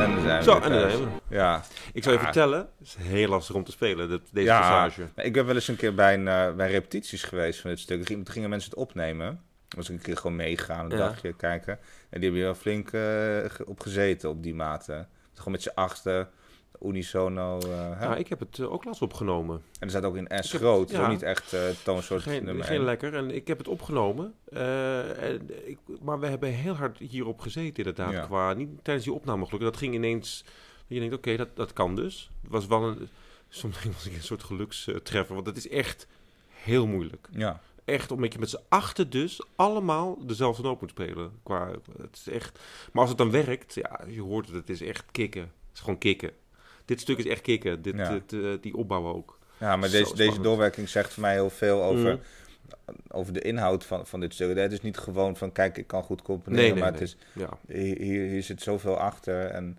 En 0.00 0.10
dan 0.14 0.20
zijn 0.22 0.38
we 0.38 0.44
Zo, 0.44 0.54
en 0.54 0.60
daar 0.60 0.80
thuis. 0.80 0.92
zijn 0.92 1.04
we. 1.28 1.34
Ja. 1.36 1.62
Ik 1.92 2.02
zou 2.02 2.14
je 2.16 2.22
vertellen, 2.22 2.58
het 2.58 2.86
is 2.86 2.96
heel 2.98 3.28
lastig 3.28 3.54
om 3.54 3.64
te 3.64 3.70
spelen, 3.70 4.08
dit, 4.08 4.20
deze 4.32 4.46
ja, 4.46 4.58
passage. 4.60 5.08
ik 5.16 5.32
ben 5.32 5.46
wel 5.46 5.54
eens 5.54 5.68
een 5.68 5.76
keer 5.76 5.94
bij, 5.94 6.14
een, 6.14 6.28
eh, 6.28 6.52
bij 6.54 6.70
repetities 6.70 7.22
geweest 7.22 7.60
van 7.60 7.70
dit 7.70 7.78
stuk. 7.78 8.04
Toen 8.04 8.26
gingen 8.28 8.50
mensen 8.50 8.70
het 8.70 8.78
opnemen. 8.78 9.40
Was 9.76 9.88
ik 9.88 9.96
een 9.96 10.02
keer 10.02 10.16
gewoon 10.16 10.36
meegegaan, 10.36 10.84
een 10.84 10.98
Ja. 10.98 11.08
dagje 11.08 11.32
kijken. 11.32 11.78
En 12.10 12.20
die 12.20 12.22
hebben 12.30 12.40
wel 12.42 12.54
flink 12.54 12.92
eh, 12.92 13.66
op 13.66 13.80
gezeten 13.80 14.28
op 14.30 14.42
die 14.42 14.54
mate. 14.54 15.06
Gewoon 15.34 15.52
met 15.52 15.62
z'n 15.62 15.70
achter, 15.74 16.28
unisono. 16.82 17.58
eh, 17.58 17.98
hè? 17.98 18.04
Ja, 18.04 18.16
ik 18.16 18.28
heb 18.28 18.40
het 18.40 18.58
eh, 18.58 18.72
ook 18.72 18.84
laatst 18.84 19.02
opgenomen. 19.02 19.56
En 19.56 19.80
er 19.80 19.90
staat 19.90 20.04
ook 20.04 20.16
in 20.16 20.28
S 20.40 20.52
Ik 20.52 20.60
groot, 20.60 20.90
ja. 20.90 21.02
ook 21.02 21.08
niet 21.08 21.22
echt 21.22 21.52
eh 21.52 21.60
toonsoort 21.84 22.22
Geen, 22.22 22.44
nummer 22.44 22.64
geen 22.64 22.84
lekker. 22.84 23.14
En 23.14 23.30
ik 23.30 23.46
heb 23.46 23.58
het 23.58 23.68
opgenomen. 23.68 24.34
en 24.50 25.68
ik, 25.68 25.78
maar 26.02 26.20
we 26.20 26.26
hebben 26.26 26.48
heel 26.48 26.74
hard 26.74 26.98
hierop 26.98 27.40
gezeten 27.40 27.76
inderdaad. 27.84 28.12
Ja. 28.12 28.24
Qua, 28.26 28.52
niet 28.52 28.68
tijdens 28.84 29.06
die 29.06 29.14
opname 29.14 29.44
gelukkig. 29.44 29.68
Dat 29.70 29.78
ging 29.78 29.94
ineens... 29.94 30.44
Je 30.86 30.98
denkt, 31.00 31.14
oké, 31.14 31.36
dat, 31.36 31.56
dat 31.56 31.72
kan 31.72 31.94
dus. 31.96 32.30
Het 32.42 32.50
was 32.50 32.66
wel 32.66 32.82
een... 32.82 33.08
Soms 33.48 33.84
was 33.84 34.06
ik 34.06 34.14
een 34.14 34.22
soort 34.22 34.42
gelukstreffer. 34.42 35.34
Want 35.34 35.46
het 35.46 35.56
is 35.56 35.68
echt 35.68 36.06
heel 36.48 36.86
moeilijk. 36.86 37.28
Ja. 37.30 37.60
Echt 37.84 38.10
omdat 38.10 38.32
je 38.32 38.38
met 38.38 38.50
z'n 38.50 38.60
achter 38.68 39.10
dus 39.10 39.42
allemaal 39.56 40.26
dezelfde 40.26 40.62
noot 40.62 40.80
moet 40.80 40.90
spelen. 40.90 41.32
Qua, 41.42 41.70
het 42.02 42.16
is 42.26 42.28
echt... 42.32 42.58
Maar 42.92 43.00
als 43.00 43.08
het 43.08 43.18
dan 43.18 43.30
werkt, 43.30 43.74
ja, 43.74 44.00
je 44.08 44.20
hoort 44.20 44.46
het. 44.46 44.54
Het 44.56 44.70
is 44.70 44.80
echt 44.80 45.04
kicken. 45.10 45.42
Het 45.42 45.50
is 45.74 45.80
gewoon 45.80 45.98
kicken. 45.98 46.30
Dit 46.84 47.00
stuk 47.00 47.18
is 47.18 47.26
echt 47.26 47.40
kicken. 47.40 47.82
Dit, 47.82 47.96
Ja. 47.96 48.10
dit, 48.18 48.32
eh, 48.32 48.50
die 48.60 48.76
opbouw 48.76 49.06
ook. 49.06 49.38
ja, 49.58 49.76
maar 49.76 49.88
Zo 49.88 49.98
deze, 49.98 50.16
deze 50.16 50.40
doorwerking 50.40 50.88
zegt 50.88 51.12
voor 51.12 51.22
mij 51.22 51.32
heel 51.32 51.50
veel 51.50 51.82
over, 51.82 52.12
Mm. 52.12 52.20
over 53.08 53.32
de 53.32 53.40
inhoud 53.40 53.84
van, 53.84 54.06
van 54.06 54.20
dit 54.20 54.34
stuk. 54.34 54.56
Het 54.56 54.72
is 54.72 54.80
niet 54.80 54.98
gewoon 54.98 55.36
van, 55.36 55.52
kijk, 55.52 55.78
ik 55.78 55.86
kan 55.86 56.02
goed 56.02 56.22
componeren, 56.22 56.64
Nee, 56.64 56.72
nee, 56.72 56.82
maar 56.82 56.92
nee. 56.92 57.00
het 57.00 57.08
is 57.08 57.16
Ja. 57.34 57.58
Hier, 57.66 57.96
hier, 58.28 58.42
zit 58.42 58.62
zoveel 58.62 58.96
achter 58.96 59.46
en 59.46 59.78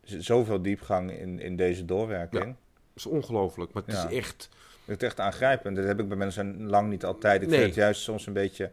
er 0.00 0.08
zit 0.08 0.24
zoveel 0.24 0.62
diepgang 0.62 1.10
in, 1.12 1.40
in 1.40 1.56
deze 1.56 1.84
doorwerking. 1.84 2.44
Het 2.44 2.56
is 2.94 3.06
ongelooflijk. 3.06 3.72
Maar 3.72 3.82
het 3.86 3.94
Ja. 3.94 4.08
is 4.08 4.16
echt... 4.16 4.48
Het 4.92 5.02
is 5.02 5.08
echt 5.08 5.20
aangrijpend. 5.20 5.76
Dat 5.76 5.84
heb 5.84 6.00
ik 6.00 6.08
bij 6.08 6.16
mensen 6.16 6.68
lang 6.68 6.88
niet 6.90 7.04
altijd. 7.04 7.42
Ik 7.42 7.48
Nee. 7.48 7.56
vind 7.58 7.70
het 7.70 7.78
juist 7.80 8.00
soms 8.02 8.26
een 8.26 8.32
beetje... 8.32 8.70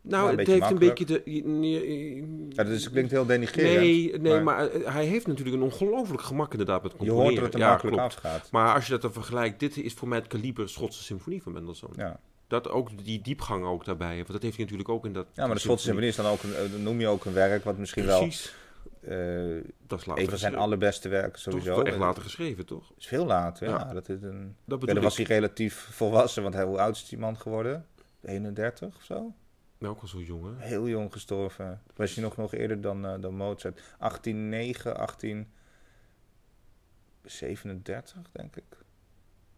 Nou, 0.00 0.36
het 0.36 0.46
heeft 0.46 0.60
makkelijk. 0.60 0.98
een 0.98 1.06
beetje 1.06 1.22
de... 1.24 2.48
Ja, 2.56 2.62
dat 2.64 2.72
is, 2.72 2.82
het 2.84 2.92
klinkt 2.92 3.10
heel 3.10 3.26
denigrerend. 3.26 3.80
Nee, 3.80 4.18
nee 4.18 4.32
maar, 4.32 4.42
maar 4.42 4.68
eh, 4.70 4.92
hij 4.94 5.04
heeft 5.04 5.26
natuurlijk 5.26 5.56
een 5.56 5.62
ongelooflijk 5.62 6.22
gemak 6.22 6.50
inderdaad 6.52 6.82
met 6.82 6.92
Je 6.92 6.98
componeren. 6.98 7.26
hoort 7.28 7.34
dat 7.36 7.44
het 7.44 7.54
er 7.54 7.60
ja, 7.60 7.68
makkelijk 7.68 7.96
klopt. 7.96 8.14
afgaat. 8.14 8.48
Maar 8.50 8.74
als 8.74 8.84
je 8.84 8.90
dat 8.92 9.02
dan 9.02 9.12
vergelijkt, 9.12 9.60
dit 9.60 9.76
is 9.76 9.92
voor 9.94 10.08
mij 10.08 10.18
het 10.18 10.26
kaliber 10.26 10.68
Schotse 10.68 11.02
symfonie 11.02 11.42
van 11.42 11.52
Mendelssohn. 11.52 11.92
Ja. 11.96 12.20
Dat 12.48 12.68
ook 12.68 13.04
die 13.04 13.20
diepgang 13.22 13.64
ook 13.64 13.84
daarbij. 13.84 14.14
Want 14.16 14.32
dat 14.32 14.42
heeft 14.42 14.54
hij 14.56 14.62
natuurlijk 14.64 14.88
ook 14.88 15.04
in 15.04 15.12
dat. 15.12 15.26
ja, 15.34 15.46
maar 15.46 15.54
de 15.54 15.60
Schotse 15.60 15.84
symfonie 15.84 16.10
is 16.10 16.16
dan 16.16 16.26
ook 16.26 16.42
een, 16.42 16.54
eh, 16.54 16.82
noem 16.82 17.00
je 17.00 17.06
ook 17.06 17.24
een 17.24 17.32
werk 17.32 17.64
wat 17.64 17.78
misschien 17.78 18.04
Precies. 18.04 18.44
wel 18.44 18.54
eh, 19.08 19.64
Dat 19.86 20.00
is 20.00 20.06
een 20.06 20.28
van 20.28 20.38
zijn 20.38 20.54
allerbeste 20.56 21.08
werken 21.08 21.32
Toch 21.32 21.40
sowieso. 21.52 21.74
wel 21.76 21.84
echt 21.84 21.94
Eh, 21.94 22.00
later 22.00 22.22
geschreven, 22.22 22.66
toch? 22.66 22.92
is 22.98 23.06
veel 23.06 23.26
later, 23.26 23.68
ja. 23.68 23.78
Ja. 23.78 23.92
Dat 23.92 24.08
is 24.08 24.22
een... 24.22 24.56
Dat 24.64 24.80
Ja, 24.84 24.94
dan 24.94 25.02
was 25.02 25.16
hij 25.16 25.26
relatief 25.26 25.88
volwassen, 25.92 26.42
want 26.42 26.54
hij, 26.54 26.64
hoe 26.64 26.78
oud 26.80 26.96
is 26.96 27.08
die 27.08 27.18
man 27.18 27.36
geworden? 27.36 27.86
31 28.22 28.96
of 28.96 29.02
zo? 29.02 29.32
Nou, 29.78 29.94
ook 29.94 30.00
al 30.00 30.08
zo 30.08 30.18
jong, 30.20 30.44
hè? 30.58 30.66
Heel 30.66 30.88
jong 30.88 31.12
gestorven. 31.12 31.82
Was 31.96 32.14
hij 32.14 32.24
nog, 32.24 32.36
nog 32.36 32.54
eerder 32.54 32.80
dan, 32.80 33.06
eh, 33.06 33.14
dan 33.20 33.34
Mozart. 33.34 33.80
1809, 33.98 34.96
1837, 37.22 38.30
denk 38.32 38.56
ik. 38.56 38.64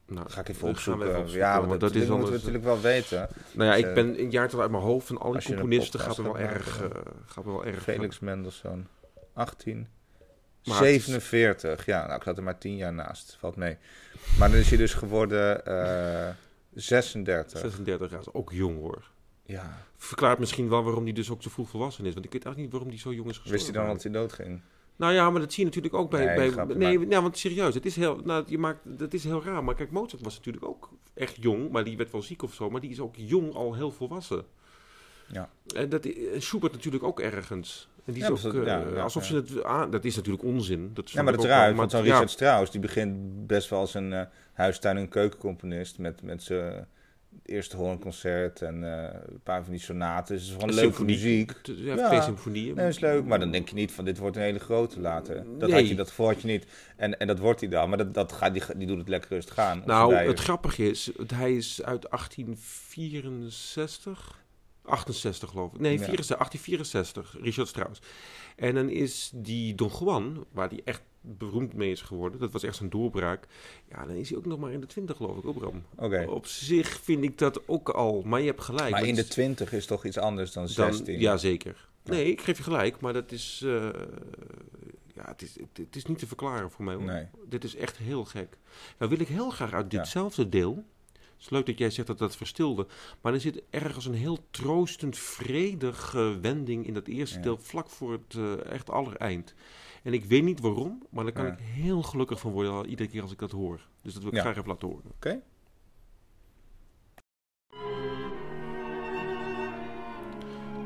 Nou, 0.07 0.31
Ga 0.31 0.41
ik 0.41 0.49
even 0.49 0.69
opzoeken. 0.69 1.07
even 1.07 1.19
ja, 1.19 1.23
opzoeken, 1.23 1.49
want 1.51 1.67
want 1.69 1.81
dat, 1.81 1.93
moeten 1.93 2.09
we 2.09 2.15
anders- 2.15 2.31
natuurlijk 2.37 2.65
wel 2.65 2.81
weten. 2.81 3.29
Nou 3.53 3.69
ja, 3.71 3.75
Dus, 3.77 3.81
ik 3.85 3.89
eh, 3.89 3.95
ben 3.95 4.21
een 4.21 4.31
jaar 4.31 4.61
uit 4.61 4.71
mijn 4.71 4.83
hoofd 4.83 5.07
van 5.07 5.19
al 5.19 5.33
die 5.33 5.43
componisten 5.43 6.01
gaat 6.01 6.17
me 6.17 6.23
wel 6.23 6.39
erg, 6.39 6.83
eh, 6.83 6.89
gaat 7.27 7.45
me 7.45 7.51
wel 7.51 7.65
erg. 7.65 7.83
Felix 7.83 8.19
Mendelssohn. 8.19 8.87
18. 9.39 9.89
Maar 10.65 10.77
het 10.81 10.87
is- 10.95 11.05
47. 11.05 11.87
Ja, 11.87 12.05
nou, 12.07 12.17
ik 12.17 12.23
zat 12.23 12.37
er 12.37 12.43
maar 12.43 12.59
10 12.59 12.77
jaar 12.77 12.93
naast. 12.93 13.37
Valt 13.41 13.57
mee. 13.57 13.77
Maar 14.39 14.51
dan 14.51 14.59
is 14.59 14.69
hij 14.69 14.79
dus 14.79 14.95
geworden 14.95 15.67
eh 15.67 16.29
36. 16.75 17.59
36 17.59 18.11
jaar, 18.11 18.21
is 18.21 18.33
ook 18.33 18.53
jong 18.53 18.79
hoor. 18.79 19.11
Ja. 19.43 19.85
Verklaart 19.97 20.39
misschien 20.39 20.69
wel 20.69 20.83
waarom 20.83 21.05
hij 21.05 21.13
dus 21.13 21.31
ook 21.31 21.43
zo 21.43 21.51
vroeg 21.51 21.69
volwassen 21.69 22.05
is. 22.07 22.13
Want 22.15 22.25
ik 22.25 22.33
weet 22.33 22.45
eigenlijk 22.45 22.57
niet 22.63 22.71
waarom 22.83 22.89
hij 22.89 22.99
zo 22.99 23.13
jong 23.19 23.31
is 23.31 23.37
gestorven. 23.39 23.53
Wist 23.53 23.75
hij 23.77 23.85
dan 23.85 23.95
dat 23.95 24.03
hij 24.03 24.13
dood 24.13 24.33
ging? 24.33 24.61
Nou 24.97 25.13
ja, 25.13 25.31
maar 25.31 25.41
dat 25.41 25.53
zie 25.53 25.59
je 25.65 25.69
natuurlijk 25.69 25.95
ook 25.95 26.11
bij... 26.11 26.25
Nee, 26.25 26.35
bij 26.55 26.65
nee, 26.77 26.99
maar- 26.99 27.07
nou, 27.07 27.23
want 27.23 27.39
serieus, 27.39 27.75
het 27.75 27.87
is 27.87 27.97
heel, 27.97 28.17
nou, 28.25 28.45
je 28.47 28.59
maakt, 28.59 28.79
dat 28.85 29.15
is 29.15 29.25
heel 29.25 29.43
raar. 29.45 29.65
Maar 29.65 29.75
kijk, 29.75 29.91
Mozart 29.91 30.23
was 30.23 30.37
natuurlijk 30.37 30.65
ook 30.65 30.91
echt 31.15 31.37
jong, 31.41 31.71
maar 31.71 31.85
die 31.85 31.97
werd 31.97 32.11
wel 32.13 32.23
ziek 32.23 32.43
of 32.43 32.55
zo. 32.55 32.71
Maar 32.71 32.81
die 32.81 32.91
is 32.91 33.01
ook 33.01 33.15
jong 33.17 33.55
al 33.55 33.75
heel 33.75 33.91
volwassen. 33.91 34.45
Ja. 35.33 35.51
En 35.75 35.89
dat, 35.89 36.09
Schubert 36.39 36.73
natuurlijk 36.73 37.05
ook 37.05 37.21
ergens. 37.21 37.89
En 38.09 38.15
die 38.15 38.23
Ja, 38.23 38.31
is 38.33 38.43
maar 38.43 38.53
ook, 38.53 38.59
dat- 38.59 38.67
ja, 38.67 38.85
eh, 38.87 38.95
ja, 38.95 39.03
alsof 39.03 39.23
ja. 39.23 39.29
ze 39.29 39.35
het... 39.37 39.65
aan 39.65 39.91
dat 39.91 40.05
is 40.05 40.17
natuurlijk 40.17 40.45
onzin. 40.45 40.91
Dat 40.95 41.11
Ja, 41.11 41.23
maar 41.23 41.33
dat 41.33 41.43
is 41.45 41.49
raar. 41.51 41.75
Want 41.75 41.91
zo'n 41.91 42.05
ja, 42.05 42.11
Richard 42.13 42.31
Strauss, 42.31 42.71
die 42.71 42.81
begint 42.81 43.47
best 43.47 43.69
wel 43.71 43.79
als 43.79 43.95
een 43.95 44.13
eh, 44.13 44.23
huistuin- 44.53 44.97
en 44.97 45.09
keukencomponist. 45.09 45.99
Met, 45.99 46.23
met 46.23 46.43
zijn 46.43 46.87
eerste 47.45 47.77
hoornconcert 47.77 48.63
en 48.63 48.85
eh, 48.85 49.15
een 49.29 49.41
paar 49.43 49.63
van 49.63 49.73
die 49.73 49.81
sonaten. 49.81 50.35
Dus 50.35 50.45
het 50.45 50.53
is 50.55 50.59
gewoon 50.61 50.75
leuke 50.75 50.97
symfonie. 50.97 51.15
muziek. 51.17 51.53
ja, 51.63 51.95
Ja. 51.95 52.09
twee 52.09 52.21
symfonieën. 52.23 52.75
Nee, 52.75 52.85
dat 52.85 52.95
is 52.95 53.01
leuk. 53.01 53.25
Maar 53.25 53.39
dan 53.39 53.51
denk 53.51 53.69
je 53.69 53.75
niet 53.75 53.93
van 53.93 54.05
dit 54.05 54.19
wordt 54.19 54.37
een 54.37 54.43
hele 54.43 54.59
grote 54.59 55.01
later. 55.01 55.45
Dat, 55.59 55.69
Nee. 55.69 55.79
had 55.79 55.89
je, 55.89 55.95
dat 55.95 56.13
verwacht 56.13 56.41
je 56.41 56.47
niet. 56.47 56.67
En, 56.97 57.19
en 57.19 57.27
dat 57.27 57.39
wordt 57.39 57.61
hij 57.61 57.69
dan. 57.69 57.89
Maar 57.89 57.99
dat, 57.99 58.15
dat 58.15 58.33
gaat, 58.33 58.53
die, 58.53 58.63
die 58.77 58.87
doet 58.87 58.99
het 58.99 59.09
lekker 59.09 59.31
rustig 59.31 59.59
aan. 59.59 59.83
Nou, 59.87 60.15
het 60.15 60.41
grappige 60.41 60.91
is, 60.91 61.11
hij 61.35 61.57
is 61.57 61.83
uit 61.83 62.07
1864, 62.11 64.39
68 64.89 65.51
geloof 65.51 65.73
ik. 65.75 65.81
Nee, 65.81 65.93
Ja. 65.99 66.05
64, 66.05 66.37
1864, 66.37 67.37
Richard 67.43 67.69
Strauss. 67.69 68.01
En 68.57 68.75
dan 68.75 68.89
is 68.89 69.31
die 69.35 69.75
Don 69.75 69.91
Juan, 70.01 70.45
waar 70.53 70.69
hij 70.69 70.81
echt 70.85 71.03
beroemd 71.21 71.73
mee 71.75 71.91
is 71.91 72.03
geworden, 72.03 72.41
dat 72.41 72.53
was 72.53 72.63
echt 72.63 72.77
zijn 72.77 72.91
doorbraak. 72.91 73.47
Ja, 73.91 74.07
dan 74.07 74.15
is 74.17 74.29
hij 74.29 74.39
ook 74.39 74.47
nog 74.47 74.59
maar 74.59 74.73
in 74.73 74.81
de 74.81 74.87
20 74.87 75.17
geloof 75.17 75.45
ik, 75.45 75.55
Bram. 75.59 75.83
Oké. 75.97 76.25
Op 76.29 76.47
zich 76.47 77.01
vind 77.01 77.25
ik 77.25 77.39
dat 77.39 77.69
ook 77.69 77.89
al, 77.89 78.23
maar 78.25 78.41
je 78.41 78.47
hebt 78.47 78.63
gelijk. 78.63 78.91
Maar 78.91 79.05
in 79.07 79.15
de 79.15 79.21
het 79.21 79.29
is 79.29 79.35
20 79.35 79.73
is 79.73 79.87
toch 79.87 80.05
iets 80.05 80.19
anders 80.19 80.53
dan 80.53 80.63
dan- 80.63 80.73
16? 80.93 81.21
Ja, 81.21 81.37
zeker. 81.37 81.89
Nee, 82.05 82.31
ik 82.31 82.41
geef 82.41 82.57
je 82.57 82.63
gelijk, 82.63 83.01
maar 83.01 83.13
dat 83.13 83.33
is... 83.33 83.61
eh, 83.65 83.89
ja, 85.15 85.25
het 85.25 85.43
is, 85.43 85.55
het, 85.61 85.77
het 85.87 85.97
is 85.97 86.05
niet 86.05 86.19
te 86.19 86.27
verklaren 86.27 86.71
voor 86.71 86.85
mij. 86.85 86.95
Hoor. 86.95 87.05
Nee. 87.05 87.27
Dit 87.49 87.65
is 87.65 87.77
echt 87.77 87.97
heel 87.97 88.25
gek. 88.25 88.59
Nou 88.99 89.11
wil 89.11 89.21
ik 89.21 89.29
heel 89.29 89.51
graag 89.51 89.73
uit 89.73 89.93
Ja. 89.93 89.99
ditzelfde 89.99 90.49
deel... 90.49 90.85
Het 91.39 91.47
is 91.47 91.53
leuk 91.53 91.67
dat 91.67 91.79
jij 91.79 91.91
zegt 91.91 92.07
dat 92.09 92.19
dat 92.19 92.37
verstilde. 92.37 92.87
Maar 93.21 93.33
er 93.35 93.41
zit 93.41 93.63
ergens 93.71 94.07
een 94.07 94.15
heel 94.15 94.39
troostend, 94.51 95.19
vredige 95.19 96.39
wending 96.41 96.87
in 96.87 96.95
dat 96.95 97.07
eerste 97.07 97.37
Ja. 97.37 97.43
deel... 97.43 97.59
vlak 97.59 97.89
voor 97.89 98.13
het 98.13 98.35
eh, 98.37 98.73
echt 98.73 98.91
allereind. 98.91 99.55
En 100.03 100.13
ik 100.13 100.25
weet 100.25 100.43
niet 100.43 100.61
waarom, 100.61 101.03
maar 101.11 101.25
daar 101.25 101.33
kan 101.33 101.45
Ja. 101.45 101.53
ik 101.53 101.59
heel 101.59 102.03
gelukkig 102.03 102.41
van 102.41 102.53
worden... 102.53 102.73
al 102.73 102.87
iedere 102.87 103.09
keer 103.09 103.23
als 103.23 103.33
ik 103.33 103.39
dat 103.39 103.51
hoor. 103.51 103.81
Dus 104.03 104.13
dat 104.13 104.23
wil 104.23 104.31
ik 104.33 104.37
Ja. 104.37 104.43
graag 104.43 104.57
even 104.57 104.69
laten 104.69 104.89
horen. 104.89 105.05
Oké. 105.15 105.41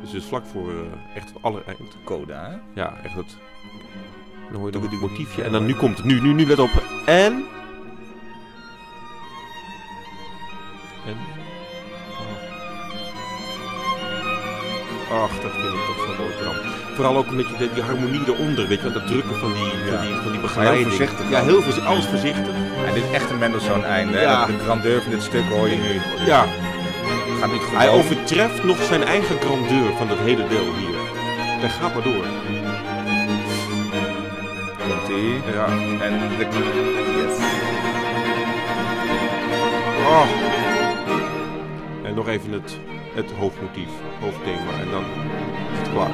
Dus 0.00 0.10
dus 0.10 0.24
vlak 0.24 0.46
voor 0.46 0.70
eh, 0.70 1.16
echt 1.16 1.28
het 1.34 1.42
allereind. 1.42 1.96
Coda, 2.04 2.50
hè? 2.50 2.80
Ja, 2.80 3.02
echt 3.02 3.14
het. 3.14 3.36
Dan 4.50 4.60
hoor 4.60 4.72
je 4.72 4.78
het 4.78 5.00
motiefje. 5.00 5.42
En 5.42 5.52
dan 5.52 5.66
nu 5.66 5.74
komt 5.74 5.96
het. 5.96 6.06
Nu, 6.06 6.20
nu, 6.20 6.32
nu, 6.32 6.46
let 6.46 6.58
op. 6.58 6.70
En. 7.06 7.44
Ach, 15.12 15.34
dat 15.42 15.50
vind 15.52 15.74
ik 15.74 15.84
toch 15.86 16.00
zo 16.06 16.22
leuk, 16.22 16.36
Bram. 16.40 16.54
Vooral 16.94 17.16
ook 17.16 17.26
een 17.30 17.36
beetje 17.36 17.56
de, 17.58 17.68
die 17.74 17.82
harmonie 17.82 18.20
eronder, 18.26 18.68
weet 18.68 18.80
je. 18.82 18.92
Dat 18.92 19.06
drukken 19.06 19.36
van 19.36 19.52
die, 19.52 19.62
van 19.90 20.00
die, 20.00 20.14
van 20.14 20.22
die 20.22 20.22
Maar 20.22 20.32
heel 20.32 20.40
begeleiding. 20.40 20.86
voorzichtig 20.88 21.30
Ja, 21.30 21.42
heel 21.42 21.62
voorzichtig. 21.62 21.92
Alles 21.92 22.06
voorzichtig. 22.06 22.54
En 22.86 22.94
dit 22.94 23.04
is 23.04 23.10
echt 23.10 23.30
een 23.30 23.38
Mendelssohn-einde. 23.38 24.18
Ja. 24.20 24.46
De 24.46 24.58
grandeur 24.64 25.02
van 25.02 25.10
dit 25.10 25.22
stuk 25.22 25.44
hoor 25.50 25.68
je 25.68 25.76
nu. 25.76 26.00
Ja, 26.26 26.44
Gaat 27.40 27.52
niet 27.52 27.60
goed 27.62 27.76
hij 27.76 27.88
over. 27.88 28.00
overtreft 28.00 28.64
nog 28.64 28.82
zijn 28.82 29.02
eigen 29.04 29.36
grandeur 29.40 29.92
van 29.98 30.08
dat 30.08 30.18
hele 30.18 30.46
deel 30.48 30.64
hier. 30.78 30.96
Hij 31.60 31.68
gaat 31.68 31.94
maar 31.94 32.02
door. 32.02 32.24
Komt 34.78 35.08
ie. 35.08 35.34
Ja. 35.52 35.66
En 36.06 36.18
de... 36.38 36.46
Yes. 37.16 37.36
Oh. 40.06 40.26
En 42.04 42.14
nog 42.14 42.28
even 42.28 42.52
het, 42.52 42.78
het 43.14 43.30
hoofdmotief, 43.30 43.90
hoofdthema. 44.20 44.80
En 44.80 44.90
dan 44.90 45.04
is 45.72 45.78
het 45.78 45.90
klaar. 45.92 46.10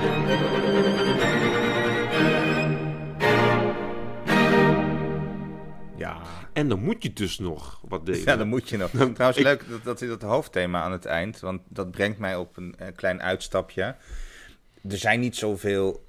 Ja, 5.96 6.16
En 6.52 6.68
dan 6.68 6.82
moet 6.82 7.02
je 7.02 7.12
dus 7.12 7.38
nog 7.38 7.80
wat 7.88 8.06
delen. 8.06 8.20
Ja, 8.24 8.36
dan 8.36 8.48
moet 8.48 8.68
je 8.68 8.76
nog. 8.76 8.90
Trouwens, 9.14 9.38
ik- 9.38 9.44
leuk 9.44 9.64
dat, 9.70 9.84
dat, 9.98 10.08
dat 10.08 10.22
hoofdthema 10.22 10.82
aan 10.82 10.92
het 10.92 11.04
eind, 11.04 11.40
want 11.40 11.60
dat 11.68 11.90
brengt 11.90 12.18
mij 12.18 12.36
op 12.36 12.56
een, 12.56 12.74
klein 12.96 13.22
uitstapje. 13.22 13.82
Er 14.90 14.98
zijn 14.98 15.20
niet 15.20 15.36
zoveel 15.36 16.06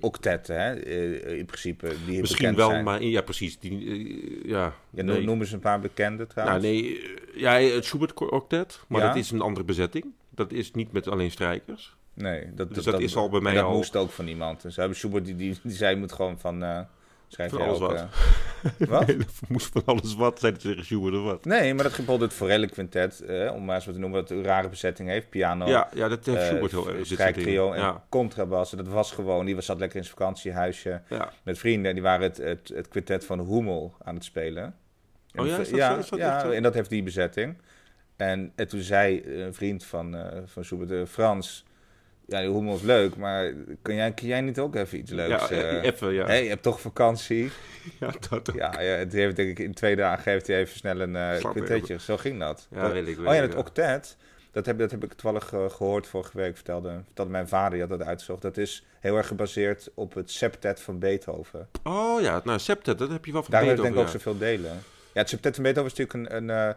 octetten, 0.00 0.60
hè, 0.60 0.72
eh, 0.74 1.38
in 1.38 1.44
principe, 1.46 1.94
die 2.06 2.20
Misschien 2.20 2.38
bekend 2.38 2.56
wel, 2.56 2.68
zijn. 2.70 2.84
maar 2.84 3.02
ja, 3.02 3.20
precies. 3.20 3.58
Die, 3.58 3.86
eh, 3.86 4.48
ja, 4.50 4.74
Ja, 4.90 5.02
nee. 5.02 5.20
Noem 5.24 5.40
eens 5.40 5.52
een 5.52 5.58
paar 5.60 5.80
bekende 5.80 6.16
Nou, 6.16 6.28
trouwens. 6.28 6.64
nee, 6.64 7.00
eh, 7.02 7.40
ja, 7.40 7.52
het 7.74 7.84
Schubert 7.84 8.14
Octet, 8.30 8.80
maar 8.88 9.00
Ja? 9.00 9.06
dat 9.06 9.16
is 9.16 9.30
een 9.30 9.40
andere 9.40 9.64
bezetting. 9.64 10.04
Dat 10.48 10.52
is 10.58 10.70
niet 10.72 10.92
met 10.92 11.08
alleen 11.08 11.30
strijkers. 11.30 11.96
Nee, 12.14 12.54
dat, 12.54 12.74
Dus 12.74 12.84
dat 12.84 13.00
is 13.00 13.16
al 13.16 13.28
bij 13.28 13.40
mij 13.40 13.54
dat 13.54 13.64
al- 13.64 13.76
moest 13.76 13.96
ook 13.96 14.10
van 14.10 14.26
iemand. 14.26 14.62
Dus 14.62 14.76
hebben 14.76 14.96
Schubert, 14.96 15.24
die, 15.24 15.36
die, 15.36 15.58
die 15.62 15.72
zei, 15.72 15.96
moet 15.96 16.12
gewoon 16.12 16.38
van... 16.38 16.86
schrijf 17.28 17.50
Van 17.50 17.58
jij 17.58 17.68
alles 17.68 17.80
ook, 17.80 17.90
wat. 17.90 18.06
eh, 18.78 18.88
wat? 18.98 19.06
Nee, 19.06 19.16
dat 19.16 19.26
moest 19.48 19.66
van 19.72 19.82
alles 19.84 20.14
wat, 20.14 20.38
zei 20.40 20.52
het 20.52 20.60
tegen 20.60 20.84
Schubert 20.84 21.14
of 21.14 21.22
wat. 21.22 21.44
Nee, 21.44 21.74
maar 21.74 21.84
dat 21.84 21.96
bijvoorbeeld 21.96 22.30
het 22.30 22.38
Forelle 22.38 22.68
Quintet, 22.68 23.20
eh, 23.20 23.52
om 23.54 23.64
maar 23.64 23.74
eens 23.76 23.84
wat 23.84 23.94
te 23.94 24.00
noemen, 24.00 24.20
dat 24.20 24.30
een 24.30 24.44
rare 24.44 24.68
bezetting 24.68 25.08
heeft. 25.08 25.28
Piano, 25.30 25.66
Ja, 25.66 25.88
ja, 25.94 26.08
dat 26.08 26.26
heeft 26.26 26.46
Schubert 26.46 26.70
heel 26.72 26.88
erg. 26.90 27.06
strijktrio 27.06 27.72
en 27.72 27.80
Ja, 27.80 28.04
contrabas. 28.08 28.70
Dat 28.70 28.88
was 28.88 29.12
gewoon, 29.12 29.44
die 29.46 29.54
was, 29.54 29.64
zat 29.66 29.78
lekker 29.78 29.98
in 29.98 30.04
zijn 30.04 30.16
vakantiehuisje 30.16 31.00
ja. 31.08 31.32
met 31.42 31.58
vrienden. 31.58 31.88
En 31.88 31.94
die 31.94 32.02
waren 32.02 32.22
het, 32.22 32.36
het, 32.36 32.70
het 32.74 32.88
quintet 32.88 33.24
van 33.24 33.38
Hummel 33.38 33.94
aan 34.02 34.14
het 34.14 34.24
spelen. 34.24 34.74
Oh 35.34 35.46
ja, 35.46 35.58
is 35.58 35.68
dat 35.68 35.78
ja, 35.78 35.92
zo? 35.94 35.98
Is 35.98 36.08
dat 36.08 36.18
ja, 36.18 36.50
en 36.52 36.62
dat 36.62 36.74
heeft 36.74 36.90
die 36.90 37.02
bezetting. 37.02 37.56
En, 38.22 38.52
en 38.54 38.68
toen 38.68 38.80
zei 38.80 39.22
een 39.42 39.54
vriend 39.54 39.84
van, 39.84 40.16
eh 40.16 40.38
van 40.46 40.90
eh, 40.90 41.04
Frans... 41.06 41.64
Ja, 42.26 42.40
die 42.40 42.50
Hummel 42.50 42.74
is 42.74 42.82
leuk, 42.82 43.16
maar 43.16 43.52
kun 43.82 43.94
jij, 43.94 44.12
kun 44.12 44.26
jij 44.26 44.40
niet 44.40 44.58
ook 44.58 44.74
even 44.74 44.98
iets 44.98 45.10
leuks... 45.10 45.48
ja, 45.48 45.56
eh, 45.56 45.82
even, 45.82 46.12
ja. 46.12 46.26
Hé, 46.26 46.34
je 46.34 46.48
hebt 46.48 46.62
toch 46.62 46.80
vakantie? 46.80 47.50
ja, 48.00 48.12
dat 48.28 48.50
ook. 48.50 48.56
Ja, 48.56 48.80
ja 48.80 48.96
het 48.96 49.12
heeft 49.12 49.36
denk 49.36 49.50
ik 49.50 49.58
in 49.58 49.74
twee 49.74 49.96
dagen 49.96 50.32
heeft 50.32 50.46
hij 50.46 50.58
even 50.58 50.76
snel 50.76 51.00
een 51.00 51.36
ik. 51.36 51.40
quintetje. 51.40 51.98
Zo 51.98 52.16
ging 52.16 52.38
dat. 52.38 52.66
Ja, 52.70 52.90
weet 52.90 53.06
ik. 53.06 53.18
oh 53.18 53.24
weet 53.24 53.34
ja, 53.34 53.42
het 53.42 53.54
octet, 53.54 54.16
dat 54.52 54.66
heb, 54.66 54.78
dat 54.78 54.90
heb 54.90 55.04
ik 55.04 55.12
toevallig 55.12 55.52
eh, 55.52 55.70
gehoord 55.70 56.06
vorige 56.06 56.36
week. 56.36 56.54
Vertelde, 56.54 57.00
vertelde 57.04 57.30
mijn 57.30 57.48
vader, 57.48 57.70
die 57.70 57.80
had 57.80 57.98
dat 57.98 58.02
uitgezocht. 58.02 58.42
Dat 58.42 58.56
is 58.56 58.84
heel 59.00 59.16
erg 59.16 59.26
gebaseerd 59.26 59.90
op 59.94 60.14
het 60.14 60.30
septet 60.30 60.80
van 60.80 60.98
Beethoven. 60.98 61.68
Oh 61.82 62.20
ja, 62.20 62.40
nou, 62.44 62.58
septet, 62.58 62.98
dat 62.98 63.10
heb 63.10 63.24
je 63.24 63.32
wel 63.32 63.42
van 63.42 63.54
heeft 63.54 63.66
Beethoven. 63.66 63.92
denk 63.92 64.06
ik 64.06 64.14
ook 64.14 64.20
zoveel 64.20 64.38
delen. 64.38 64.82
Ja, 65.12 65.20
het 65.20 65.28
septet 65.28 65.54
van 65.54 65.64
Beethoven 65.64 65.90
is 65.92 65.98
natuurlijk 65.98 66.32
een, 66.32 66.48
een, 66.48 66.76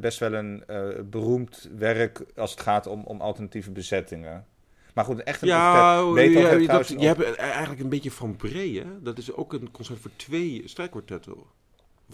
best 0.00 0.18
wel 0.18 0.32
een 0.32 0.64
eh, 0.66 0.88
beroemd 1.04 1.68
werk 1.76 2.24
als 2.36 2.50
het 2.50 2.60
gaat 2.60 2.86
om, 2.86 3.02
om 3.04 3.20
alternatieve 3.20 3.70
bezettingen. 3.70 4.46
Maar 4.94 5.04
goed, 5.04 5.22
echt 5.22 5.42
een 5.42 5.48
Ja. 5.48 6.12
Beethoven 6.12 6.60
ja, 6.62 6.72
dat, 6.72 6.88
je 6.88 7.06
hebt 7.06 7.34
eigenlijk 7.34 7.80
een 7.80 7.88
beetje 7.88 8.10
van 8.10 8.36
Bree, 8.36 8.78
hè? 8.78 9.02
Dat 9.02 9.18
is 9.18 9.32
ook 9.32 9.52
een 9.52 9.70
concert 9.70 9.98
voor 9.98 10.10
twee 10.16 10.62
strijkkwartetten. 10.64 11.34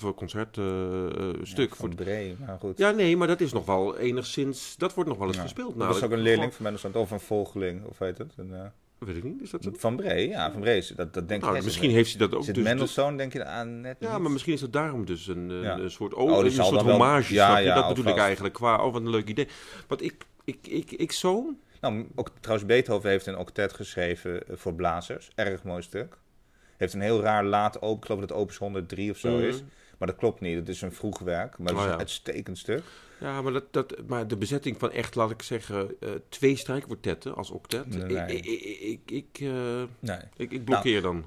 Een 0.03 0.15
concertstuk. 0.15 1.69
ja, 1.71 1.75
voor 1.77 1.95
Bree, 1.95 2.37
maar 2.47 2.59
goed. 2.59 2.79
ja, 2.79 2.91
nee, 2.91 3.17
maar 3.17 3.29
dat 3.29 3.41
is 3.41 3.53
nog 3.53 3.67
wel 3.67 3.97
enigszins... 3.99 4.77
Dat 4.77 4.95
wordt 4.95 5.11
nog 5.11 5.19
wel 5.19 5.29
eens 5.29 5.37
Ja. 5.37 5.43
gespeeld. 5.43 5.79
dat 5.79 5.89
is 5.89 5.95
ook 5.95 6.01
namelijk. 6.01 6.13
een 6.13 6.21
leerling 6.29 6.55
van 6.55 6.91
mij, 6.93 7.03
of 7.03 7.11
een 7.11 7.21
volgeling, 7.21 7.85
of 7.85 7.99
weet 7.99 8.19
het? 8.19 8.33
Een, 8.37 8.55
eh, 8.55 8.61
Weet 8.99 9.17
ik 9.17 9.25
niet, 9.25 9.43
is 9.43 9.51
dat 9.51 9.63
zo? 9.63 9.71
van 9.77 9.97
Bree, 9.97 10.29
ja, 10.29 10.53
van 10.53 10.61
Bree. 10.61 10.85
Dat, 10.97 11.15
dat 11.15 11.29
denk 11.29 11.41
ik. 11.41 11.47
Nou, 11.47 11.59
is 11.59 11.65
misschien 11.65 11.91
heeft 11.91 12.11
hij 12.11 12.19
dat 12.19 12.29
ook. 12.35 12.37
Het 12.37 12.47
dus, 12.47 12.55
dus- 12.55 12.65
Mendelssohn, 12.65 13.17
denk 13.17 13.33
je 13.33 13.45
aan 13.45 13.81
net 13.81 13.97
ja, 14.01 14.13
niet? 14.13 14.19
maar 14.23 14.31
misschien 14.31 14.53
is 14.53 14.61
het 14.61 14.73
daarom 14.73 15.05
dus 15.07 15.27
een, 15.27 15.49
een, 15.51 15.63
Ja. 15.63 15.79
een 15.79 15.91
soort, 15.91 16.15
Oh, 16.15 16.31
oh, 16.33 16.45
een 16.45 16.51
soort 16.51 16.75
dan 16.75 16.85
wel- 16.85 16.97
hommage. 16.97 17.35
Ja, 17.35 17.47
snap 17.47 17.59
je? 17.59 17.65
ja, 17.65 17.75
dat 17.75 17.89
bedoel 17.89 18.03
ik 18.03 18.09
alvast. 18.09 18.27
eigenlijk. 18.27 18.55
Qua, 18.55 18.85
oh, 18.85 18.93
wat 18.93 19.03
een 19.03 19.11
leuk 19.11 19.29
idee. 19.29 19.49
Want 19.87 20.03
ik, 20.03 20.15
ik, 20.45 20.59
ik, 20.67 20.93
ik 20.93 21.13
zoon... 21.13 21.57
Nou, 21.81 22.07
ook, 22.15 22.31
trouwens, 22.41 22.69
Beethoven 22.69 23.11
heeft 23.11 23.27
een 23.27 23.37
octet 23.39 23.73
geschreven 23.73 24.49
eh, 24.49 24.57
voor 24.57 24.75
blazers. 24.75 25.29
Erg 25.35 25.63
mooi 25.63 25.83
stuk. 25.83 26.19
Heeft 26.77 26.93
een 26.95 27.01
heel 27.01 27.21
raar 27.21 27.45
laat 27.45 27.83
open, 27.83 27.99
ik 27.99 28.05
geloof 28.05 28.21
dat 28.21 28.29
het 28.29 28.39
opus 28.39 28.57
103 28.57 29.11
of 29.11 29.17
zo 29.19 29.31
Mhm. 29.31 29.45
is. 29.47 29.63
Maar 29.99 30.09
dat 30.09 30.17
klopt 30.17 30.41
niet, 30.41 30.57
het 30.57 30.69
is 30.69 30.83
een 30.83 30.93
vroeg 30.93 31.19
werk. 31.19 31.59
Maar 31.59 31.67
het 31.69 31.77
is 31.77 31.81
Oh, 31.83 31.85
een 31.85 31.93
ja. 31.93 31.99
uitstekend 31.99 32.59
stuk. 32.59 32.83
Ja, 33.21 33.43
maar, 33.43 33.53
dat, 33.53 33.65
dat, 33.73 33.95
maar 34.07 34.29
de 34.29 34.37
bezetting 34.37 34.79
van 34.79 34.91
echt, 34.93 35.15
laat 35.15 35.31
ik 35.31 35.43
zeggen, 35.43 35.91
eh, 36.01 36.09
twee 36.29 36.57
strijkkwartetten 36.57 37.35
als 37.35 37.51
octet. 37.51 37.87
Nee, 37.87 38.03
Ik, 38.03 38.27
nee. 38.27 38.41
ik, 38.81 39.01
ik, 39.11 39.27
eh, 39.41 39.83
Nee. 39.99 40.19
ik, 40.37 40.51
ik 40.53 40.65
blokkeer 40.65 41.03
dan. 41.03 41.25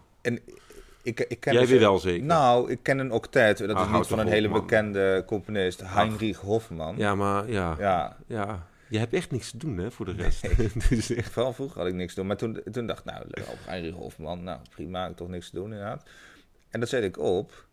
Ik, 1.04 1.20
ik 1.20 1.40
ken 1.40 1.52
Jij 1.54 1.62
dus 1.62 1.70
weer 1.72 1.80
een- 1.82 1.86
wel 1.90 2.00
zeker. 2.00 2.26
Nou, 2.26 2.72
ik 2.72 2.80
ken 2.84 3.00
een 3.00 3.12
octet. 3.12 3.58
Dat 3.58 3.70
Ah, 3.70 3.82
is 3.82 3.88
houd 3.88 3.98
niet 4.00 4.08
van 4.08 4.20
een 4.20 4.26
op, 4.26 4.32
hele 4.32 4.48
man. 4.48 4.60
bekende 4.62 5.24
componist. 5.28 5.82
Heinrich 5.86 6.38
Hofmann. 6.38 6.98
Ja, 6.98 7.16
maar 7.16 7.50
ja, 7.52 7.76
ja. 7.80 8.18
Ja, 8.28 8.68
Je 8.90 8.98
hebt 8.98 9.14
echt 9.14 9.32
niks 9.32 9.52
te 9.52 9.58
doen, 9.58 9.78
hè, 9.78 9.92
voor 9.92 10.06
de 10.06 10.12
rest. 10.12 10.42
dus 10.90 11.10
echt, 11.10 11.32
vooral 11.32 11.54
vroeger 11.54 11.78
had 11.78 11.88
ik 11.88 11.94
niks 11.94 12.14
te 12.14 12.20
doen. 12.20 12.28
Maar 12.28 12.38
toen, 12.38 12.62
toen 12.72 12.86
dacht 12.86 13.00
ik, 13.00 13.06
nou, 13.06 13.24
Heinrich 13.66 13.94
Hofmann. 13.96 14.44
Nou, 14.44 14.60
prima, 14.70 15.02
ik 15.02 15.08
heb 15.08 15.18
toch 15.18 15.28
niks 15.30 15.50
te 15.50 15.56
doen 15.56 15.72
inderdaad. 15.72 16.04
En 16.70 16.80
dat 16.80 16.90
zet 16.90 17.04
ik 17.04 17.18
op. 17.20 17.68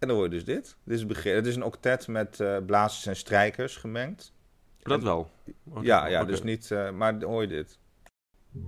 En 0.00 0.08
dan 0.08 0.16
hoor 0.16 0.24
je 0.24 0.30
dus 0.30 0.44
dit. 0.44 0.76
Dit 0.84 0.94
is 0.94 0.98
het 0.98 1.08
begin. 1.08 1.34
Het 1.34 1.46
is 1.46 1.56
een 1.56 1.62
octet 1.62 2.08
met 2.08 2.40
eh 2.40 2.56
blazers 2.66 3.06
en 3.06 3.16
strijkers 3.16 3.76
gemengd. 3.76 4.32
dat 4.82 5.02
wel. 5.02 5.30
Ja, 5.80 6.06
ja, 6.06 6.24
dus 6.24 6.42
niet... 6.42 6.70
eh, 6.70 6.90
maar 6.90 7.18
dan 7.18 7.30
hoor 7.30 7.42
je 7.42 7.48
dit. 7.48 7.78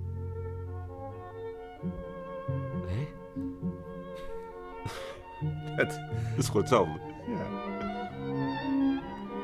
Het, 5.76 6.00
is 6.36 6.46
gewoon 6.46 6.62
hetzelfde. 6.62 7.00
ja. 7.26 7.48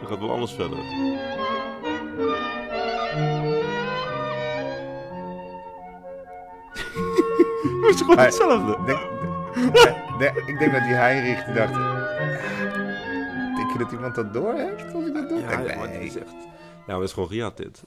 Dat 0.01 0.09
gaat 0.09 0.19
wel 0.19 0.31
anders 0.31 0.53
verder. 0.53 0.79
Het 7.83 7.95
is 7.95 8.01
gewoon 8.01 8.19
hetzelfde. 8.19 8.85
Denk, 8.85 9.01
nee, 10.19 10.31
ik 10.47 10.59
denk 10.59 10.73
dat 10.73 10.83
die 10.83 10.95
Heinrich 10.95 11.45
die 11.45 11.55
dacht... 11.55 11.75
Denk 13.57 13.73
je 13.73 13.79
dat 13.79 13.93
iemand 13.93 14.15
dat 14.15 14.33
door 14.33 14.55
heeft 14.55 14.95
als 14.95 15.07
ik 15.07 15.15
dat 15.15 15.29
doe? 15.29 15.39
Ja, 15.41 15.59
maar 15.77 15.89
nee. 15.89 16.05
is 16.05 16.17
echt... 16.17 16.35
Nou, 16.87 17.01
het 17.01 17.09
is 17.09 17.15
gewoon 17.15 17.29
Giat 17.29 17.57
dit. 17.57 17.83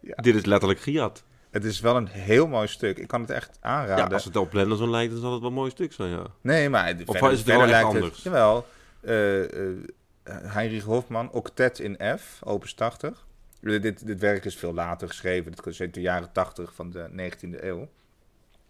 Ja. 0.00 0.14
Dit 0.14 0.34
is 0.34 0.44
letterlijk 0.44 0.80
Giat. 0.80 1.24
Het 1.50 1.64
is 1.64 1.80
wel 1.80 1.96
een 1.96 2.06
heel 2.08 2.46
mooi 2.46 2.66
stuk. 2.68 2.98
Ik 2.98 3.08
kan 3.08 3.20
het 3.20 3.30
echt 3.30 3.58
Ja, 3.62 3.68
aanraden. 3.68 4.12
als 4.12 4.24
het 4.24 4.36
op 4.36 4.52
Lenderson 4.52 4.90
lijkt, 4.90 5.12
dan 5.12 5.20
zal 5.20 5.30
het 5.32 5.40
wel 5.40 5.48
een 5.48 5.54
mooi 5.56 5.70
stuk 5.70 5.92
zijn, 5.92 6.10
ja. 6.10 6.26
Nee, 6.40 6.68
maar 6.68 6.86
het- 6.86 7.04
Of 7.08 7.16
is 7.30 7.38
het 7.38 7.46
wel 7.46 7.66
lijkt 7.66 7.86
anders? 7.86 8.06
Het, 8.06 8.22
jawel. 8.22 8.66
eh, 9.00 9.42
eh, 9.70 9.76
Heinrich 10.24 10.84
Hofmann, 10.84 11.30
Octet 11.32 11.78
in 11.78 11.98
F, 12.18 12.40
opus 12.44 12.74
80. 12.74 13.26
Dit, 13.60 13.82
dit, 13.82 14.06
dit 14.06 14.20
werk 14.20 14.44
is 14.44 14.56
veel 14.56 14.74
later 14.74 15.08
geschreven. 15.08 15.52
Het 15.52 15.66
is 15.66 15.80
uit 15.80 15.94
de 15.94 16.00
jaren 16.00 16.32
80 16.32 16.74
van 16.74 16.90
de 16.90 17.08
19e 17.10 17.64
eeuw. 17.64 17.88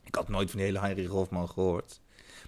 Ik 0.05 0.15
had 0.15 0.29
nooit 0.29 0.49
van 0.51 0.59
die 0.59 0.67
hele 0.69 0.81
Heinrich 0.81 1.09
Hofmann 1.09 1.49
gehoord. 1.49 2.01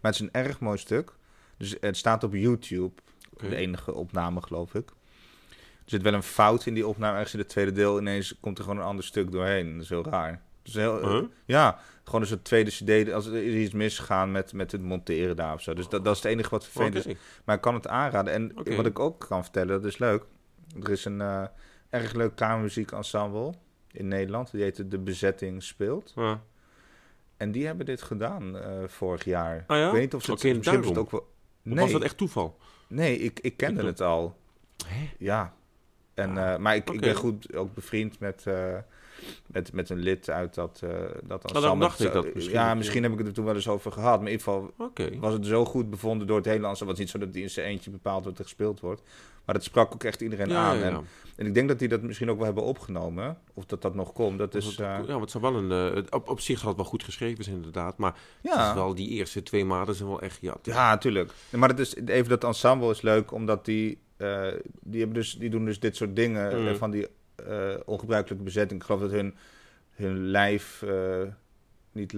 Maar 0.02 0.12
het 0.12 0.20
is 0.20 0.26
een 0.26 0.44
erg 0.44 0.60
mooi 0.60 0.78
stuk. 0.78 1.12
Dus 1.56 1.76
het 1.80 1.96
staat 1.96 2.24
op 2.24 2.34
YouTube. 2.34 2.92
De 3.38 3.56
enige 3.56 3.94
opname, 3.94 4.42
geloof 4.42 4.74
ik. 4.74 4.88
Er 5.84 5.98
zit 5.98 6.02
wel 6.02 6.14
een 6.14 6.22
fout 6.22 6.66
in 6.66 6.74
die 6.74 6.86
opname. 6.86 7.12
Ergens 7.14 7.32
in 7.32 7.38
het 7.38 7.48
tweede 7.48 7.72
deel 7.72 7.98
ineens 8.00 8.34
komt 8.40 8.58
er 8.58 8.64
gewoon 8.64 8.78
een 8.78 8.86
ander 8.86 9.04
stuk 9.04 9.32
doorheen. 9.32 9.72
Dat 9.72 9.82
is 9.82 9.88
heel 9.88 10.04
raar. 10.04 10.42
Dus 10.62 10.74
heel, 10.74 11.08
Huh? 11.08 11.22
Ja, 11.44 11.78
gewoon 12.04 12.20
een 12.20 12.26
soort 12.26 12.44
tweede 12.44 12.70
cd. 12.70 13.12
Als 13.12 13.26
er 13.26 13.44
iets 13.44 13.72
misgegaan 13.72 14.32
met, 14.32 14.52
met 14.52 14.72
het 14.72 14.82
monteren 14.82 15.36
daar 15.36 15.54
of 15.54 15.62
zo. 15.62 15.74
Dus 15.74 15.88
dat, 15.88 16.04
dat 16.04 16.16
is 16.16 16.22
het 16.22 16.32
enige 16.32 16.50
wat 16.50 16.64
vervelend 16.64 16.96
Oké. 16.98 17.08
is. 17.08 17.16
Maar 17.44 17.56
ik 17.56 17.62
kan 17.62 17.74
het 17.74 17.86
aanraden. 17.88 18.32
En 18.32 18.52
wat 18.76 18.86
ik 18.86 18.98
ook 18.98 19.26
kan 19.28 19.42
vertellen, 19.42 19.82
dat 19.82 19.84
is 19.84 19.98
leuk. 19.98 20.24
Er 20.82 20.90
is 20.90 21.04
een 21.04 21.20
eh, 21.20 21.44
erg 21.90 22.12
leuk 22.12 22.34
kamermuziekensemble 22.36 23.52
in 23.90 24.08
Nederland. 24.08 24.50
Die 24.50 24.62
heet 24.62 24.90
De 24.90 24.98
Bezetting 24.98 25.62
Speelt. 25.62 26.12
Ja. 26.16 26.40
En 27.42 27.52
die 27.52 27.66
hebben 27.66 27.86
dit 27.86 28.02
gedaan 28.02 28.58
eh, 28.58 28.70
vorig 28.86 29.24
jaar. 29.24 29.64
Ah 29.66 29.76
ja? 29.76 29.86
Ik 29.86 29.92
weet 29.92 30.00
niet 30.00 30.14
of 30.14 30.24
ze 30.24 30.30
het, 30.30 30.56
misschien 30.56 30.84
het 30.84 30.98
ook 30.98 31.10
wel... 31.10 31.20
Of 31.20 31.26
Nee, 31.62 31.78
was 31.78 31.92
dat 31.92 32.02
echt 32.02 32.16
toeval? 32.16 32.58
nee 32.88 33.18
ik, 33.18 33.40
ik 33.40 33.56
kende 33.56 33.80
Ik 33.80 33.86
het 33.86 34.00
al. 34.00 34.36
Hè? 34.86 35.10
Ja. 35.18 35.54
En, 36.14 36.38
eh, 36.38 36.56
maar 36.56 36.76
ik, 36.76 36.90
ik 36.90 37.00
ben 37.00 37.14
goed 37.14 37.54
ook 37.54 37.74
bevriend 37.74 38.18
met, 38.18 38.46
eh, 38.46 38.76
met, 39.46 39.72
met 39.72 39.90
een 39.90 39.98
lid 39.98 40.30
uit 40.30 40.54
dat, 40.54 40.80
eh 40.84 40.90
dat 41.24 41.42
daarom 41.42 41.52
ensemble. 41.52 41.78
dacht 41.78 42.00
ik 42.00 42.12
dat 42.12 42.34
misschien. 42.34 42.54
Ja, 42.54 42.74
misschien 42.74 43.02
heb 43.02 43.12
ik 43.12 43.18
het 43.18 43.26
er 43.26 43.32
toen 43.32 43.44
wel 43.44 43.54
eens 43.54 43.68
over 43.68 43.92
gehad. 43.92 44.20
Maar 44.20 44.30
in 44.30 44.38
ieder 44.38 44.46
geval 44.46 44.72
was 45.20 45.32
het 45.32 45.46
zo 45.46 45.64
goed 45.64 45.90
bevonden 45.90 46.26
door 46.26 46.36
het 46.36 46.46
hele 46.46 46.66
ensemble. 46.66 46.78
Het 46.78 46.86
was 46.88 46.98
niet 46.98 47.10
zo 47.10 47.18
dat 47.18 47.32
die 47.32 47.42
in 47.42 47.50
zijn 47.50 47.66
eentje 47.66 47.90
bepaald 47.90 48.24
wat 48.24 48.38
er 48.38 48.44
gespeeld 48.44 48.80
wordt. 48.80 49.02
Maar 49.44 49.54
het 49.54 49.64
sprak 49.64 49.92
ook 49.94 50.04
echt 50.04 50.20
iedereen 50.20 50.48
Ja, 50.48 50.64
aan. 50.64 50.78
ja, 50.78 50.86
ja. 50.88 50.90
En, 50.96 51.04
en 51.36 51.46
ik 51.46 51.54
denk 51.54 51.68
dat 51.68 51.78
die 51.78 51.88
dat 51.88 52.02
misschien 52.02 52.30
ook 52.30 52.36
wel 52.36 52.44
hebben 52.44 52.64
opgenomen. 52.64 53.38
Of 53.54 53.64
dat 53.64 53.82
dat 53.82 53.94
nog 53.94 54.12
komt. 54.12 54.38
Dat 54.38 54.54
is... 54.54 54.76
Eh, 54.78 54.98
ja, 55.06 55.20
het 55.20 55.30
zou 55.30 55.42
wel 55.42 55.54
een... 55.54 55.94
eh, 55.96 56.02
op, 56.10 56.28
op 56.28 56.40
zich 56.40 56.58
zal 56.58 56.68
het 56.68 56.76
wel 56.76 56.86
goed 56.86 57.04
geschreven 57.04 57.44
zijn, 57.44 57.56
inderdaad. 57.56 57.98
Maar 57.98 58.12
het 58.42 58.50
is 58.52 58.56
ja, 58.58 58.74
wel 58.74 58.94
die 58.94 59.08
eerste 59.08 59.42
twee 59.42 59.64
maanden 59.64 59.94
zijn 59.94 60.08
wel 60.08 60.20
echt 60.20 60.38
Giat. 60.38 60.58
ja, 60.62 60.90
natuurlijk. 60.90 61.32
Maar 61.50 61.68
het 61.68 61.78
is, 61.78 61.96
even 61.96 62.28
dat 62.28 62.44
ensemble 62.44 62.90
is 62.90 63.00
leuk, 63.02 63.32
omdat 63.32 63.64
die... 63.64 63.98
die, 64.80 65.00
hebben 65.00 65.12
dus, 65.12 65.34
die 65.38 65.50
doen 65.50 65.64
dus 65.64 65.80
dit 65.80 65.96
soort 65.96 66.16
dingen 66.16 66.60
Mm. 66.62 66.76
van 66.76 66.90
die 66.90 67.06
ongebruikelijke 67.84 68.44
bezetting. 68.44 68.80
Ik 68.80 68.86
geloof 68.86 69.00
dat 69.00 69.10
hun, 69.10 69.34
hun 69.90 70.26
lijf... 70.26 70.82
eh, 70.82 71.22
niet 71.92 72.12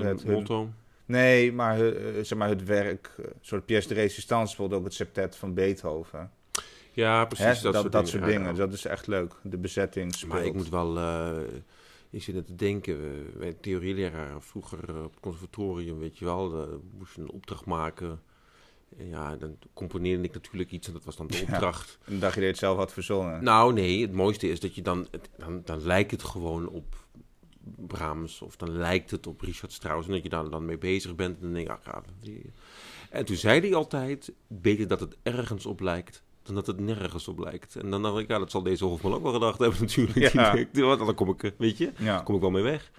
Een 0.00 0.06
het? 0.06 0.22
Hun- 0.22 0.32
motto. 0.32 0.68
Nee, 1.04 1.52
maar, 1.52 1.80
eh, 1.80 2.24
zeg 2.24 2.38
maar 2.38 2.48
het 2.48 2.64
werk, 2.64 3.10
eh, 3.18 3.24
een 3.24 3.32
soort 3.40 3.66
pièce 3.66 3.88
de 3.88 3.94
résistance, 3.94 4.46
bijvoorbeeld 4.46 4.80
ook 4.80 4.86
het 4.86 4.94
septet 4.94 5.36
van 5.36 5.54
Beethoven. 5.54 6.30
Ja, 6.92 7.24
precies. 7.24 7.44
Hè, 7.46 7.52
dat, 7.52 7.62
dat, 7.62 7.74
soort 7.82 7.92
dat 7.92 8.04
dingen. 8.04 8.08
soort 8.08 8.32
dingen. 8.32 8.50
ja. 8.50 8.58
Dat 8.58 8.72
is 8.72 8.84
echt 8.84 9.06
leuk. 9.06 9.34
De 9.42 9.58
bezetting 9.58 10.14
speelt. 10.14 10.32
Maar 10.32 10.44
ik 10.44 10.54
moet 10.54 10.68
wel... 10.68 10.96
eh, 10.98 11.38
ik 12.10 12.22
zit 12.22 12.34
net 12.34 12.46
te 12.46 12.54
denken, 12.54 13.26
mijn 13.36 13.60
theorieleraar 13.60 14.42
vroeger 14.42 14.78
eh, 14.88 15.04
op 15.04 15.10
het 15.10 15.20
conservatorium, 15.20 15.98
weet 15.98 16.18
je 16.18 16.24
wel, 16.24 16.62
eh, 16.62 16.68
moest 16.98 17.14
je 17.14 17.20
een 17.20 17.30
opdracht 17.30 17.64
maken. 17.64 18.20
Ja, 18.96 19.36
dan 19.36 19.56
componeerde 19.74 20.22
ik 20.22 20.32
natuurlijk 20.34 20.70
iets 20.70 20.86
en 20.86 20.92
dat 20.92 21.04
was 21.04 21.16
dan 21.16 21.26
de 21.26 21.36
Ja. 21.46 21.52
opdracht. 21.52 21.98
En 22.04 22.18
dacht 22.18 22.34
je 22.34 22.40
dat 22.40 22.48
je 22.48 22.54
het 22.54 22.58
zelf 22.58 22.76
had 22.76 22.92
verzonnen? 22.92 23.44
Nou, 23.44 23.72
nee, 23.72 24.02
het 24.02 24.12
mooiste 24.12 24.48
is 24.50 24.60
dat 24.60 24.74
je 24.74 24.82
dan, 24.82 25.06
het- 25.10 25.28
dan, 25.36 25.62
dan 25.64 25.82
lijkt 25.82 26.10
het 26.10 26.22
gewoon 26.22 26.68
op 26.68 26.96
Brahms 27.86 28.42
of 28.42 28.56
dan 28.56 28.70
lijkt 28.76 29.10
het 29.10 29.26
op 29.26 29.40
Richard 29.40 29.72
Strauss 29.72 30.06
en 30.06 30.12
dat 30.12 30.22
je 30.22 30.28
daar 30.28 30.50
dan 30.50 30.64
mee 30.64 30.78
bezig 30.78 31.14
bent 31.14 31.36
en 31.36 31.42
dan 31.42 31.52
denk 31.52 31.66
je, 31.66 31.72
ah, 31.72 31.78
ja, 31.84 32.02
die- 32.20 32.52
En 33.10 33.24
toen 33.24 33.36
zei 33.36 33.60
hij 33.60 33.74
altijd, 33.74 34.32
beter 34.46 34.86
dat 34.88 35.00
het 35.00 35.16
ergens 35.22 35.66
op 35.66 35.80
lijkt 35.80 36.22
dan 36.42 36.54
dat 36.54 36.66
het 36.66 36.80
nergens 36.80 37.28
op 37.28 37.38
lijkt. 37.38 37.76
En 37.76 37.90
dan 37.90 38.02
dacht 38.02 38.18
ik, 38.18 38.28
ja, 38.28 38.38
dat 38.38 38.50
zal 38.50 38.62
deze 38.62 38.84
Hofman 38.84 39.12
ook 39.14 39.22
wel 39.22 39.32
gedacht 39.32 39.58
hebben 39.58 39.80
natuurlijk. 39.86 40.32
Ja. 40.32 40.96
Dan 40.96 41.14
kom 41.14 41.28
ik, 41.30 41.42
eh, 41.42 41.50
weet 41.58 41.78
je, 41.78 41.92
Ja. 41.98 42.20
kom 42.20 42.34
ik 42.34 42.40
wel 42.40 42.50
mee 42.50 42.62
weg. 42.62 42.90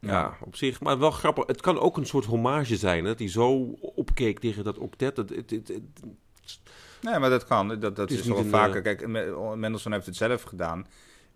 Ja, 0.00 0.36
op 0.44 0.56
zich. 0.56 0.80
Maar 0.80 0.98
wel 0.98 1.10
grappig. 1.10 1.46
Het 1.46 1.60
kan 1.60 1.78
ook 1.78 1.96
een 1.96 2.06
soort 2.06 2.24
hommage 2.24 2.76
zijn, 2.76 3.02
hè, 3.02 3.10
dat 3.10 3.18
hij 3.18 3.28
zo 3.28 3.52
opkeek 3.80 4.38
tegen 4.38 4.64
dat 4.64 4.78
octet. 4.78 5.16
Het, 5.16 5.30
het, 5.30 5.50
het, 5.50 5.68
het- 5.68 6.60
Nee, 7.00 7.18
maar 7.18 7.30
dat 7.30 7.44
kan. 7.46 7.68
Dat, 7.68 7.80
dat 7.80 7.96
Het 7.96 8.10
is 8.10 8.18
is, 8.18 8.24
niet 8.24 8.34
wel 8.34 8.44
vaker. 8.44 8.76
eh, 8.76 8.82
Kijk, 8.82 9.06
Me- 9.06 9.56
Mendelssohn 9.56 9.94
heeft 9.94 10.06
het 10.06 10.16
zelf 10.16 10.42
gedaan. 10.42 10.86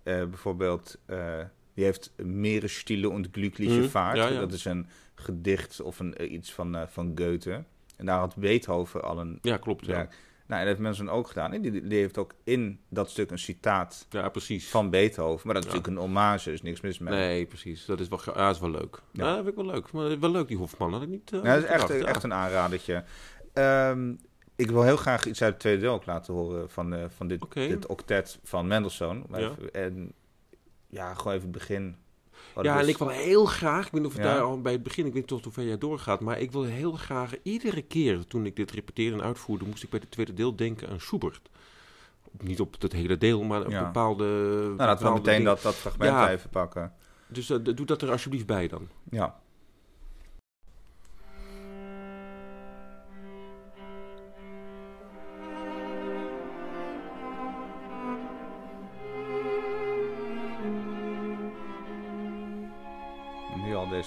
Eh, 0.03 0.25
bijvoorbeeld, 0.25 0.99
eh, 1.07 1.39
die 1.75 1.85
heeft 1.85 2.13
Meeresstille 2.17 3.09
und 3.09 3.29
glückliche 3.33 3.79
Mhm, 3.81 3.89
Vaart. 3.89 4.17
ja, 4.17 4.29
ja. 4.29 4.41
Dat 4.41 4.53
is 4.53 4.65
een 4.65 4.87
gedicht 5.15 5.81
of 5.81 5.99
een, 5.99 6.35
iets 6.35 6.53
van, 6.53 6.75
eh, 6.77 6.87
van 6.87 7.13
Goethe. 7.15 7.65
En 7.97 8.07
daar 8.07 8.19
had 8.19 8.37
Beethoven 8.37 9.03
al 9.03 9.21
een 9.21 9.39
ja, 9.43 9.57
klopt. 9.57 9.87
Ja. 9.87 10.09
Nou, 10.47 10.61
en 10.61 10.67
dat 10.67 10.77
heeft 10.77 10.79
Mendelssohn 10.79 11.19
ook 11.19 11.29
gedaan. 11.29 11.53
En 11.53 11.63
die, 11.63 11.87
die 11.89 11.99
heeft 11.99 12.19
ook 12.19 12.35
in 12.45 12.81
dat 12.89 13.11
stuk 13.11 13.31
een 13.31 13.39
citaat 13.39 14.07
ja, 14.11 14.29
precies. 14.29 14.69
van 14.69 14.91
Beethoven. 14.91 15.43
Maar 15.47 15.55
dat 15.55 15.65
is 15.65 15.71
Ja. 15.71 15.77
natuurlijk 15.77 16.03
een 16.03 16.09
hommage, 16.11 16.53
is 16.53 16.63
niks 16.63 16.81
mis 16.81 16.99
mee. 16.99 17.15
Nee, 17.15 17.47
precies. 17.47 17.85
Dat 17.85 18.01
is 18.01 18.09
wel, 18.09 18.21
ja, 18.25 18.33
dat 18.33 18.55
is 18.55 18.61
wel 18.61 18.71
leuk. 18.71 19.03
Ja. 19.13 19.25
Dat 19.25 19.35
vind 19.35 19.49
ik 19.49 19.55
wel 19.55 19.67
leuk. 19.67 19.93
Maar 19.93 20.21
wel 20.21 20.31
leuk, 20.31 20.49
die 20.49 20.57
Hofman. 20.57 21.03
Ik 21.03 21.09
niet. 21.09 21.31
Ja, 21.31 21.41
dat 21.43 21.57
is 21.63 21.65
echt, 21.65 21.85
gedacht, 21.85 22.05
echt 22.05 22.23
een 22.23 22.33
aanradertje. 22.33 23.05
Ehm, 23.53 24.15
ik 24.57 24.71
wil 24.71 24.83
heel 24.83 24.97
graag 24.97 25.27
iets 25.27 25.43
uit 25.43 25.51
het 25.53 25.61
tweede 25.61 25.81
deel 25.81 25.93
ook 25.93 26.07
laten 26.07 26.35
horen 26.35 26.71
van, 26.71 26.95
eh, 26.95 27.05
van 27.09 27.29
dit, 27.29 27.45
dit 27.53 27.87
octet 27.87 28.39
van 28.43 28.67
Mendelssohn. 28.67 29.27
En 29.73 30.13
ja, 30.89 31.15
gewoon 31.15 31.33
even 31.33 31.49
het 31.49 31.59
begin. 31.59 31.97
Wat 32.55 32.65
Ja, 32.65 32.81
en 32.81 32.89
ik 32.89 32.99
wil 32.99 33.09
heel 33.09 33.45
graag, 33.45 33.87
ik 33.87 33.93
weet 33.93 34.01
niet 34.03 34.11
of 34.11 34.17
het 34.17 34.27
Ja. 34.27 34.35
daar 34.35 34.43
al 34.43 34.61
bij 34.61 34.73
het 34.73 34.83
begin, 34.83 35.07
ik 35.07 35.13
weet 35.13 35.21
niet 35.21 35.31
tot 35.31 35.45
hoe 35.45 35.53
ver 35.53 35.65
jij 35.67 35.79
doorgaat, 35.79 36.21
maar 36.21 36.41
ik 36.41 36.53
wil 36.53 36.63
heel 36.63 36.93
graag, 36.93 37.33
iedere 37.43 37.83
keer 37.83 38.25
toen 38.27 38.47
ik 38.47 38.57
dit 38.57 38.71
repeteerde 38.71 39.17
en 39.17 39.23
uitvoerde, 39.23 39.65
moest 39.65 39.83
ik 39.83 39.91
bij 39.91 39.99
het 40.03 40.11
tweede 40.11 40.35
deel 40.35 40.57
denken 40.57 40.89
aan 40.89 41.01
Schubert. 41.01 41.49
Niet 42.41 42.61
op 42.61 42.77
het 42.83 42.93
hele 42.93 43.19
deel, 43.19 43.43
maar 43.43 43.61
op 43.65 43.71
Ja. 43.71 43.85
bepaalde. 43.85 44.25
Nou, 44.65 44.77
laten 44.77 45.07
we 45.07 45.13
meteen 45.13 45.45
dat, 45.45 45.63
dat 45.63 45.75
fragment 45.75 46.11
Ja. 46.11 46.31
even 46.31 46.51
pakken. 46.51 46.93
Dus 47.27 47.51
eh, 47.51 47.59
doe 47.75 47.87
dat 47.87 48.03
er 48.03 48.11
alsjeblieft 48.11 48.47
bij 48.47 48.69
dan. 48.69 48.89
Ja. 49.11 49.41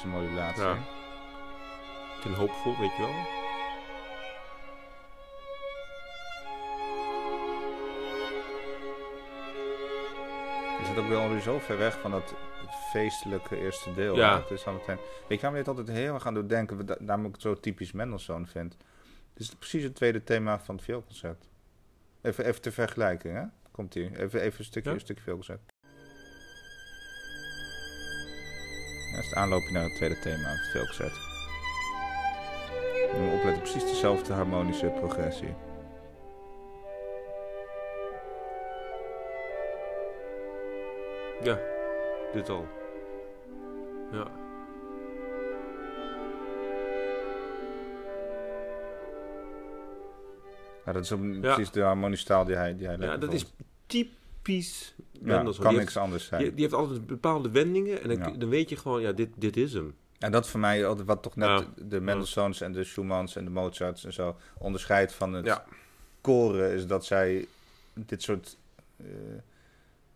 Modulatie. 0.06 0.64
Ja. 0.64 0.78
Ten 2.22 2.34
hoopvol, 2.34 2.78
weet 2.80 2.96
je 2.96 3.02
wel. 3.02 3.16
Is 10.82 10.88
het 10.88 10.98
ook 10.98 11.08
wel 11.08 11.40
zo 11.42 11.60
ver 11.60 11.78
weg 11.78 12.00
van 12.00 12.12
dat 12.12 12.34
feestelijke 12.92 13.58
eerste 13.58 13.94
deel? 13.94 14.16
Ja. 14.16 14.40
Het 14.40 14.52
is 14.52 14.66
al 14.68 14.74
meteen... 14.74 14.98
Je 15.28 15.38
waarom 15.38 15.52
je 15.52 15.58
dit 15.58 15.68
altijd 15.68 15.88
heel 15.98 16.14
erg 16.14 16.26
aan 16.26 16.34
doet 16.34 16.50
denken? 16.50 16.86
Da- 16.86 16.98
Daarom 17.00 17.26
ik 17.26 17.32
het 17.32 17.42
zo 17.42 17.54
typisch 17.60 17.92
Mendelssohn 17.92 18.46
vind. 18.46 18.78
Het 19.34 19.42
is 19.42 19.56
precies 19.56 19.84
het 19.84 19.96
tweede 19.96 20.24
thema 20.24 20.60
van 20.60 20.76
het 20.76 20.84
vioolconcert. 20.84 21.48
Even, 22.22 22.46
even 22.46 22.62
ter 22.62 22.72
vergelijking, 22.72 23.34
hè? 23.36 23.44
Komt 23.72 23.94
hier. 23.94 24.20
Even, 24.20 24.42
even 24.42 24.60
een 24.60 24.66
stukje, 24.66 24.90
Ja. 24.90 24.96
een 24.96 25.02
stukje 25.02 25.24
vioolconcert. 25.24 25.62
Aanloopje 29.38 29.72
naar 29.72 29.84
het 29.84 29.96
tweede 29.96 30.20
thema 30.20 30.50
het. 30.98 31.14
Je 33.12 33.20
moet 33.24 33.34
opletten, 33.34 33.62
precies 33.62 33.84
dezelfde 33.92 34.34
harmonische 34.34 34.86
progressie. 34.88 35.54
Ja, 41.44 41.60
dit 42.34 42.50
al. 42.50 42.68
Ja. 44.12 44.28
Ja, 50.86 50.94
dat 50.94 51.04
is 51.04 51.12
ook 51.12 51.20
Ja. 51.24 51.40
precies 51.40 51.72
de 51.72 51.82
harmonische 51.82 52.26
taal 52.26 52.46
die 52.46 52.56
hij, 52.56 52.76
die 52.76 52.88
hij 52.88 52.98
ja, 53.00 53.18
dat 53.18 53.34
is 53.34 53.42
vond. 53.42 53.54
Typisch 54.48 54.96
Ja, 55.12 55.20
Mendelssohn. 55.22 55.64
kan 55.64 55.74
die, 55.74 55.80
niks 55.84 55.98
anders 55.98 56.26
zijn. 56.26 56.42
die, 56.42 56.52
die 56.54 56.62
heeft 56.62 56.74
altijd 56.74 57.08
bepaalde 57.08 57.50
wendingen 57.52 58.02
en 58.02 58.08
dan, 58.08 58.18
Ja. 58.18 58.38
dan 58.38 58.50
weet 58.50 58.70
je 58.70 58.76
gewoon, 58.76 59.02
ja, 59.02 59.12
dit, 59.12 59.30
dit 59.36 59.58
is 59.58 59.74
hem. 59.74 59.96
En 60.20 60.32
dat 60.32 60.48
voor 60.48 60.60
mij, 60.60 60.96
wat 61.06 61.22
toch 61.24 61.36
net 61.36 61.48
Ja. 61.50 61.66
de 61.84 62.02
Mendelssohns 62.02 62.62
en 62.62 62.72
de 62.72 62.84
Schumanns 62.84 63.36
en 63.36 63.44
de 63.44 63.50
Mozarts 63.52 64.06
en 64.06 64.14
zo 64.14 64.36
onderscheidt 64.58 65.14
van 65.14 65.34
het 65.34 65.62
koren, 66.22 66.72
is 66.72 66.88
dat 66.88 67.06
zij 67.06 67.48
dit 67.94 68.22
soort 68.24 68.58
eh, 68.98 69.06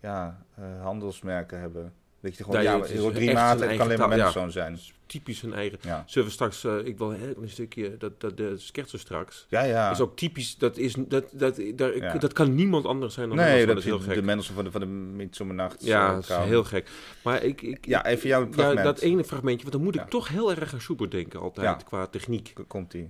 ja, 0.01 0.45
eh, 0.55 0.81
handelsmerken 0.81 1.59
hebben. 1.59 1.93
Dat 2.21 2.37
je 2.37 2.43
gewoon, 2.43 2.61
Ja, 2.63 2.79
het 2.79 2.89
is 2.89 3.01
drie 3.13 3.31
eigen 3.31 3.57
kan 3.57 3.79
alleen 3.79 3.79
maar 3.79 3.87
ja. 3.99 4.07
Mendelssohn 4.07 4.51
zijn. 4.51 4.79
Typisch 5.05 5.41
hun 5.41 5.53
eigen. 5.53 5.77
Ja, 5.81 6.03
Zullen 6.07 6.27
we 6.27 6.33
straks, 6.33 6.63
eh, 6.63 6.77
ik 6.83 6.97
wil 6.97 7.11
een 7.13 7.49
stukje, 7.49 7.97
dat, 7.97 8.21
dat 8.21 8.37
de 8.37 8.53
schertsen 8.57 8.99
straks. 8.99 9.45
ja. 9.49 9.63
ja. 9.63 9.87
Dat 9.87 9.95
is 9.97 10.03
ook 10.03 10.15
typisch, 10.17 10.57
dat, 10.57 10.77
is, 10.77 10.95
dat, 10.97 11.23
dat, 11.31 11.61
daar, 11.75 11.97
Ja. 11.97 12.13
dat 12.17 12.33
kan 12.33 12.55
niemand 12.55 12.85
anders 12.85 13.13
zijn 13.13 13.27
dan 13.27 13.37
nee, 13.37 13.65
dat 13.65 13.77
is 13.77 13.83
heel 13.85 13.97
de 13.99 14.03
gek. 14.03 14.23
Mendelssohn 14.23 14.55
van 14.55 14.63
de, 14.65 14.71
van 14.71 14.81
de 14.81 14.87
Midsomernacht. 14.87 15.85
Ja, 15.85 16.07
eh, 16.07 16.13
dat 16.13 16.29
is 16.29 16.35
heel 16.45 16.63
gek. 16.63 16.89
Maar 17.23 17.43
ik, 17.43 17.61
ik, 17.61 17.85
Ja, 17.85 18.05
even 18.05 18.27
jouw 18.29 18.41
ja, 18.45 18.51
fragment. 18.51 18.83
dat 18.83 18.99
ene 18.99 19.23
fragmentje, 19.23 19.61
want 19.61 19.71
dan 19.73 19.83
moet 19.83 19.95
ik 19.95 20.09
toch 20.09 20.27
heel 20.27 20.51
erg 20.51 20.73
aan 20.73 20.81
Schubert 20.81 21.11
denken 21.11 21.39
altijd, 21.39 21.67
Ja. 21.67 21.85
qua 21.85 22.07
techniek. 22.07 22.53
Komt-ie. 22.67 23.09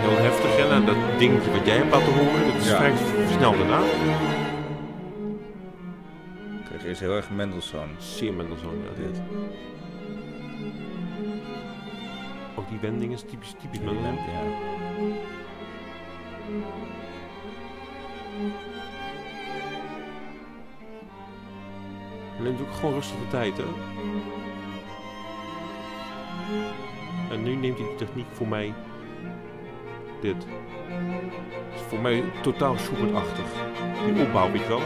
Heel 0.00 0.16
heftig, 0.16 0.56
hè? 0.56 0.84
Dat 0.84 1.18
dingetje 1.18 1.50
wat 1.50 1.66
jij 1.66 1.76
hebt 1.76 1.90
laten 1.90 2.12
horen, 2.12 2.46
dat 2.46 2.62
is 2.62 2.68
vrij 2.68 2.92
snel 3.36 3.52
daarna. 3.52 3.82
Eerst 6.88 7.00
heel 7.00 7.16
erg 7.16 7.30
Mendelssohn. 7.30 7.90
Zeer 7.98 8.32
Mendelssohn, 8.32 8.82
ja, 8.82 9.02
dit. 9.02 9.20
Ook 12.56 12.68
die 12.68 12.78
wending 12.78 13.12
is 13.12 13.22
typisch, 13.22 13.54
typisch 13.60 13.80
Mendelssohn. 13.80 14.14
Ja. 14.14 14.42
Neemt 22.42 22.60
ook 22.60 22.72
gewoon 22.72 22.94
rustig 22.94 23.18
de 23.18 23.28
tijd, 23.28 23.56
hè? 23.56 23.64
En 27.30 27.42
nu 27.42 27.54
neemt 27.54 27.78
hij 27.78 27.88
de 27.88 27.94
techniek 27.94 28.26
voor 28.32 28.48
mij 28.48 28.74
dit. 30.20 30.36
Is 31.74 31.80
voor 31.88 31.98
mij 32.00 32.24
totaal 32.42 32.76
Schubert-achtig. 32.78 33.44
Die 34.14 34.24
opbouw, 34.26 34.50
weet 34.50 34.62
je 34.62 34.68
wel? 34.68 34.80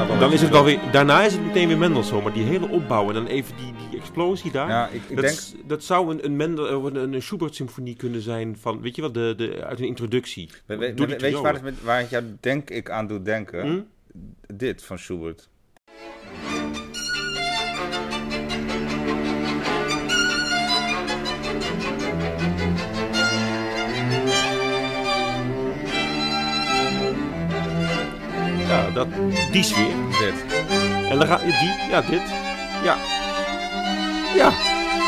Ik 0.00 0.06
wel 0.06 0.18
Dan 0.18 0.32
is 0.32 0.40
het 0.40 0.50
wel 0.50 0.64
weer, 0.64 0.78
daarna 0.92 1.22
is 1.22 1.32
het 1.32 1.46
meteen 1.46 1.68
weer 1.68 1.78
Mendelssohn, 1.78 2.22
maar 2.22 2.32
die 2.32 2.44
hele 2.44 2.68
opbouw 2.68 3.08
en 3.08 3.14
dan 3.14 3.26
even 3.26 3.56
die, 3.56 3.72
die 3.90 3.98
explosie 3.98 4.50
daar. 4.50 4.68
Ja, 4.68 4.88
ik, 4.88 5.02
ik 5.08 5.16
dat, 5.16 5.24
denk... 5.24 5.68
dat 5.68 5.84
zou 5.84 6.10
een, 6.10 6.24
een, 6.24 6.36
Mendel, 6.36 6.96
een, 6.96 7.22
Schubert-symfonie 7.22 7.96
kunnen 7.96 8.20
zijn 8.20 8.56
van, 8.58 8.80
weet 8.80 8.96
je 8.96 9.02
wat, 9.02 9.14
de, 9.14 9.34
de, 9.36 9.64
uit 9.64 9.78
een 9.78 9.86
introductie. 9.86 10.50
We- 10.66 10.76
weet 10.76 10.98
je 11.20 11.40
waar 11.40 11.52
het, 11.52 11.62
met, 11.62 11.82
waar 11.82 11.98
het 11.98 12.10
jou 12.10 12.24
denk 12.40 12.70
ik 12.70 12.90
aan 12.90 13.06
doet 13.06 13.24
denken? 13.24 13.62
Hm? 13.62 13.80
Dit 14.54 14.84
van 14.84 14.98
Schubert. 14.98 15.49
Ja, 28.70 28.90
dat, 28.90 29.06
die 29.52 29.62
sfeer. 29.62 29.94
Dit. 30.20 30.34
En 31.10 31.18
dan 31.18 31.26
gaat 31.26 31.40
die, 31.42 31.72
ja, 31.90 32.00
dit. 32.00 32.22
Ja. 32.82 32.96
Ja, 34.34 34.50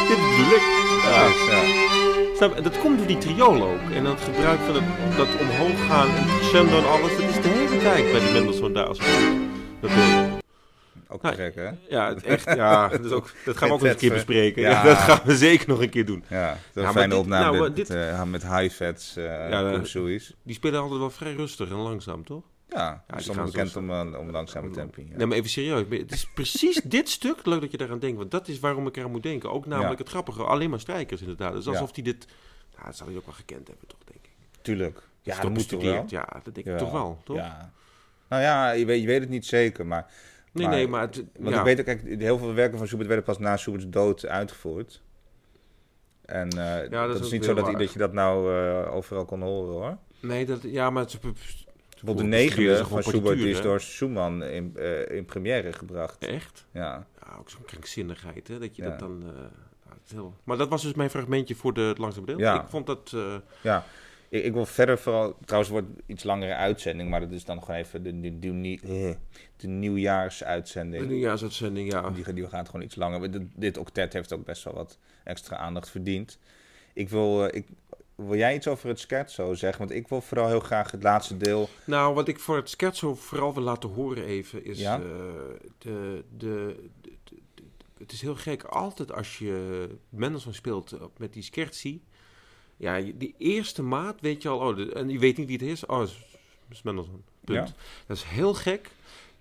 dit 0.09 0.17
bedoel 0.17 0.53
ik. 0.57 0.63
Ja. 1.05 1.25
Ja. 1.51 1.63
Snap 2.37 2.57
je? 2.57 2.63
Dat 2.63 2.79
komt 2.79 2.99
door 2.99 3.07
die 3.07 3.19
triolen 3.19 3.63
ook. 3.67 3.91
En 3.95 4.03
dan 4.05 4.13
het 4.15 4.21
gebruik 4.23 4.61
van 4.61 4.75
het, 4.75 4.85
dat 5.17 5.29
omhoog 5.41 5.87
gaan 5.89 6.09
en 6.09 6.25
crescendo 6.27 6.79
en 6.79 6.89
alles. 6.89 7.11
Dat 7.17 7.29
is 7.29 7.41
de 7.43 7.49
hele 7.49 7.79
tijd 7.83 8.11
bij 8.13 8.21
die 8.21 8.33
Mendelssohn 8.33 8.73
daar. 8.73 8.87
Als 8.87 8.99
dat 9.81 9.91
doe. 9.91 10.41
Ook 11.09 11.23
Nou, 11.23 11.35
te 11.37 11.43
gek, 11.43 11.55
hè? 11.55 11.71
Ja, 11.89 12.15
echt, 12.15 12.45
ja 12.45 12.89
dat, 12.89 13.05
is 13.05 13.11
ook, 13.11 13.31
dat 13.45 13.57
gaan 13.57 13.69
we 13.69 13.75
ook 13.75 13.81
nog 13.81 13.91
een 13.91 13.97
keer 13.97 14.13
bespreken. 14.21 14.63
ja. 14.63 14.69
Ja. 14.71 14.83
dat 14.89 14.97
gaan 14.97 15.21
we 15.25 15.37
zeker 15.37 15.69
nog 15.69 15.81
een 15.83 15.91
keer 15.91 16.05
doen. 16.07 16.25
Ja, 16.29 16.57
dat 16.73 16.85
een 16.85 16.93
fijne 16.93 17.09
dit- 17.09 17.19
opname 17.19 17.59
nou, 17.59 17.73
dit, 17.73 17.89
met, 17.89 17.97
eh, 17.99 18.23
met 18.23 18.43
high-fats 18.43 19.17
uh, 19.19 19.25
Ja, 19.25 19.65
eh, 19.65 19.85
ja, 19.95 20.19
Die 20.43 20.55
spelen 20.55 20.81
altijd 20.81 20.99
wel 21.01 21.11
vrij 21.11 21.33
rustig 21.35 21.69
en 21.71 21.77
langzaam, 21.77 22.25
toch? 22.25 22.43
Ja, 22.75 23.05
die 23.07 23.17
is 23.19 23.27
gaan 23.27 23.37
dan 23.37 23.47
zo- 23.47 23.53
bekend 23.53 23.77
om, 23.77 23.91
een 23.91 24.31
langzame 24.31 24.71
tempi. 24.71 25.07
Ja. 25.11 25.17
Nee, 25.17 25.27
maar 25.27 25.37
even 25.37 25.51
serieus. 25.51 25.85
Het 25.89 26.13
is 26.13 26.27
precies 26.35 26.81
dit 26.97 27.09
stuk, 27.09 27.47
leuk 27.47 27.61
dat 27.61 27.71
je 27.71 27.77
daaraan 27.77 27.99
denkt, 27.99 28.17
want 28.19 28.31
dat 28.31 28.49
is 28.49 28.61
waarom 28.61 28.87
ik 28.87 28.97
eraan 28.97 29.11
moet 29.11 29.23
denken. 29.23 29.51
Ook 29.53 29.67
namelijk 29.67 29.93
Ja. 29.93 29.99
het 29.99 30.09
grappige, 30.09 30.43
alleen 30.45 30.71
maar 30.71 30.81
strijkers 30.81 31.21
inderdaad. 31.21 31.53
Dus 31.53 31.65
Ja. 31.65 31.71
alsof 31.71 31.95
hij 31.95 32.05
dit, 32.05 32.27
nou, 32.75 32.85
dat 32.87 32.97
zal 32.97 33.07
hij 33.07 33.17
ook 33.17 33.25
wel 33.25 33.35
gekend 33.35 33.69
hebben 33.69 33.89
toch, 33.89 33.99
denk 34.05 34.25
ik. 34.25 34.31
Tuurlijk. 34.63 35.03
Ja, 35.23 35.41
dat 35.41 35.51
moet 35.51 35.69
toch 35.69 35.83
wel? 35.83 36.05
Ja, 36.09 36.29
dat 36.43 36.55
denk 36.55 36.67
ik 36.67 36.73
Ja. 36.73 36.77
toch 36.79 36.93
wel, 36.93 37.21
toch? 37.25 37.37
Ja. 37.37 37.73
Nou 38.29 38.43
ja, 38.43 38.71
je 38.71 38.85
weet, 38.85 39.01
je 39.01 39.07
weet 39.07 39.21
het 39.21 39.29
niet 39.29 39.47
zeker, 39.47 39.87
maar... 39.87 40.11
Nee, 40.53 40.67
Maar- 40.67 40.77
nee, 40.77 40.89
maar 40.89 41.01
het, 41.01 41.17
Want 41.39 41.55
ja. 41.55 41.59
ik 41.59 41.65
weet 41.65 41.79
ook, 41.79 41.85
kijk, 41.85 42.03
heel 42.21 42.39
veel 42.39 42.55
werken 42.55 42.79
van 42.79 42.87
Schubert 42.87 43.09
werden 43.09 43.27
pas 43.27 43.39
na 43.39 43.57
Schubert's 43.57 43.89
dood 43.89 44.27
uitgevoerd. 44.27 45.03
En 46.25 46.49
eh, 46.49 46.91
dat 46.91 46.91
dat, 47.09 47.21
is 47.25 47.31
niet 47.31 47.45
zo 47.45 47.55
dat 47.55 47.93
je 47.93 47.99
dat 47.99 48.13
nou 48.13 48.55
eh, 48.55 48.95
overal 48.95 49.25
kon 49.25 49.43
horen, 49.43 49.73
hoor. 49.75 49.97
Nee, 50.21 50.47
dat, 50.47 50.63
ja, 50.63 50.91
maar 50.91 51.03
het, 51.03 51.19
Bijvoorbeeld 52.03 52.31
de 52.31 52.37
negende 52.37 52.85
van 52.85 53.03
Schubert 53.03 53.39
die 53.39 53.49
is 53.51 53.61
door 53.61 53.81
Schumann 53.81 54.43
in, 54.43 54.77
eh, 54.77 55.11
in 55.17 55.25
première 55.25 55.73
gebracht. 55.73 56.25
echt? 56.25 56.67
Ja. 56.73 57.07
Ja, 57.27 57.37
ook 57.39 57.51
zo'n 57.51 57.65
krankzinnigheid, 57.65 58.49
hè, 58.49 58.59
dat 58.59 58.77
je 58.77 58.83
Ja. 58.83 58.89
dat 58.89 58.99
dan... 58.99 59.23
eh, 59.27 59.93
heel... 60.13 60.35
Maar 60.45 60.57
dat 60.57 60.69
was 60.69 60.83
dus 60.83 60.95
mijn 60.95 61.11
fragmentje 61.11 61.55
voor 61.55 61.75
de, 61.75 61.81
het 61.81 61.99
langzame 61.99 62.27
deel. 62.27 62.39
Ja. 62.39 62.63
Ik 62.63 62.69
vond 62.69 62.87
dat... 62.87 63.13
eh, 63.15 63.35
ja. 63.63 63.85
Ik, 64.29 64.45
ik 64.45 64.53
wil 64.53 64.67
verder 64.67 64.99
vooral... 64.99 65.37
Trouwens 65.45 65.73
wordt 65.73 65.87
het 65.89 66.03
iets 66.07 66.25
langere 66.25 66.55
uitzending, 66.55 67.11
maar 67.11 67.21
dat 67.21 67.31
is 67.31 67.45
dan 67.45 67.61
gewoon 67.61 67.77
even 67.77 68.03
de, 68.03 68.21
de, 68.21 68.39
de, 68.39 68.61
de, 68.61 68.79
de 68.83 69.17
de 69.57 69.69
nieuwjaarsuitzending. 69.69 71.09
nieuwjaarsuitzending, 71.09 71.93
ja. 71.93 72.11
Die, 72.11 72.33
die 72.33 72.49
gaat 72.49 72.67
gewoon 72.69 72.83
iets 72.85 72.95
langer. 72.95 73.31
Dit, 73.31 73.43
dit 73.55 73.79
octet 73.79 74.13
heeft 74.13 74.33
ook 74.33 74.45
best 74.45 74.65
wel 74.65 74.75
wat 74.75 74.99
extra 75.25 75.57
aandacht 75.57 75.91
verdiend. 75.91 76.39
Ik 76.93 77.09
wil, 77.09 77.47
eh, 77.47 77.57
ik, 77.57 77.67
wil 78.27 78.37
jij 78.39 78.55
iets 78.55 78.67
over 78.69 78.89
het 78.89 79.01
scherzo 79.01 79.55
zeggen? 79.55 79.79
Want 79.87 79.91
ik 79.99 80.09
wil 80.09 80.21
vooral 80.21 80.49
heel 80.49 80.61
graag 80.61 80.91
het 80.91 81.03
laatste 81.03 81.37
deel. 81.37 81.69
Nou, 81.85 82.15
wat 82.15 82.29
ik 82.29 82.39
voor 82.41 82.57
het 82.57 82.69
scherzo 82.71 83.15
vooral 83.15 83.55
wil 83.55 83.63
laten 83.63 83.89
horen 83.89 84.25
even, 84.25 84.65
is 84.65 84.79
Ja? 84.79 84.97
eh, 84.97 85.03
de, 85.79 86.25
de, 86.37 86.77
de, 87.01 87.13
de- 87.25 87.41
de- 87.55 87.63
Het 87.99 88.13
is 88.13 88.21
heel 88.21 88.37
gek, 88.37 88.63
altijd 88.65 89.13
als 89.13 89.39
je 89.39 89.87
Mendelssohn 90.09 90.55
speelt 90.55 90.95
met 91.17 91.33
die 91.33 91.43
scherzi, 91.43 92.01
ja, 92.77 93.01
die 93.15 93.35
eerste 93.39 93.83
maat 93.83 94.21
weet 94.21 94.43
je 94.43 94.49
al, 94.49 94.59
oh, 94.59 94.97
en 94.97 95.09
je 95.09 95.19
weet 95.19 95.37
niet 95.37 95.47
wie 95.47 95.59
het 95.59 95.67
is, 95.67 95.87
oh, 95.87 95.99
dat 95.99 96.09
is, 96.09 96.23
is 96.71 96.83
Mendelssohn, 96.83 97.23
punt. 97.45 97.69
Ja. 97.69 97.75
Dat 98.07 98.17
is 98.17 98.23
heel 98.23 98.55
gek. 98.55 98.91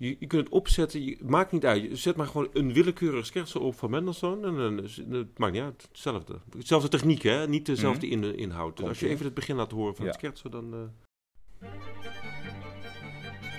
Je, 0.01 0.15
je 0.19 0.27
kunt 0.27 0.43
het 0.43 0.53
opzetten, 0.53 1.03
je, 1.03 1.11
het 1.11 1.29
maakt 1.29 1.51
niet 1.51 1.65
uit. 1.65 1.81
Je 1.81 1.95
zet 1.95 2.15
maar 2.15 2.27
gewoon 2.27 2.49
een 2.53 2.73
willekeurig 2.73 3.25
scherzo 3.25 3.59
op 3.59 3.75
van 3.75 3.89
Mendelssohn 3.89 4.45
en 4.45 4.55
dan 4.55 4.77
het 5.17 5.37
maakt 5.37 5.53
niet 5.53 5.61
uit, 5.61 5.85
hetzelfde. 5.91 6.39
Hetzelfde 6.57 6.87
techniek, 6.89 7.21
hè? 7.21 7.47
niet 7.47 7.65
dezelfde 7.65 8.07
in, 8.07 8.37
inhoud. 8.37 8.77
Dus 8.77 8.87
als 8.87 8.99
je 8.99 9.07
even 9.07 9.25
het 9.25 9.33
begin 9.33 9.55
laat 9.55 9.71
horen 9.71 9.95
van 9.95 10.05
Ja. 10.05 10.11
het 10.11 10.19
scherzo, 10.19 10.49
dan... 10.49 10.73
eh, 10.73 11.67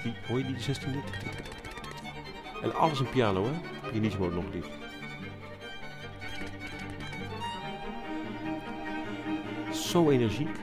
die, 0.02 0.12
hoor 0.26 0.38
je 0.38 0.44
die 0.44 0.60
16 0.60 0.92
Tik, 0.92 1.02
tik, 1.04 1.12
tik, 1.20 1.30
tik, 1.30 1.42
tik, 1.42 1.44
tik, 1.44 2.12
tik. 2.12 2.62
En 2.62 2.74
alles 2.74 3.00
een 3.00 3.10
piano, 3.10 3.44
hè? 3.44 3.88
Pianissimo 3.90 4.28
nog 4.30 4.44
lief. 4.52 4.66
Zo 9.72 10.10
energiek. 10.10 10.56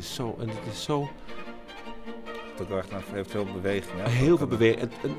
Is 0.00 0.14
zo... 0.14 0.36
En 0.40 0.48
het 0.48 0.72
is 0.72 0.82
zo... 0.82 1.10
Echt, 2.76 2.90
het 2.90 3.04
heeft 3.10 3.30
veel 3.30 3.44
beweging. 3.44 4.00
Hè? 4.02 4.08
Heel 4.08 4.36
veel 4.36 4.46
beweging. 4.46 4.80
Het, 4.80 4.92
het, 5.02 5.12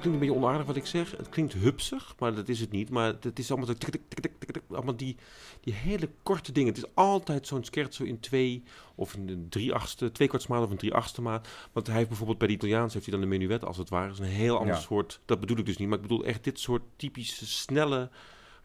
klinkt 0.00 0.04
een 0.04 0.18
beetje 0.18 0.34
onaardig 0.34 0.66
wat 0.66 0.76
ik 0.76 0.86
zeg. 0.86 1.10
Het 1.16 1.28
klinkt 1.28 1.52
hupsig, 1.52 2.14
maar 2.18 2.34
dat 2.34 2.48
is 2.48 2.60
het 2.60 2.70
niet. 2.70 2.90
Maar 2.90 3.14
het 3.20 3.38
is 3.38 3.50
allemaal, 3.50 3.68
zo 3.68 3.74
tik, 3.74 3.90
tik, 3.90 4.02
tik, 4.08 4.20
tik, 4.20 4.32
tik, 4.38 4.50
tik, 4.52 4.62
allemaal 4.70 4.96
die, 4.96 5.16
die 5.60 5.72
hele 5.74 6.08
korte 6.22 6.52
dingen. 6.52 6.74
Het 6.74 6.84
is 6.84 6.94
altijd 6.94 7.46
zo'n 7.46 7.64
scherzo 7.64 8.04
in 8.04 8.20
twee 8.20 8.62
of 8.94 9.14
in 9.14 9.28
een 9.28 9.46
drie 9.48 9.72
achtste, 9.74 10.12
twee 10.12 10.28
kwartsmaat 10.28 10.62
of 10.62 10.70
een 10.70 10.76
drie 10.76 10.94
achtste 10.94 11.22
maat. 11.22 11.48
Want 11.72 11.86
hij 11.86 11.96
heeft 11.96 12.08
bijvoorbeeld 12.08 12.38
bij 12.38 12.48
de 12.48 12.54
Italiaans 12.54 12.92
heeft 12.92 13.06
hij 13.06 13.18
dan 13.18 13.28
de 13.28 13.36
menuet 13.36 13.64
als 13.64 13.76
het 13.76 13.88
ware. 13.88 14.08
Dat 14.08 14.18
is 14.20 14.26
een 14.26 14.32
heel 14.32 14.58
ander 14.58 14.74
Ja. 14.74 14.80
soort. 14.80 15.20
Dat 15.24 15.40
bedoel 15.40 15.58
ik 15.58 15.66
dus 15.66 15.76
niet. 15.76 15.88
Maar 15.88 15.96
ik 15.96 16.02
bedoel 16.02 16.24
echt 16.24 16.44
dit 16.44 16.58
soort 16.58 16.82
typische 16.96 17.46
snelle, 17.46 18.10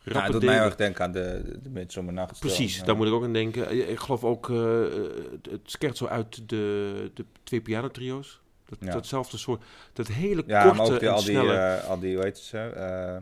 Nou, 0.03 0.17
rappe 0.17 0.31
het 0.31 0.41
doet 0.41 0.49
mij 0.49 0.59
erg 0.59 0.75
denken 0.75 1.03
aan 1.05 1.11
de, 1.11 1.57
de, 1.63 1.69
Midsommernacht. 1.69 2.39
Precies, 2.39 2.77
Ja. 2.77 2.83
daar 2.83 2.95
moet 2.95 3.07
ik 3.07 3.13
ook 3.13 3.23
aan 3.23 3.33
denken. 3.33 3.89
Ik 3.89 3.99
geloof 3.99 4.23
ook 4.23 4.49
eh, 4.49 4.81
het- 5.49 5.59
scherzo 5.63 6.07
uit 6.07 6.49
de, 6.49 7.11
de 7.13 7.25
twee 7.43 7.61
pianotrio's. 7.61 8.39
Dat, 8.65 8.77
Ja. 8.81 8.91
Datzelfde 8.91 9.37
soort, 9.37 9.63
dat 9.93 10.07
hele 10.07 10.43
Ja, 10.47 10.61
korte 10.63 10.77
maar 10.77 10.85
ook 10.91 10.99
die, 10.99 11.07
en 11.07 11.13
al, 11.13 11.21
die, 11.23 11.29
snelle. 11.29 11.53
eh, 11.53 11.89
al 11.89 11.99
die, 11.99 12.15
hoe 12.15 12.23
heet 12.23 12.37
ze, 12.37 12.57
eh 12.57 13.15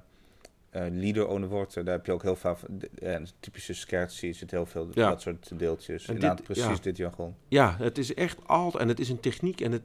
eh 0.69 0.91
lieder 0.91 1.27
ohne 1.27 1.47
woorden, 1.47 1.85
daar 1.85 1.95
heb 1.95 2.05
je 2.05 2.11
ook 2.11 2.21
heel 2.21 2.35
de- 2.69 2.89
eh, 3.01 3.21
typische 3.39 3.73
scherzi 3.73 4.33
zit 4.33 4.51
heel 4.51 4.65
veel 4.65 4.87
Ja. 4.93 5.09
dat 5.09 5.21
soort 5.21 5.59
deeltjes. 5.59 6.05
En 6.07 6.19
dit- 6.19 6.43
precies 6.43 6.63
ja. 6.63 6.75
dit 6.81 6.97
jargon. 6.97 7.35
Ja, 7.47 7.75
het 7.79 7.97
is 7.97 8.13
echt 8.13 8.37
altijd, 8.47 8.83
en 8.83 8.89
het 8.89 8.99
is 8.99 9.09
een 9.09 9.19
techniek 9.19 9.61
en 9.61 9.71
het 9.71 9.81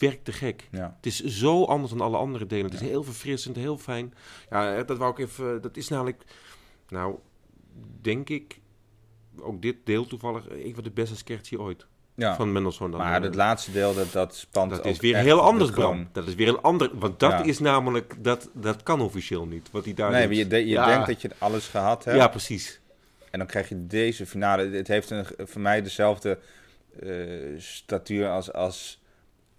werkt 0.00 0.24
te 0.24 0.32
gek. 0.32 0.68
Ja. 0.70 0.94
Het 0.96 1.06
is 1.06 1.24
zo 1.24 1.64
anders 1.64 1.92
dan 1.92 2.00
alle 2.00 2.16
andere 2.16 2.46
delen. 2.46 2.64
Het 2.64 2.74
is 2.80 2.88
heel 2.88 3.02
verfrissend, 3.02 3.56
heel 3.56 3.78
fijn. 3.78 4.14
Ja, 4.50 4.82
dat 4.82 4.98
wou 4.98 5.10
ik 5.12 5.18
even, 5.18 5.62
dat 5.62 5.76
is 5.76 5.88
namelijk, 5.88 6.22
nou, 6.88 7.14
denk 8.00 8.28
ik, 8.28 8.60
ook 9.40 9.62
dit 9.62 9.76
deel 9.84 10.06
toevallig, 10.06 10.44
een 10.50 10.74
van 10.74 10.84
de 10.84 10.90
beste 10.90 11.16
scherzi 11.16 11.58
ooit. 11.58 11.86
ja. 12.14 12.36
Van 12.36 12.52
Mendelssohn 12.52 12.90
dan. 12.90 13.00
maar 13.00 13.16
eh, 13.16 13.22
het 13.22 13.34
laatste 13.34 13.72
deel, 13.72 13.94
dat, 13.94 14.12
dat 14.12 14.34
spant 14.36 14.70
Dat 14.70 14.78
ook 14.78 14.84
is 14.84 15.00
weer 15.00 15.14
echt 15.14 15.24
heel 15.24 15.36
de 15.36 15.42
anders. 15.42 15.70
Bram. 15.70 16.08
Dat 16.12 16.26
is 16.26 16.34
weer 16.34 16.48
een 16.48 16.60
ander. 16.60 16.90
Want 16.94 17.20
dat 17.20 17.30
Ja. 17.30 17.42
is 17.42 17.58
namelijk. 17.58 18.14
Dat, 18.24 18.50
dat 18.54 18.82
kan 18.82 19.00
officieel 19.00 19.46
niet. 19.46 19.70
Wat 19.70 19.84
hij 19.84 19.94
daar 19.94 20.10
Nee, 20.10 20.20
doet. 20.20 20.28
maar 20.28 20.38
je, 20.38 20.46
de- 20.46 20.58
je 20.58 20.64
Ja. 20.66 20.86
denkt 20.86 21.06
dat 21.06 21.22
je 21.22 21.30
alles 21.38 21.68
gehad 21.68 22.04
hebt. 22.04 22.16
Ja, 22.16 22.28
precies. 22.28 22.80
En 23.30 23.38
dan 23.38 23.48
krijg 23.48 23.68
je 23.68 23.86
deze 23.86 24.26
finale. 24.26 24.68
Het 24.70 24.88
heeft 24.88 25.10
een, 25.10 25.26
voor 25.38 25.60
mij 25.60 25.82
dezelfde 25.82 26.38
eh, 27.00 27.10
statuur 27.58 28.28
als, 28.30 28.52
als 28.52 28.99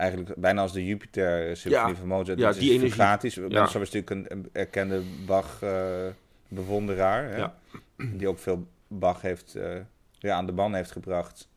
eigenlijk 0.02 0.36
bijna 0.36 0.62
als 0.62 0.74
de 0.74 0.86
Jupiter 0.86 1.58
Symfonie 1.58 1.90
Ja. 1.94 2.00
van 2.00 2.08
Mozart. 2.08 2.40
Ja, 2.40 2.52
die 2.52 2.62
is 2.62 2.70
energie. 2.70 2.92
fugatisch. 2.92 3.36
Ja. 3.36 3.64
Is 3.68 3.74
natuurlijk 3.74 4.10
een, 4.10 4.26
een 4.30 4.50
erkende 4.52 5.02
Bach 5.26 5.62
eh, 5.62 5.72
bewonderaar, 6.48 7.24
hè? 7.24 7.38
Ja. 7.38 7.56
die 7.98 8.28
ook 8.28 8.40
veel 8.40 8.68
Bach 8.88 9.22
heeft 9.22 9.56
eh, 9.56 9.76
ja, 10.20 10.36
aan 10.36 10.46
de 10.46 10.52
ban 10.52 10.74
heeft 10.76 10.92
gebracht. 10.92 11.50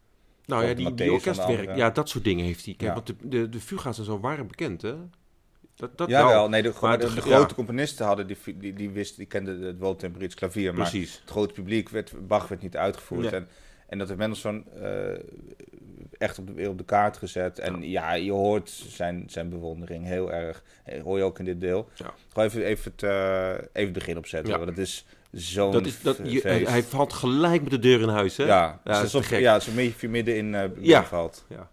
Nou 0.47 0.65
ja, 0.67 0.75
die, 0.75 0.95
die 0.95 1.13
orkestwerk. 1.13 1.77
Ja, 1.77 1.91
dat 1.91 2.09
soort 2.09 2.25
dingen 2.25 2.45
heeft 2.45 2.65
hij. 2.65 2.75
Kijk, 2.75 2.95
want 2.95 3.07
de, 3.07 3.15
de, 3.23 3.49
de 3.49 3.61
fuga's 3.61 3.99
en 3.99 4.05
zo 4.05 4.21
waren 4.21 4.47
bekend, 4.47 4.83
hè? 4.83 4.95
Dat, 5.75 5.99
dat 5.99 6.09
ja, 6.09 6.19
wel. 6.25 6.29
wel. 6.33 6.49
Nee, 6.49 6.63
de, 6.63 6.73
de, 6.81 6.97
de- 6.99 7.05
ja. 7.15 7.21
grote 7.21 7.55
componisten 7.55 8.07
hadden 8.07 8.27
die, 8.27 8.37
die, 8.59 8.73
die 8.73 8.91
wisten, 8.91 9.19
die 9.19 9.27
kenden 9.27 9.61
het 9.61 9.79
Wohltemperiertes 9.79 10.39
klavier, 10.39 10.75
maar 10.75 10.89
Precies. 10.91 11.21
het 11.21 11.31
grote 11.31 11.55
publiek 11.55 11.89
werd 11.89 12.27
Bach 12.27 12.49
werd 12.49 12.63
niet 12.63 12.77
uitgevoerd 12.77 13.31
Nee. 13.31 13.31
en 13.41 13.49
en 13.95 14.01
dat 14.01 14.09
heeft 14.09 14.21
Mendelssohn 14.21 14.65
eh, 14.83 15.19
echt 16.19 16.39
op 16.39 16.47
de, 16.47 16.53
weer 16.53 16.69
op 16.69 16.79
de 16.79 16.85
kaart 16.85 17.17
gezet. 17.17 17.59
En 17.59 17.91
ja, 17.91 18.13
je 18.13 18.33
hoort 18.33 18.71
zijn, 18.89 19.25
zijn 19.27 19.49
bewondering 19.49 20.07
heel 20.07 20.33
erg. 20.33 20.63
Eh, 20.85 21.03
hoor 21.03 21.19
je 21.19 21.25
ook 21.25 21.39
in 21.39 21.45
dit 21.45 21.61
deel. 21.61 21.89
Ja. 21.95 22.15
Gewoon 22.29 22.49
even, 22.49 22.65
even, 22.65 22.93
het, 22.93 23.03
eh, 23.03 23.51
even 23.51 23.69
het 23.73 23.93
begin 23.93 24.17
opzetten. 24.17 24.51
Ja. 24.53 24.59
Want 24.59 24.77
dat 24.77 24.79
is 24.85 25.07
zo'n 25.31 25.73
Dat 25.73 25.87
is, 25.87 26.01
dat, 26.03 26.19
je, 26.23 26.41
hij 26.67 26.83
valt 26.83 27.13
gelijk 27.13 27.63
met 27.63 27.71
de 27.71 27.79
deur 27.79 28.01
in 28.01 28.09
huis, 28.09 28.37
hè? 28.37 28.45
ja, 28.45 28.81
is 28.85 28.97
is 28.97 29.03
alsof 29.03 29.31
ja, 29.31 29.55
een 29.55 29.75
beetje 29.75 30.09
midden 30.09 30.37
in 30.37 30.73
Ja. 30.81 31.05
valt. 31.05 31.45
Ja. 31.49 31.71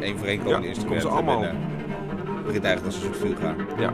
Eén 0.00 0.18
voor 0.18 0.26
één 0.26 0.38
komen 0.38 0.52
Ja, 0.52 0.60
de 0.60 0.66
instrumenten 0.66 1.08
ze 1.08 1.14
allemaal. 1.14 1.42
Het 1.42 2.44
begint 2.46 2.64
eigenlijk 2.64 2.84
als 2.84 2.94
een 2.94 3.14
soort 3.14 3.16
fuga. 3.16 3.54
ja. 3.78 3.92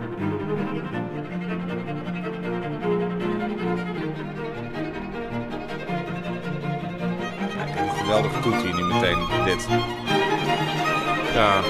Geweldige 8.10 8.40
toet 8.40 8.62
hier 8.62 8.74
nu 8.74 8.82
meteen. 8.82 9.18
Dit. 9.44 9.68
Ja, 11.34 11.62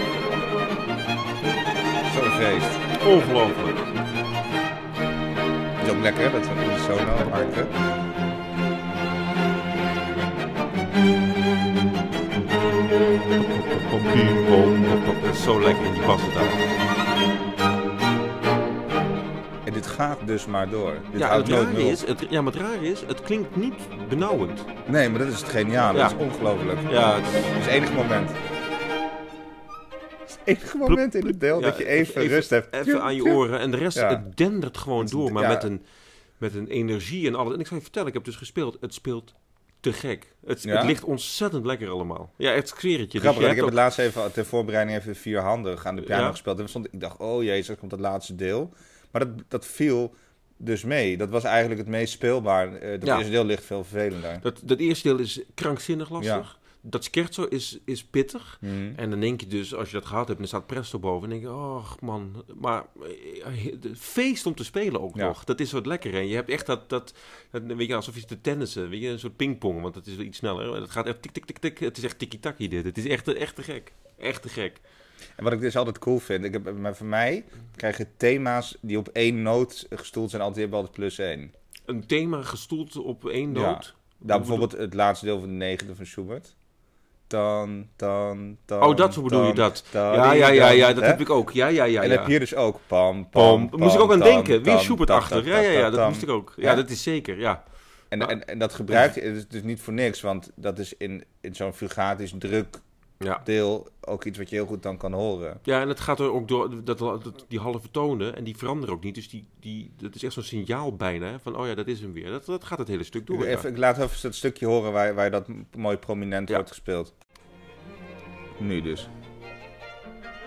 Zo'n 2.15 2.31
feest. 2.31 2.79
ongelooflijk. 3.07 3.79
Het 5.77 5.87
is 5.87 5.93
ook 5.93 6.03
lekker, 6.03 6.23
hè, 6.23 6.31
dat 6.31 6.47
we 6.47 6.85
sono 6.87 7.31
harken. 7.31 7.69
Dat 15.23 15.33
is 15.33 15.43
zo 15.43 15.61
lekker, 15.61 15.93
die 15.93 16.03
bas 16.07 16.21
daar. 16.35 16.80
Gaat 20.01 20.27
dus 20.27 20.47
maar 20.47 20.71
door. 20.71 20.95
Dit 21.11 21.21
Ja, 21.21 21.37
het 21.37 21.49
rare 21.49 21.89
is, 21.89 22.05
het, 22.07 22.27
ja, 22.31 22.43
maar 22.43 22.53
het 22.53 22.63
rare 22.63 22.89
is, 22.89 23.01
het 23.07 23.21
klinkt 23.23 23.57
niet 23.57 23.75
benauwend. 24.09 24.65
Nee, 24.87 25.09
maar 25.09 25.19
dat 25.19 25.29
is 25.29 25.41
het 25.41 25.49
geniale. 25.49 25.99
Ja. 25.99 26.09
Dat 26.09 26.21
is 26.21 26.27
ongelooflijk. 26.27 26.79
Ja, 26.91 27.15
het 27.21 27.35
is- 27.35 27.45
Het 27.51 27.67
enige 27.67 27.93
moment. 27.93 28.31
Het 30.19 30.39
enige 30.45 30.77
moment 30.77 31.15
in 31.15 31.27
het 31.27 31.41
deel 31.41 31.61
Ja, 31.61 31.67
dat 31.67 31.79
je 31.79 31.87
even, 31.87 32.21
even- 32.23 32.35
rust 32.35 32.51
hebt. 32.51 32.75
Even 32.75 33.03
aan 33.03 33.15
je 33.15 33.25
oren 33.25 33.59
en 33.59 33.71
de 33.71 33.77
rest, 33.77 33.97
Ja. 33.97 34.09
het 34.09 34.37
dendert 34.37 34.79
gewoon 34.79 35.07
door, 35.07 35.33
maar 35.33 35.49
met, 35.49 35.63
een, 35.65 35.83
met 36.39 36.55
een 36.55 36.67
energie 36.67 37.27
en 37.27 37.35
alles. 37.35 37.53
En 37.55 37.61
ik 37.61 37.67
zou 37.67 37.77
je 37.77 37.83
vertellen, 37.85 38.09
ik 38.09 38.15
heb 38.15 38.25
dus 38.25 38.37
gespeeld, 38.37 38.77
het 38.81 38.95
speelt 38.95 39.35
te 39.81 39.93
gek. 39.93 40.35
Het, 40.47 40.63
Ja? 40.63 40.77
het 40.77 40.87
ligt 40.87 41.05
ontzettend 41.05 41.67
lekker 41.67 41.89
allemaal. 41.89 42.33
Ja, 42.37 42.53
het 42.53 42.69
sfeeretje. 42.69 43.19
Dus 43.21 43.21
Grappig, 43.29 43.49
ik 43.51 43.57
heb 43.57 43.65
het 43.65 43.75
laatst 43.75 43.99
even 43.99 44.33
ter 44.33 44.45
voorbereiding 44.45 44.99
even 44.99 45.17
vierhandig 45.17 45.87
aan 45.87 45.97
de 45.97 46.03
piano 46.03 46.23
Ja. 46.25 46.31
gespeeld. 46.31 46.59
En 46.61 46.69
stond, 46.69 46.87
ik 46.93 47.01
dacht, 47.01 47.19
oh 47.19 47.43
jezus, 47.43 47.77
komt 47.77 47.91
het 47.91 48.01
laatste 48.01 48.35
deel. 48.35 48.73
Maar 49.11 49.27
dat, 49.37 49.45
dat 49.49 49.67
viel 49.67 50.15
dus 50.57 50.85
mee. 50.85 51.17
Dat 51.17 51.31
was 51.31 51.45
eigenlijk 51.45 51.81
het 51.81 51.89
meest 51.89 52.13
speelbaar. 52.13 52.75
Eh 52.75 52.91
dat 52.91 53.09
Ja. 53.09 53.17
eerste 53.17 53.31
deel 53.33 53.45
ligt 53.45 53.65
veel 53.65 53.85
vervelender. 53.85 54.39
Dat, 54.43 54.61
dat 54.65 54.79
eerste 54.79 55.09
deel 55.09 55.19
is 55.19 55.41
krankzinnig 55.55 56.11
lastig. 56.11 56.59
Dat 56.83 57.05
scherzo 57.05 57.45
is, 57.45 57.79
is 57.85 58.05
pittig. 58.05 58.59
Mhm. 58.61 58.93
En 58.97 59.11
dan 59.11 59.21
denk 59.21 59.41
je 59.41 59.47
dus, 59.47 59.75
als 59.75 59.91
je 59.91 59.95
dat 59.97 60.07
gehad 60.07 60.27
hebt, 60.27 60.37
en 60.39 60.43
er 60.45 60.49
staat 60.49 60.67
Presto 60.67 60.99
boven, 60.99 61.29
dan 61.29 61.39
denk 61.39 61.51
je, 61.51 61.57
oh 61.59 61.91
man, 62.01 62.45
maar 62.61 62.85
eh, 63.45 63.65
het 63.83 63.99
feest 63.99 64.47
om 64.47 64.55
te 64.55 64.65
spelen 64.65 65.01
ook 65.01 65.17
Ja. 65.17 65.27
nog. 65.27 65.45
Dat 65.45 65.61
is 65.61 65.73
wat 65.73 65.87
lekker. 65.87 66.15
En 66.15 66.27
je 66.29 66.35
hebt 66.35 66.49
echt 66.51 66.67
dat, 66.67 66.89
dat, 66.89 67.15
dat, 67.51 67.63
weet 67.63 67.87
je, 67.89 67.95
alsof 67.95 68.15
je 68.15 68.25
te 68.25 68.41
tennissen, 68.41 68.89
weet 68.89 69.01
je, 69.03 69.09
een 69.09 69.19
soort 69.19 69.37
pingpong, 69.37 69.81
want 69.83 69.95
dat 69.95 70.07
is 70.07 70.17
wel 70.17 70.25
iets 70.25 70.39
sneller. 70.39 70.75
En 70.75 70.81
Het 70.83 70.91
gaat 70.91 71.07
echt 71.07 71.23
tik, 71.23 71.33
tik, 71.33 71.45
tik, 71.45 71.59
tik. 71.59 71.79
Het 71.79 71.97
is 71.99 72.05
echt 72.05 72.19
tiki-taki 72.19 72.69
dit. 72.69 72.85
Het 72.85 72.99
is 72.99 73.07
echt, 73.07 73.35
echt 73.35 73.55
te 73.57 73.63
gek. 73.63 73.93
Echt 74.19 74.43
te 74.43 74.49
gek. 74.49 74.81
En 75.37 75.45
wat 75.45 75.53
ik 75.53 75.61
dus 75.61 75.77
altijd 75.77 75.99
cool 75.99 76.19
vind, 76.19 76.45
ik 76.45 76.53
heb, 76.53 76.73
maar 76.79 76.97
voor 76.97 77.07
mij 77.07 77.45
krijg 77.77 77.97
je 77.99 78.07
thema's 78.17 78.77
die 78.81 78.99
op 78.99 79.09
één 79.09 79.43
noot 79.43 79.87
gestoeld 79.91 80.31
zijn, 80.31 80.43
altijd, 80.43 80.73
altijd 80.73 80.93
plus 80.93 81.19
één. 81.19 81.55
Een 81.87 82.07
thema 82.07 82.43
gestoeld 82.43 82.97
op 82.97 83.29
één 83.29 83.55
Ja. 83.55 83.61
noot. 83.61 83.95
Nou, 84.19 84.39
bijvoorbeeld 84.39 84.73
het 84.73 84.95
laatste 84.95 85.25
deel 85.27 85.39
van 85.41 85.49
de 85.49 85.55
negende 85.55 85.95
van 85.95 86.07
Schubert. 86.07 86.55
Dan, 87.27 87.87
dan, 87.97 88.57
dan. 88.67 88.83
Oh, 88.83 88.97
dat 88.97 89.23
bedoel 89.23 89.47
je 89.47 89.55
dat. 89.55 89.85
Ja, 89.93 90.33
ja, 90.33 90.49
ja, 90.49 90.69
ja, 90.69 90.93
dat 90.93 91.05
heb 91.05 91.21
ik 91.21 91.31
ook. 91.31 91.51
Ja, 91.51 91.67
ja, 91.67 91.85
ja. 91.85 92.03
en 92.03 92.09
ja. 92.09 92.15
heb 92.15 92.25
je 92.25 92.31
hier 92.31 92.41
dus 92.41 92.55
ook 92.55 92.81
pam, 92.87 93.29
Pom. 93.29 93.69
pam, 93.69 93.81
moest 93.81 93.95
ik 93.95 94.01
ook 94.01 94.13
aan 94.13 94.21
denken. 94.21 94.63
Weer 94.63 94.79
Schubert 94.79 95.11
achter. 95.11 95.47
Ja, 95.47 95.59
ja, 95.59 95.71
ja, 95.71 95.91
dat 95.91 96.09
moest 96.09 96.23
ik 96.23 96.29
ook. 96.29 96.53
Ja, 96.57 96.71
Ja. 96.71 96.75
dat 96.77 96.91
is 96.91 97.03
zeker, 97.03 97.39
ja. 97.39 97.65
En, 98.09 98.29
en, 98.29 98.47
en 98.49 98.59
dat 98.59 98.75
gebruik 98.75 99.15
je 99.15 99.21
dus, 99.21 99.49
dus 99.49 99.63
niet 99.63 99.81
voor 99.81 99.93
niks, 99.93 100.21
want 100.21 100.51
dat 100.55 100.79
is 100.79 100.95
in, 100.97 101.25
in 101.41 101.55
zo'n 101.55 101.73
fugatisch 101.73 102.35
druk 102.39 102.81
Ja. 103.25 103.41
deel 103.45 103.89
ook 104.01 104.25
iets 104.25 104.39
wat 104.39 104.49
je 104.51 104.57
heel 104.57 104.67
goed 104.67 104.83
dan 104.83 104.97
kan 104.97 105.13
horen. 105.13 105.59
Ja, 105.63 105.81
en 105.81 105.89
het 105.89 106.01
gaat 106.01 106.21
er 106.21 106.33
ook 106.33 106.49
door, 106.49 106.85
dat, 106.85 106.99
dat, 106.99 107.45
die 107.49 107.59
halve 107.59 107.91
tonen, 107.91 108.37
en 108.37 108.45
die 108.45 108.57
veranderen 108.57 108.95
ook 108.95 109.03
niet. 109.03 109.15
Dus 109.15 109.29
die, 109.29 109.47
die, 109.61 109.91
dat 109.97 110.15
is 110.15 110.23
echt 110.23 110.33
zo'n 110.33 110.43
signaal 110.43 110.97
bijna, 110.97 111.39
van 111.43 111.57
oh 111.57 111.67
ja, 111.67 111.75
dat 111.75 111.87
is 111.87 112.01
hem 112.01 112.13
weer. 112.13 112.31
Dat, 112.31 112.45
dat 112.47 112.65
gaat 112.65 112.79
het 112.79 112.89
hele 112.89 113.05
stuk 113.05 113.27
door. 113.27 113.39
ja. 113.39 113.45
Even, 113.57 113.71
ik 113.71 113.77
laat 113.77 113.99
even 113.99 114.23
dat 114.23 114.35
stukje 114.35 114.67
horen 114.67 114.93
waar, 114.93 115.15
waar 115.15 115.31
dat 115.31 115.47
mooi 115.77 115.97
prominent 115.97 116.49
Ja. 116.49 116.55
wordt 116.55 116.69
gespeeld. 116.71 117.15
Nu 118.59 118.83
dus. 118.83 119.09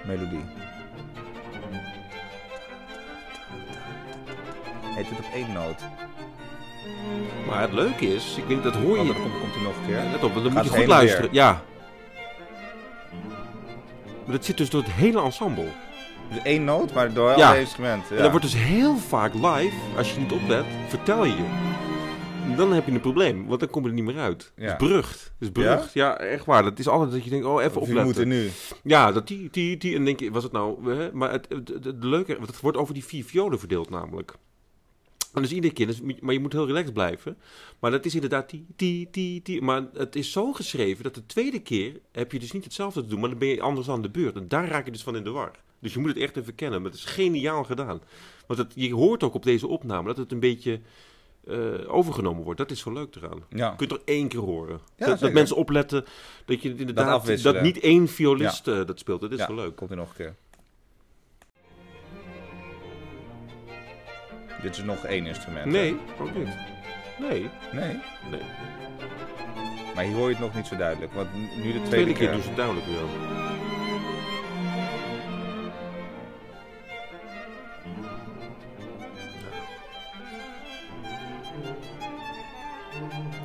Melodie. 0.08 0.44
Heet 4.82 5.10
het 5.10 5.20
op 5.20 5.34
één 5.34 5.52
noot? 5.52 5.82
Maar 7.48 7.62
het 7.62 7.72
leuke 7.74 8.06
is, 8.06 8.38
ik 8.38 8.48
denk 8.48 8.64
dat 8.64 8.76
hoor 8.76 8.98
je... 8.98 9.06
dan 9.06 9.22
komt, 9.22 9.40
komt 9.40 9.54
hij 9.54 9.64
nog 9.64 9.76
een 9.78 9.86
keer. 9.86 10.12
Let 10.12 10.24
op, 10.24 10.34
dan 10.34 10.54
moet 10.54 10.64
je 10.64 10.70
goed 10.70 10.88
luisteren. 10.88 11.30
Ja. 11.32 11.64
Maar 14.26 14.36
dat 14.36 14.46
zit 14.46 14.58
dus 14.58 14.70
door 14.70 14.82
het 14.84 14.92
hele 14.92 15.22
ensemble. 15.22 15.68
Dus 16.30 16.42
één 16.44 16.64
noot, 16.64 16.94
maar 16.94 17.14
door 17.14 17.38
Ja. 17.38 17.50
alle 17.50 17.60
instrumenten. 17.60 18.08
Ja. 18.10 18.16
En 18.16 18.22
dat 18.22 18.32
wordt 18.32 18.46
dus 18.46 18.56
heel 18.64 18.98
vaak 18.98 19.34
live, 19.34 19.74
als 19.98 20.14
je 20.14 20.20
niet 20.20 20.32
oplet, 20.32 20.66
vertel 20.88 21.26
je 21.26 21.32
je. 21.36 21.72
Dan 22.58 22.74
heb 22.74 22.86
je 22.86 22.92
een 22.92 23.00
probleem, 23.00 23.48
want 23.48 23.60
dan 23.60 23.70
kom 23.70 23.84
je 23.84 23.88
er 23.90 23.94
niet 23.96 24.04
meer 24.04 24.18
uit. 24.20 24.52
Het 24.56 24.64
Ja. 24.66 24.72
is 24.72 24.78
berucht. 24.78 25.22
Het 25.24 25.32
is 25.40 25.52
berucht. 25.52 25.94
Ja? 25.94 26.18
echt 26.18 26.46
waar. 26.46 26.64
Dat 26.64 26.80
is 26.80 26.88
altijd 26.88 27.12
dat 27.12 27.24
je 27.24 27.30
denkt, 27.30 27.46
oh, 27.46 27.64
even 27.64 27.82
opletten. 27.82 28.06
moet 28.06 28.18
er 28.18 28.26
nu. 28.26 28.50
Ja, 28.84 29.12
dat 29.12 29.28
die, 29.28 29.48
die, 29.52 29.78
die. 29.78 29.90
En 29.90 29.96
dan 29.96 30.06
denk 30.06 30.20
je, 30.20 30.32
was 30.32 30.44
het 30.44 30.52
nou... 30.52 30.96
Hè? 30.96 31.10
Maar 31.14 31.32
het, 31.32 31.46
het, 31.50 31.68
het, 31.68 31.84
het 31.84 32.04
leuke, 32.04 32.36
want 32.36 32.48
het 32.48 32.60
wordt 32.60 32.78
over 32.78 32.94
die 32.94 33.06
vier 33.06 33.24
violen 33.26 33.60
verdeeld 33.60 33.90
namelijk. 33.90 34.34
En 35.34 35.42
dus 35.42 35.52
iedere 35.52 35.74
keer, 35.74 35.88
dus, 35.88 36.02
maar 36.22 36.34
je 36.34 36.40
moet 36.40 36.54
heel 36.54 36.68
relaxed 36.68 36.94
blijven. 36.94 37.38
Maar 37.80 37.92
dat 37.92 38.06
is 38.06 38.14
inderdaad 38.14 38.50
die, 38.50 38.66
die, 38.76 39.08
die, 39.12 39.42
die. 39.44 39.62
Maar 39.62 39.84
het 39.94 40.16
is 40.16 40.32
zo 40.32 40.54
geschreven 40.54 41.04
dat 41.04 41.16
de 41.16 41.26
tweede 41.26 41.60
keer 41.60 42.00
heb 42.12 42.32
je 42.32 42.40
dus 42.40 42.52
niet 42.52 42.64
hetzelfde 42.64 43.02
te 43.02 43.08
doen, 43.08 43.20
maar 43.20 43.30
dan 43.30 43.38
ben 43.38 43.48
je 43.48 43.62
anders 43.62 43.90
aan 43.90 44.02
de 44.02 44.10
beurt. 44.10 44.36
En 44.36 44.48
daar 44.48 44.68
raak 44.68 44.86
je 44.86 44.92
dus 44.92 45.04
van 45.04 45.16
in 45.16 45.24
de 45.24 45.30
war. 45.30 45.52
Dus 45.80 45.94
je 45.94 46.00
moet 46.00 46.10
het 46.10 46.18
echt 46.18 46.38
even 46.38 46.56
kennen. 46.56 46.82
Maar 46.82 46.92
het 46.92 47.00
is 47.00 47.06
geniaal 47.06 47.64
gedaan. 47.64 48.02
Want 48.48 48.60
het, 48.60 48.72
je 48.76 48.94
hoort 48.94 49.24
ook 49.24 49.34
op 49.34 49.44
deze 49.44 49.68
opname 49.68 50.08
dat 50.08 50.18
het 50.18 50.32
een 50.32 50.40
beetje 50.40 50.80
eh, 51.48 51.58
overgenomen 51.88 52.44
wordt. 52.44 52.60
Dat 52.60 52.72
is 52.72 52.80
zo 52.80 52.92
leuk 52.92 53.16
eraan. 53.16 53.44
Ja. 53.50 53.70
Je 53.70 53.76
kunt 53.76 53.92
er 53.92 54.02
één 54.06 54.28
keer 54.28 54.40
horen. 54.40 54.80
Ja, 54.96 55.16
dat, 55.16 55.32
mensen 55.32 55.56
opletten 55.56 56.06
dat 56.46 56.62
je 56.62 56.76
inderdaad 56.76 57.44
dat, 57.44 57.62
niet 57.62 57.80
één 57.80 58.08
violist 58.08 58.68
eh, 58.68 58.86
dat 58.86 59.00
speelt. 59.00 59.22
Dat 59.22 59.32
is 59.32 59.48
wel 59.48 59.56
leuk. 59.56 59.76
Komt 59.76 59.90
er 59.90 59.98
nog 59.98 60.10
een 60.10 60.16
keer. 60.16 60.36
Dit 64.64 64.78
is 64.78 64.84
nog 64.84 65.06
één 65.06 65.26
instrument. 65.26 65.66
hè? 65.66 65.72
Nee, 65.72 65.98
ook 66.20 66.36
niet. 66.36 66.48
Nee, 67.20 67.50
Nee. 67.72 68.00
nee. 68.32 68.42
Maar 69.96 70.04
hier 70.04 70.14
hoor 70.16 70.28
je 70.30 70.36
het 70.36 70.44
nog 70.44 70.56
niet 70.56 70.68
zo 70.68 70.76
duidelijk. 70.76 71.14
Want 71.14 71.34
nu 71.34 71.42
de 71.42 71.54
tweede, 71.62 71.80
De 71.82 71.88
tweede 71.88 72.12
keer 72.12 72.16
keer. 72.20 72.32
doen 72.32 72.42
ze 72.42 72.48
het 72.48 72.58
duidelijk. 72.58 72.86
Ja, 72.88 73.02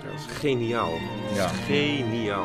dat 0.05 0.15
is 0.15 0.27
geniaal. 0.27 0.91
Dat 0.91 1.31
is 1.31 1.37
Ja. 1.37 1.49
Geniaal. 1.49 2.45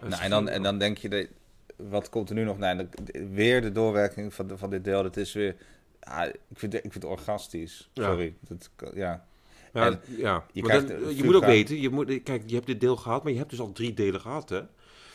Dat 0.00 0.02
is 0.02 0.08
Nou, 0.10 0.22
en, 0.22 0.30
dan, 0.30 0.48
en 0.48 0.62
dan 0.62 0.78
denk 0.78 0.98
je, 0.98 1.08
dat, 1.08 1.26
wat 1.76 2.08
komt 2.08 2.28
er 2.28 2.34
nu 2.34 2.44
nog? 2.44 2.58
Nou, 2.58 2.76
de- 3.04 3.28
weer 3.32 3.60
de 3.62 3.72
doorwerking 3.72 4.34
van, 4.34 4.46
de- 4.46 4.58
van 4.58 4.70
dit 4.70 4.84
deel. 4.84 5.02
Dat 5.02 5.16
is 5.16 5.32
weer, 5.32 5.54
ah, 6.08 6.26
ik, 6.26 6.38
vind, 6.52 6.72
het- 6.72 6.84
ik 6.84 6.92
vind 6.92 7.04
het 7.04 7.12
orgastisch. 7.12 7.90
Sorry. 7.94 8.34
Dat, 8.40 8.70
ja. 8.94 9.26
Ja, 9.72 9.86
en 9.86 10.00
ja. 10.16 10.46
je 10.52 10.62
dan- 10.62 10.90
een 10.90 11.16
je 11.16 11.24
moet 11.24 11.34
ook 11.34 11.44
weten, 11.44 11.80
je 11.80 11.90
moet, 11.90 12.22
kijk, 12.22 12.42
je 12.46 12.54
hebt 12.54 12.66
dit 12.66 12.80
deel 12.80 12.96
gehad, 12.96 13.22
maar 13.22 13.32
je 13.32 13.38
hebt 13.38 13.50
dus 13.50 13.60
al 13.60 13.72
drie 13.72 13.94
delen 13.94 14.20
gehad, 14.20 14.48
hè? 14.48 14.60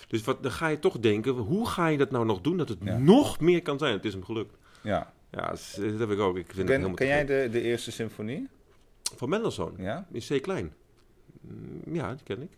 Dus 0.08 0.24
wat, 0.24 0.44
dan 0.44 0.52
ga 0.52 0.68
je 0.68 0.80
toch 0.80 1.00
denken, 1.00 1.32
hoe 1.34 1.68
ga 1.68 1.88
je 1.88 1.98
dat 1.98 2.12
nou 2.12 2.26
nog 2.26 2.42
doen 2.42 2.58
dat 2.58 2.70
het 2.70 2.78
Ja. 2.84 2.98
nog 2.98 3.39
meer 3.39 3.62
kan 3.62 3.78
zijn? 3.80 3.94
Het 3.94 4.06
is 4.06 4.14
hem 4.14 4.24
gelukt. 4.24 4.58
ja. 4.82 5.14
Ja, 5.32 5.48
dat, 5.50 6.00
heb 6.00 6.10
ik 6.12 6.20
ook. 6.20 6.38
Ik 6.38 6.46
vind 6.54 6.70
het 6.70 6.82
Ken, 6.82 6.94
ken 6.96 7.08
jij 7.08 7.26
de, 7.26 7.48
de 7.52 7.62
eerste 7.62 7.92
symfonie? 7.92 8.48
Van 9.16 9.30
Mendelssohn, 9.30 9.74
Ja? 9.78 10.08
in 10.12 10.22
C 10.28 10.42
klein. 10.42 10.74
Mm, 11.42 11.96
Ja, 11.96 12.10
die 12.14 12.24
ken 12.24 12.42
ik. 12.42 12.50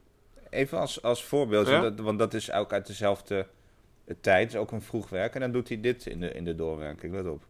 Even 0.50 0.80
als, 0.80 1.02
als 1.02 1.24
voorbeeld, 1.24 1.68
Ja? 1.68 1.82
want, 1.82 1.98
dat, 1.98 2.06
want 2.06 2.20
dat 2.20 2.34
is 2.34 2.52
ook 2.52 2.74
uit 2.74 2.88
dezelfde 2.88 3.48
eh, 4.06 4.16
tijd. 4.22 4.50
is 4.50 4.56
ook 4.56 4.72
een 4.72 4.82
vroeg 4.82 5.10
werk. 5.10 5.34
En 5.34 5.40
dan 5.40 5.52
doet 5.52 5.68
hij 5.68 5.82
dit 5.82 6.06
in 6.06 6.20
de, 6.20 6.32
in 6.32 6.44
de 6.44 6.56
doorwerking. 6.56 7.14
Let 7.14 7.28
op. 7.28 7.46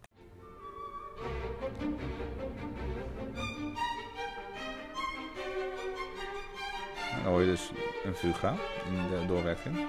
Dan 7.24 7.32
hoor 7.32 7.42
je 7.42 7.46
dus 7.48 7.72
een 8.04 8.16
fuga 8.16 8.56
in 8.86 8.96
de 9.10 9.26
doorwerking. 9.28 9.88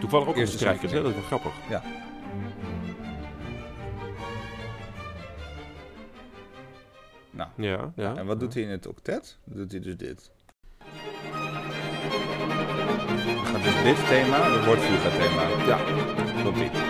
Toevallig 0.00 0.26
ook 0.28 0.34
een 0.34 0.40
Eerste 0.40 0.56
strijkers, 0.56 0.92
hè? 0.92 1.02
Dat 1.02 1.10
is 1.10 1.16
wel 1.16 1.24
grappig. 1.26 1.52
Ja. 1.68 1.82
Nou, 7.30 7.48
Ja, 7.56 7.92
ja. 7.96 8.16
en 8.16 8.26
wat 8.26 8.40
doet 8.40 8.54
hij 8.54 8.62
in 8.62 8.68
het 8.68 8.86
octet? 8.86 9.38
Dan 9.44 9.56
doet 9.56 9.70
hij 9.72 9.80
dus 9.80 9.96
dit. 9.96 10.30
Dan 13.34 13.46
gaat 13.46 13.62
dus 13.62 13.82
dit 13.82 14.08
thema, 14.08 14.42
het 14.42 14.64
wordt 14.64 14.80
fuga 14.82 15.10
thema. 15.10 15.66
Ja. 15.66 15.78
Komt 16.42 16.56
ie. 16.56 16.85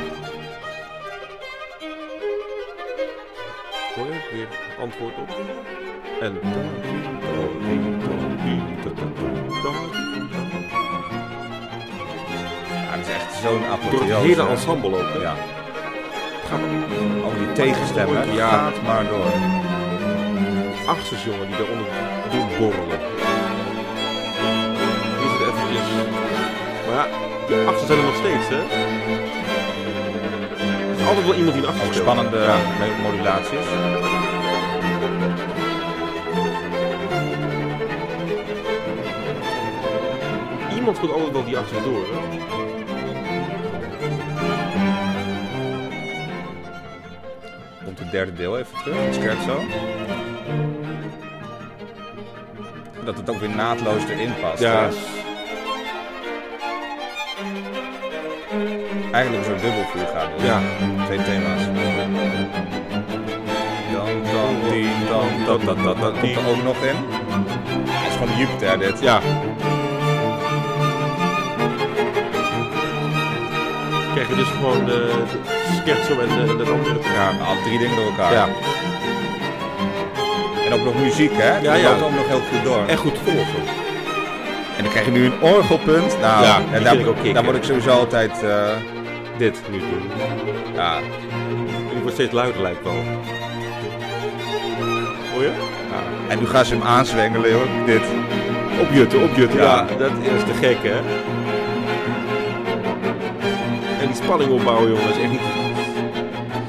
Weer 3.97 4.49
antwoord 4.80 5.14
op. 5.16 5.28
En... 6.20 6.38
Ja, 12.82 12.92
het 12.97 13.07
is 13.07 13.14
echt 13.14 13.34
zo'n 13.42 13.59
Door 13.61 13.68
apotheose. 13.70 14.12
het 14.14 14.22
hele 14.22 14.47
ensemble 14.49 14.88
ook, 14.97 15.12
hè? 15.12 15.18
Ja, 15.18 15.34
al 17.24 17.32
die 17.38 17.53
tegenstemmen. 17.53 18.32
Ja. 18.34 18.49
Gaat 18.49 18.82
maar 18.82 19.05
door. 19.09 19.32
Achters, 20.86 21.24
jongen, 21.24 21.47
die 21.47 21.57
daaronder 21.57 21.86
doen 22.30 22.49
borrelen. 22.59 23.01
Hier 25.18 25.30
zit 25.30 25.40
eventjes... 25.49 25.88
Maar 26.86 26.94
ja, 26.97 27.07
die 27.47 27.66
achters 27.66 27.86
zijn 27.86 27.99
er 27.99 28.05
nog 28.05 28.16
steeds, 28.16 28.49
hè? 28.49 28.61
Altijd 31.07 31.26
wel 31.26 31.34
iemand 31.34 31.54
die 31.54 31.62
een 31.62 31.68
achter 31.68 31.94
spannende 31.94 32.38
Ja. 32.38 32.57
me- 32.78 33.02
modulaties. 33.02 33.66
Iemand 40.74 40.96
speelt 40.96 41.12
altijd 41.12 41.32
wel 41.32 41.44
die 41.44 41.57
achters 41.59 41.84
door, 41.84 42.04
hè? 42.12 42.38
Komt 47.84 47.98
het 47.98 48.11
derde 48.11 48.32
deel 48.32 48.59
even 48.59 48.78
terug, 48.84 49.04
het 49.04 49.14
scherzo. 49.14 49.61
Dat 53.04 53.16
het 53.16 53.30
ook 53.30 53.38
weer 53.40 53.48
naadloos 53.57 54.02
erin 54.09 54.32
past. 54.40 54.62
Ja. 54.62 54.88
Eigenlijk 59.17 59.47
een 59.47 59.51
soort 59.51 59.62
dubbelvuur 59.62 60.07
gaat. 60.14 60.31
Ja. 60.43 60.59
Twee 61.05 61.19
thema's. 61.23 61.62
Dan, 63.93 64.09
dan, 64.33 64.71
die, 64.71 64.89
dan, 65.09 65.27
dat, 65.47 65.61
dat, 65.64 65.85
dat, 65.85 66.01
dat. 66.01 66.12
Komt 66.21 66.37
er 66.37 66.49
ook 66.49 66.62
nog 66.62 66.77
in. 66.83 66.97
Het 67.91 68.09
is 68.12 68.17
gewoon 68.19 68.39
Jupiter 68.39 68.79
dit. 68.79 69.01
Ja. 69.01 69.21
krijg 74.14 74.29
je 74.29 74.35
dus 74.35 74.49
gewoon 74.49 74.81
eh, 74.81 74.87
de 74.87 75.81
scherzo 75.83 76.21
en 76.21 76.29
eh, 76.29 76.59
dat 76.59 76.71
andere. 76.71 76.99
Ja, 77.14 77.29
alle 77.47 77.62
drie 77.64 77.79
dingen 77.79 77.97
door 77.97 78.05
elkaar. 78.07 78.33
Ja, 78.33 78.49
En 80.67 80.73
ook 80.73 80.85
nog 80.85 80.95
muziek, 80.95 81.31
hè? 81.35 81.57
Ja, 81.57 81.61
Dat 81.73 81.81
ja. 81.81 81.89
loopt 81.91 82.03
ook 82.03 82.14
nog 82.14 82.29
heel 82.29 82.41
goed 82.51 82.64
door. 82.64 82.87
echt 82.87 82.99
goed 83.01 83.19
volgen. 83.25 83.62
En 84.77 84.83
dan 84.83 84.93
krijg 84.93 85.05
je 85.07 85.12
nu 85.12 85.25
een 85.25 85.41
orgelpunt. 85.41 86.21
Nou, 86.21 86.45
Ja, 86.45 86.61
en 86.73 86.83
daar, 86.83 87.07
ook 87.07 87.35
daar 87.35 87.45
word 87.45 87.57
ik 87.57 87.64
sowieso 87.64 87.91
altijd... 87.91 88.43
eh, 88.43 88.67
Dit 89.39 89.62
nu 89.70 89.78
doen. 89.78 90.11
ja, 90.74 91.01
Die 91.91 91.99
wordt 92.01 92.12
steeds 92.14 92.32
luider 92.32 92.62
lijkt 92.62 92.82
wel. 92.82 92.93
Hoor 95.32 95.43
je? 95.43 95.53
ja. 95.91 96.28
En 96.28 96.39
nu 96.39 96.47
gaan 96.47 96.64
ze 96.64 96.74
hem 96.74 96.82
aanzwengelen, 96.82 97.53
hoor. 97.53 97.66
Dit. 97.87 98.03
Opjutten, 98.80 99.22
opjutten. 99.22 99.59
Ja. 99.61 99.87
Ja, 99.91 99.97
dat 99.97 100.11
is 100.11 100.43
te 100.45 100.55
gek, 100.55 100.76
hè? 100.82 100.99
En 104.01 104.07
die 104.07 104.14
spanning 104.22 104.51
opbouwen, 104.51 104.89
jongens. 104.89 105.16
Echt 105.18 105.30
niet, 105.30 105.41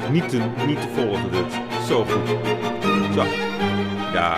niet, 0.09 0.29
te, 0.29 0.65
niet 0.65 0.81
te 0.81 0.87
volgen, 0.95 1.31
dit. 1.31 1.53
Zo 1.87 2.05
goed. 2.05 2.27
Zo. 3.13 3.23
Ja, 4.13 4.35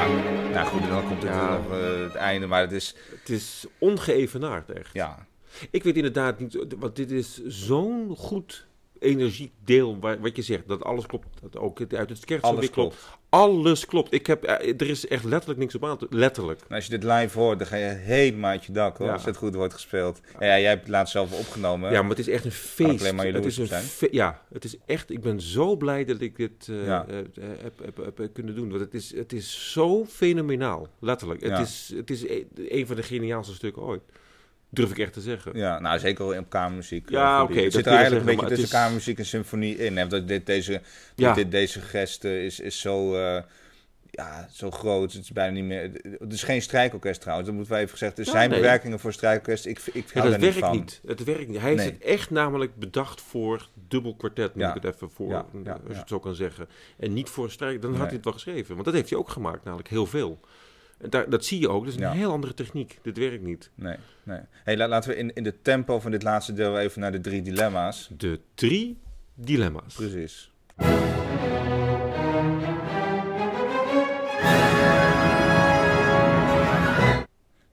nou 0.53 0.67
goed, 0.67 0.81
en 0.81 0.89
dan 0.89 1.07
komt 1.07 1.23
het 1.23 1.31
Ja. 1.33 1.49
nog 1.49 1.77
eh, 1.79 2.03
het 2.03 2.15
einde. 2.15 2.47
Maar 2.47 2.61
het 2.61 2.71
is... 2.71 2.95
Het 3.19 3.29
is 3.29 3.65
ongeëvenaard, 3.77 4.69
echt. 4.69 4.89
Ja, 4.93 5.15
Ik 5.71 5.83
weet 5.83 5.95
inderdaad 5.95 6.39
niet, 6.39 6.65
want 6.79 6.95
dit 6.95 7.11
is 7.11 7.41
zo'n 7.45 8.15
goed 8.17 8.67
energiek 8.99 9.53
deel, 9.63 9.99
waar, 9.99 10.19
wat 10.21 10.35
je 10.35 10.41
zegt, 10.41 10.67
dat 10.67 10.83
alles 10.83 11.05
klopt, 11.05 11.27
dat 11.41 11.57
ook 11.57 11.79
uit 11.79 12.09
het 12.09 12.17
schertje 12.17 12.47
alles 12.47 12.69
klopt. 12.69 12.95
Alles 13.29 13.85
klopt. 13.85 14.13
Ik 14.13 14.27
heb, 14.27 14.43
eh, 14.43 14.73
er 14.81 14.89
is 14.89 15.07
echt 15.07 15.23
letterlijk 15.23 15.59
niks 15.59 15.75
op 15.75 15.85
aan 15.85 15.97
te... 15.97 16.07
Letterlijk. 16.09 16.61
En 16.67 16.75
als 16.75 16.85
je 16.85 16.89
dit 16.99 17.03
live 17.03 17.39
hoort, 17.39 17.59
dan 17.59 17.67
ga 17.67 17.75
je 17.75 17.85
helemaal 17.85 18.49
uit 18.49 18.65
je 18.65 18.71
dak, 18.71 18.97
hoor. 18.97 19.07
Ja. 19.07 19.13
Als 19.13 19.25
het 19.25 19.37
goed 19.37 19.55
wordt 19.55 19.73
gespeeld. 19.73 20.19
Ja, 20.39 20.45
jij 20.45 20.63
hebt 20.63 20.79
het 20.81 20.89
laatst 20.89 21.11
zelf 21.11 21.39
opgenomen. 21.39 21.91
Ja, 21.91 22.01
maar 22.01 22.09
het 22.09 22.19
is 22.19 22.27
echt 22.27 22.45
een 22.45 22.51
feest. 22.51 22.99
alleen 22.99 23.15
maar 23.15 23.25
het 23.25 23.45
is 23.45 23.57
een 23.57 24.09
ja, 24.11 24.41
het 24.53 24.63
is 24.63 24.77
echt. 24.85 25.09
Ik 25.11 25.21
ben 25.21 25.41
zo 25.41 25.75
blij 25.75 26.05
dat 26.05 26.21
ik 26.21 26.35
dit 26.35 26.67
eh, 26.69 26.85
Ja. 26.85 27.05
eh, 27.07 27.15
heb, 27.15 27.79
heb, 27.83 27.97
heb, 27.97 28.17
heb 28.17 28.33
kunnen 28.33 28.55
doen. 28.55 28.69
Want 28.69 28.81
het 28.81 28.93
is, 28.93 29.15
het 29.15 29.33
is 29.33 29.71
zo 29.71 30.05
fenomenaal. 30.05 30.87
Letterlijk. 30.99 31.41
Het 31.41 31.49
Ja. 31.49 31.59
is, 31.59 31.91
het 31.95 32.09
is 32.09 32.23
e- 32.23 32.43
een 32.55 32.87
van 32.87 32.95
de 32.95 33.03
geniaalste 33.03 33.53
stukken 33.53 33.81
ooit. 33.81 34.01
Durf 34.69 34.89
ik 34.91 34.97
echt 34.99 35.13
te 35.13 35.21
zeggen. 35.21 35.51
Ja, 35.57 35.79
nou 35.79 35.99
zeker 35.99 36.35
in 36.35 36.47
kamermuziek. 36.47 37.09
Ja, 37.09 37.41
eh, 37.41 37.47
die- 37.47 37.55
oké, 37.55 37.63
Het 37.63 37.73
zit 37.73 37.85
er 37.85 37.91
eigenlijk 37.91 38.25
zeggen, 38.25 38.29
een 38.43 38.47
beetje 38.49 38.55
tussen 38.55 38.65
is- 38.77 38.81
kamermuziek 38.83 39.17
en 39.17 39.25
symfonie 39.25 39.77
in. 39.77 39.97
Hè? 39.97 40.07
Dat 40.07 40.27
dit, 40.27 40.45
deze, 40.45 40.81
Ja. 41.15 41.33
dit, 41.33 41.51
deze 41.51 41.81
gest 41.81 42.23
is, 42.23 42.59
is 42.59 42.79
zo, 42.79 43.15
eh, 43.15 43.41
ja, 44.11 44.47
zo 44.51 44.71
groot. 44.71 45.13
Het 45.13 45.21
is 45.23 45.31
bijna 45.31 45.53
niet 45.53 45.63
meer... 45.63 45.91
Het 46.19 46.33
is 46.33 46.43
geen 46.43 46.61
strijkorkest 46.61 47.21
trouwens, 47.21 47.47
dat 47.49 47.57
moeten 47.57 47.75
we 47.75 47.79
even 47.81 47.91
gezegd. 47.97 48.17
Er 48.19 48.25
Ja, 48.25 48.31
zijn 48.31 48.49
nee. 48.49 48.59
bewerkingen 48.59 48.99
voor 48.99 49.13
strijkorkest. 49.13 49.65
Ik, 49.65 49.79
ik 49.93 50.13
Ja, 50.13 50.21
dat 50.21 50.39
niet 50.39 50.53
werkt 50.59 50.71
niet. 50.75 51.01
Het 51.05 51.23
werkt 51.23 51.47
niet. 51.47 51.59
Hij 51.61 51.73
Nee. 51.73 51.85
het 51.85 52.01
echt 52.01 52.29
namelijk 52.29 52.75
bedacht 52.75 53.21
voor 53.21 53.67
dubbel 53.87 54.15
kwartet, 54.15 54.51
Ja. 54.55 54.73
ik 54.75 54.81
het 54.83 54.93
even 54.95 55.09
voor, 55.09 55.29
Ja, 55.29 55.45
ja, 55.63 55.71
als 55.71 55.79
je 55.87 55.93
ja. 55.93 55.99
het 55.99 56.07
zo 56.09 56.19
kan 56.19 56.35
zeggen. 56.35 56.67
En 56.99 57.13
niet 57.13 57.29
voor 57.29 57.43
een 57.43 57.51
strijk, 57.51 57.81
dan 57.81 57.91
had 57.95 58.05
hij 58.05 58.15
het 58.15 58.23
wel 58.23 58.33
geschreven. 58.33 58.73
Want 58.73 58.85
dat 58.85 58.93
heeft 58.93 59.09
hij 59.09 59.19
ook 59.19 59.29
gemaakt, 59.29 59.63
namelijk 59.63 59.89
heel 59.89 60.05
veel. 60.05 60.39
Daar, 61.09 61.29
dat 61.29 61.45
zie 61.45 61.59
je 61.59 61.69
ook. 61.69 61.79
Dat 61.85 61.93
is 61.93 61.99
een 61.99 62.05
Ja. 62.05 62.11
heel 62.11 62.31
andere 62.31 62.53
techniek. 62.53 62.99
Dit 63.01 63.17
werkt 63.17 63.43
niet. 63.43 63.71
Nee, 63.75 63.95
nee. 64.23 64.39
Hey, 64.63 64.77
la- 64.77 64.87
laten 64.87 65.09
we 65.09 65.15
in, 65.15 65.33
in 65.33 65.43
de 65.43 65.61
tempo 65.61 65.99
van 65.99 66.11
dit 66.11 66.23
laatste 66.23 66.53
deel 66.53 66.79
even 66.79 67.01
naar 67.01 67.11
de 67.11 67.19
drie 67.21 67.41
dilemma's. 67.41 68.09
De 68.17 68.39
drie 68.53 68.97
dilemma's. 69.35 69.95
Precies. 69.95 70.51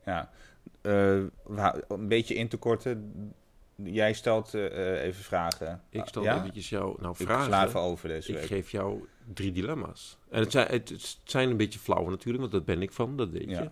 Ja, 0.04 0.30
hou- 1.54 1.82
een 1.88 2.08
beetje 2.08 2.34
in 2.34 2.48
te 2.48 2.56
korten. 2.56 3.12
Jij 3.82 4.12
stelt 4.12 4.54
eh, 4.54 4.66
eh, 4.96 5.02
even 5.04 5.24
vragen. 5.24 5.82
Ik 5.90 6.02
stel 6.06 6.22
ja? 6.22 6.36
eventjes 6.38 6.68
jou 6.68 6.96
nou 7.00 7.14
Ik 7.18 7.26
vragen. 7.26 7.44
sla 7.44 7.66
even 7.66 7.80
over 7.80 8.08
deze 8.08 8.28
Ik 8.32 8.38
week. 8.38 8.46
geef 8.46 8.70
jou 8.70 9.06
drie 9.34 9.52
dilemma's. 9.52 10.18
En 10.28 10.40
het 10.40 10.50
zijn, 10.52 10.68
het, 10.70 10.88
het 10.88 11.18
zijn 11.24 11.50
een 11.50 11.56
beetje 11.56 11.78
flauwe 11.78 12.10
natuurlijk, 12.10 12.40
want 12.40 12.52
dat 12.52 12.64
ben 12.64 12.82
ik 12.82 12.92
van, 12.92 13.16
dat 13.16 13.30
weet 13.30 13.50
Ja. 13.50 13.62
je. 13.62 13.70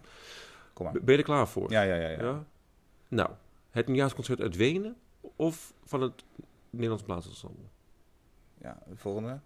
Kom 0.73 0.85
maar. 0.85 0.93
Ben 0.95 1.13
je 1.13 1.17
er 1.19 1.23
klaar 1.25 1.49
voor? 1.49 1.71
Ja, 1.71 1.83
ja, 1.83 1.95
ja. 1.95 2.09
ja. 2.09 2.23
Ja? 2.23 2.45
Nou, 3.09 3.31
het 3.71 3.87
nieuwjaarsconcert 3.87 4.41
uit 4.41 4.57
Wenen 4.57 4.97
of 5.37 5.73
van 5.85 6.01
het 6.03 6.25
Nederlands 6.71 7.03
Blaasensemble? 7.05 7.65
Ja, 8.61 8.83
de 8.89 8.97
volgende. 8.97 9.41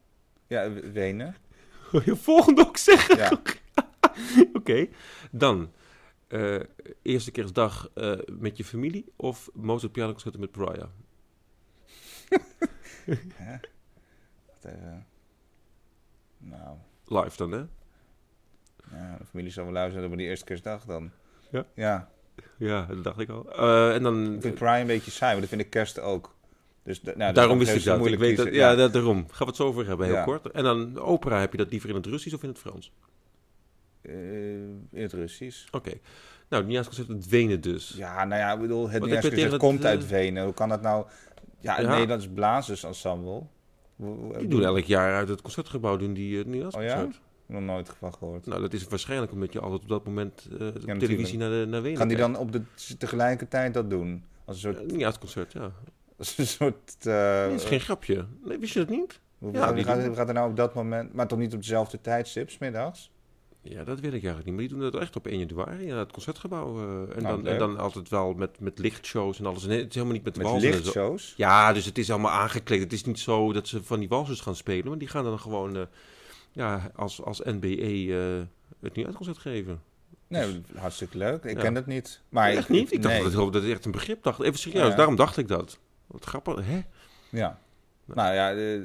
Ja, 0.46 0.70
Wenen. 0.72 1.36
Wil 1.92 2.02
je 2.04 2.16
volgende 2.16 2.66
ook 2.66 2.76
zeggen? 2.76 3.16
Ja. 3.16 3.40
Oké, 4.58 4.88
dan 5.30 5.72
eh, 6.28 6.60
eerste 7.02 7.30
kerstdag 7.30 7.90
eh, 7.94 8.18
met 8.32 8.56
je 8.56 8.64
familie 8.64 9.12
of 9.16 9.50
Mozart 9.54 9.92
pianoconcerten 9.92 10.40
met 10.40 10.50
Pariah? 10.50 10.88
Wacht 14.46 14.64
even. 14.64 15.06
Nou, 16.38 16.76
Live 17.04 17.36
dan, 17.36 17.50
hè? 17.52 17.58
ja, 18.96 19.16
de 19.18 19.24
familie 19.24 19.52
zal 19.52 19.64
wel 19.64 19.72
luisteren 19.72 20.10
op 20.10 20.16
die 20.16 20.26
eerste 20.26 20.44
kerstdag 20.44 20.84
dan. 20.84 21.10
Ja? 21.50 21.64
Ja. 21.74 22.08
Ja, 22.56 22.86
dat 22.86 23.04
dacht 23.04 23.18
ik 23.18 23.28
al. 23.28 23.52
Eh, 23.52 23.94
en 23.94 24.02
dan... 24.02 24.34
Ik 24.34 24.40
vind 24.42 24.54
Prime 24.54 24.80
een 24.80 24.86
beetje 24.86 25.10
saai, 25.10 25.32
maar 25.32 25.40
dat 25.40 25.48
vind 25.50 25.60
ik 25.60 25.70
kerst 25.70 26.00
ook. 26.00 26.36
Dus, 26.82 27.02
nou, 27.02 27.32
Daarom 27.32 27.58
wist 27.58 27.70
is 27.70 27.76
ik 27.78 27.84
dat. 27.84 27.92
Ik 27.94 27.98
moeilijk 28.00 28.22
weet 28.22 28.36
dat 28.36 28.54
ja, 28.54 28.88
daarom. 28.88 29.16
Gaan 29.28 29.38
we 29.38 29.44
het 29.44 29.56
zo 29.56 29.66
over 29.66 29.86
hebben, 29.86 30.06
heel 30.06 30.14
Ja. 30.14 30.24
kort. 30.24 30.50
En 30.50 30.62
dan 30.64 30.98
opera, 30.98 31.40
heb 31.40 31.52
je 31.52 31.58
dat 31.58 31.70
liever 31.70 31.88
in 31.88 31.94
het 31.94 32.06
Russisch 32.06 32.34
of 32.36 32.42
in 32.42 32.48
het 32.48 32.58
Frans? 32.58 32.92
Eh, 34.02 34.12
in 34.90 35.02
het 35.02 35.12
Russisch. 35.12 35.66
Oké. 35.70 35.88
Nou, 35.90 36.00
het 36.48 36.64
nieuwjaarsconcert 36.64 37.08
uit 37.10 37.28
Wenen 37.28 37.60
dus. 37.60 37.94
Ja, 37.96 38.24
nou 38.24 38.40
ja, 38.40 38.52
ik 38.52 38.60
bedoel, 38.60 38.90
het 38.90 39.20
tegen 39.20 39.58
komt 39.58 39.78
het, 39.78 39.86
uit 39.86 40.02
eh, 40.02 40.08
Wenen. 40.08 40.44
Hoe 40.44 40.54
kan 40.54 40.68
dat 40.68 40.82
nou? 40.82 41.06
Ja, 41.60 41.74
het 41.74 41.84
Ja. 41.84 41.90
Nederlands 41.92 42.28
Blazersensemble. 42.28 43.30
Hoe- 43.30 43.46
hoe- 43.46 43.46
Die 44.38 44.48
doen 44.48 44.62
elk 44.64 44.84
jaar 44.84 45.14
uit 45.14 45.28
het 45.28 45.42
concertgebouw 45.42 45.96
doen 45.96 46.14
die 46.14 46.38
uh, 46.38 46.44
nieuwjaarsconcert. 46.44 47.20
Nog 47.46 47.62
nooit 47.62 47.88
van 47.98 48.14
gehoord. 48.14 48.46
Nou, 48.46 48.60
dat 48.60 48.72
is 48.72 48.84
waarschijnlijk 48.88 49.32
omdat 49.32 49.52
je 49.52 49.60
altijd 49.60 49.82
op 49.82 49.88
dat 49.88 50.04
moment 50.04 50.48
eh, 50.52 50.58
de 50.58 50.96
televisie 50.98 51.38
naar, 51.38 51.50
de, 51.50 51.66
naar 51.68 51.82
Wenen 51.82 51.98
Kan 51.98 52.08
die 52.08 52.16
dan 52.16 52.36
op 52.36 52.52
de, 52.52 52.62
tegelijkertijd 52.98 53.74
dat 53.74 53.90
doen? 53.90 54.24
Als 54.44 54.62
een 54.62 54.70
Eh, 54.70 54.76
soort... 54.76 54.88
nieuwjaarsconcert, 54.90 55.52
ja. 55.52 55.72
Als 56.18 56.38
een 56.38 56.46
soort 56.46 56.96
eh, 57.06 57.42
dat 57.42 57.52
is 57.52 57.64
geen 57.64 57.80
grapje. 57.80 58.26
Nee, 58.44 58.58
wist 58.58 58.72
je 58.72 58.78
dat 58.78 58.88
niet? 58.88 59.20
hoe, 59.38 59.52
ja, 59.52 59.76
gaat, 59.82 60.16
gaat 60.16 60.28
er 60.28 60.34
nou 60.34 60.50
op 60.50 60.56
dat 60.56 60.74
moment... 60.74 61.12
Maar 61.14 61.26
toch 61.28 61.38
niet 61.38 61.54
op 61.54 61.60
dezelfde 61.60 62.00
tijdstip, 62.00 62.50
's 62.50 62.58
middags? 62.58 63.10
Ja, 63.70 63.84
dat 63.84 64.00
weet 64.00 64.12
ik 64.12 64.24
eigenlijk 64.24 64.44
niet. 64.44 64.54
Maar 64.54 64.64
die 64.64 64.68
doen 64.78 64.90
dat 64.90 65.00
echt 65.00 65.16
op 65.16 65.26
1 65.26 65.38
januari 65.38 65.86
in 65.86 65.94
het 65.94 66.12
concertgebouw. 66.12 66.76
eh, 66.78 67.16
en, 67.16 67.22
Nou, 67.22 67.42
dan, 67.42 67.52
en 67.52 67.58
dan 67.58 67.78
altijd 67.78 68.08
wel 68.08 68.32
met, 68.34 68.60
met 68.60 68.78
lichtshows 68.78 69.38
en 69.38 69.46
alles. 69.46 69.62
Het 69.62 69.70
is 69.70 69.94
helemaal 69.94 70.12
niet 70.14 70.24
met, 70.24 70.36
Met 70.36 70.60
lichtshows? 70.60 71.34
Ja, 71.36 71.72
dus 71.72 71.84
het 71.84 71.98
is 71.98 72.10
allemaal 72.10 72.30
aangekleed. 72.30 72.80
Het 72.80 72.92
is 72.92 73.04
niet 73.04 73.18
zo 73.18 73.52
dat 73.52 73.68
ze 73.68 73.82
van 73.82 73.98
die 74.00 74.08
walsers 74.08 74.40
gaan 74.40 74.56
spelen. 74.56 74.88
Maar 74.88 74.98
die 74.98 75.08
gaan 75.08 75.24
dan 75.24 75.38
gewoon 75.38 75.76
eh, 75.76 75.82
ja, 76.52 76.90
als, 76.94 77.22
als 77.22 77.40
NBE 77.44 77.76
eh, 78.14 78.46
het 78.80 78.94
nieuwjaarsconcert 78.94 79.38
geven. 79.38 79.82
Nee, 80.28 80.62
hartstikke 80.76 81.18
leuk. 81.18 81.34
Ik 81.36 81.42
Dus- 81.42 81.52
Ja. 81.52 81.60
ken 81.60 81.74
dat 81.74 81.86
niet. 81.86 82.20
Maar 82.28 82.50
echt 82.50 82.68
niet? 82.68 82.92
Ik 82.92 83.02
dacht 83.02 83.14
nee. 83.14 83.22
dat, 83.30 83.32
het, 83.44 83.52
dat 83.52 83.62
is 83.62 83.70
echt 83.70 83.84
een 83.84 83.90
begrip. 83.92 84.22
Dacht, 84.22 84.40
even 84.40 84.58
serieus, 84.58 84.88
Ja. 84.88 84.94
daarom 84.96 85.16
dacht 85.16 85.36
ik 85.36 85.48
dat. 85.48 85.78
Wat 86.06 86.24
grappig, 86.24 86.60
hè? 86.66 86.80
Ja. 87.28 87.58
Nou 88.04 88.34
ja, 88.34 88.52
eh, 88.54 88.80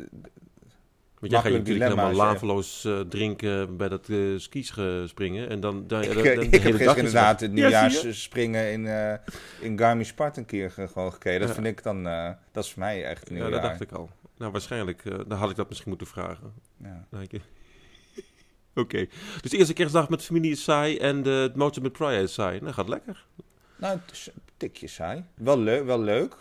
Want 1.24 1.36
jij 1.36 1.42
gaat 1.52 1.60
natuurlijk 1.60 1.90
helemaal 1.90 2.14
laveloos 2.14 2.86
eh, 2.86 3.00
drinken 3.00 3.78
bij 3.78 3.90
dat 3.90 4.10
eh 4.10 4.18
skis 4.38 4.70
ge- 4.70 5.04
springen. 5.08 5.50
En 5.50 5.60
dan, 5.60 5.88
dan, 5.88 6.02
ik, 6.02 6.14
dan- 6.14 6.24
eh, 6.24 6.36
dan 6.36 6.44
ik 6.44 6.52
de 6.52 6.58
heb 6.58 6.66
gisteren 6.72 6.92
is 6.92 6.98
inderdaad 6.98 7.40
het 7.40 7.52
Ja, 7.54 7.58
zie 7.70 7.90
je? 7.90 7.94
nieuwjaarsspringen 7.94 8.72
in, 8.72 8.88
eh 8.88 9.14
in 9.60 9.78
Garmisch-Partenkirchen 9.78 10.90
gewoon 10.90 11.12
gekeken. 11.14 11.40
Dat 11.40 11.48
Ja. 11.50 11.54
vind 11.56 11.68
ik 11.68 11.84
dan, 11.84 12.08
eh, 12.08 12.30
dat 12.52 12.64
is 12.64 12.72
voor 12.72 12.80
mij 12.80 13.04
echt 13.06 13.30
een 13.30 13.36
Ja, 13.36 13.42
nieuwjaar. 13.42 13.62
dat 13.62 13.70
dacht 13.70 13.82
ik 13.82 13.92
al. 13.92 14.10
Nou, 14.38 14.52
waarschijnlijk, 14.52 15.06
eh, 15.06 15.20
dan 15.28 15.38
had 15.38 15.50
ik 15.50 15.56
dat 15.56 15.68
misschien 15.68 15.90
moeten 15.90 16.08
vragen. 16.08 16.54
Ja. 16.84 17.08
Oké, 18.76 19.06
dus 19.42 19.52
de 19.52 19.58
eerste 19.58 19.74
kerstdag 19.74 20.10
met 20.10 20.24
familie 20.24 20.52
is 20.52 20.64
saai 20.64 20.98
en 20.98 21.24
de, 21.24 21.30
het 21.30 21.56
Mozart 21.56 21.82
met 21.84 21.92
Prior 21.92 22.22
is 22.22 22.34
saai. 22.34 22.60
Nou, 22.62 22.74
gaat 22.74 22.90
lekker. 22.90 23.26
Nou, 23.78 24.00
het 24.06 24.12
is 24.12 24.28
een 24.36 24.42
tikje 24.58 24.88
saai. 24.88 25.24
Wel, 25.36 25.60
leuk, 25.60 25.86
wel 25.86 26.02
leuk. 26.02 26.36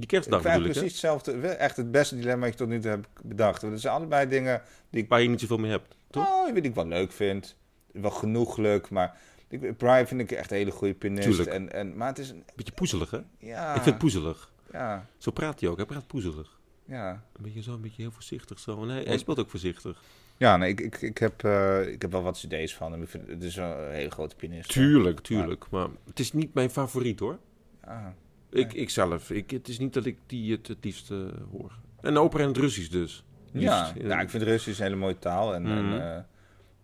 Die 0.00 0.06
Ik 0.06 0.08
kerstdag 0.08 0.40
vind 0.42 0.52
bedoel 0.52 0.66
ik, 0.68 0.72
precies 0.72 0.90
hetzelfde. 0.92 1.32
Echt 1.48 1.76
het 1.76 1.90
beste 1.90 2.16
dilemma 2.16 2.40
dat 2.44 2.50
ik 2.52 2.56
tot 2.58 2.68
nu 2.68 2.80
toe 2.80 2.90
heb 2.90 3.06
bedacht. 3.22 3.60
Want 3.60 3.72
het 3.72 3.82
zijn 3.82 3.94
allebei 3.94 4.28
dingen 4.28 4.62
die 4.90 5.02
ik, 5.02 5.08
Waar 5.08 5.22
je 5.22 5.28
niet 5.28 5.40
zoveel 5.40 5.58
mee 5.58 5.70
hebt, 5.70 5.94
toch? 6.10 6.26
oh, 6.28 6.52
weet 6.52 6.64
ik 6.64 6.74
wel 6.74 6.86
leuk 6.86 7.12
vind. 7.12 7.56
Wel 7.92 8.10
genoeglijk, 8.10 8.90
maar... 8.90 9.16
Ik, 9.48 9.76
Brian 9.76 10.06
vind 10.06 10.20
ik 10.20 10.30
echt 10.32 10.50
een 10.50 10.56
hele 10.56 10.70
goede 10.70 10.94
pianist. 10.94 11.22
Tuurlijk. 11.28 11.48
En, 11.50 11.72
en, 11.72 11.96
maar 11.96 12.08
het 12.08 12.18
is... 12.18 12.30
een- 12.30 12.44
Beetje 12.56 12.72
poezelig, 12.72 13.10
hè? 13.10 13.18
Ja, 13.38 13.66
Ik 13.68 13.72
vind 13.74 13.84
het 13.84 13.98
poezelig. 13.98 14.52
ja, 14.72 15.06
Zo 15.18 15.30
praat 15.30 15.60
hij 15.60 15.68
ook. 15.68 15.76
Hij 15.76 15.86
praat 15.86 16.06
poezelig. 16.06 16.58
ja. 16.84 17.10
Een 17.10 17.42
beetje 17.42 17.62
zo, 17.62 17.72
een 17.72 17.80
beetje 17.80 18.02
heel 18.02 18.10
voorzichtig 18.10 18.58
zo. 18.58 18.82
En 18.82 18.88
hij, 18.88 19.18
speelt 19.18 19.38
ook 19.38 19.50
voorzichtig. 19.50 20.02
Ja, 20.36 20.56
nee, 20.56 20.70
ik, 20.70 20.80
ik, 20.80 21.00
ik, 21.02 21.18
heb, 21.18 21.44
eh, 21.44 21.86
ik 21.88 22.02
heb 22.02 22.12
wel 22.12 22.22
wat 22.22 22.38
cd's 22.46 22.74
van 22.74 22.92
hem. 22.92 23.02
Ik 23.02 23.08
vind, 23.08 23.28
het 23.28 23.42
is 23.42 23.56
een 23.56 23.90
hele 23.90 24.10
grote 24.10 24.36
pianist. 24.36 24.70
Tuurlijk, 24.70 25.20
tuurlijk. 25.20 25.70
Maar 25.70 25.88
het 26.06 26.20
is 26.20 26.32
niet 26.32 26.54
mijn 26.54 26.70
favoriet, 26.70 27.20
hoor. 27.20 27.38
Ja. 27.84 28.14
Ik, 28.50 28.72
ik 28.72 28.90
zelf. 28.90 29.30
Ik, 29.30 29.50
het 29.50 29.68
is 29.68 29.78
niet 29.78 29.92
dat 29.94 30.04
ik 30.06 30.18
die 30.26 30.52
het, 30.52 30.68
het 30.68 30.84
liefst 30.84 31.10
eh, 31.10 31.18
hoor. 31.50 31.72
En 32.00 32.16
opera 32.16 32.42
in 32.42 32.48
het 32.48 32.56
Russisch 32.58 32.90
dus. 32.90 33.24
Ja, 33.52 33.92
nou, 34.02 34.20
ik 34.22 34.30
vind 34.30 34.42
Russisch 34.42 34.78
een 34.78 34.84
hele 34.84 34.96
mooie 34.96 35.18
taal. 35.18 35.54
En, 35.54 35.62
Mhm. 35.62 35.72
en, 35.92 36.16
eh, 36.16 36.22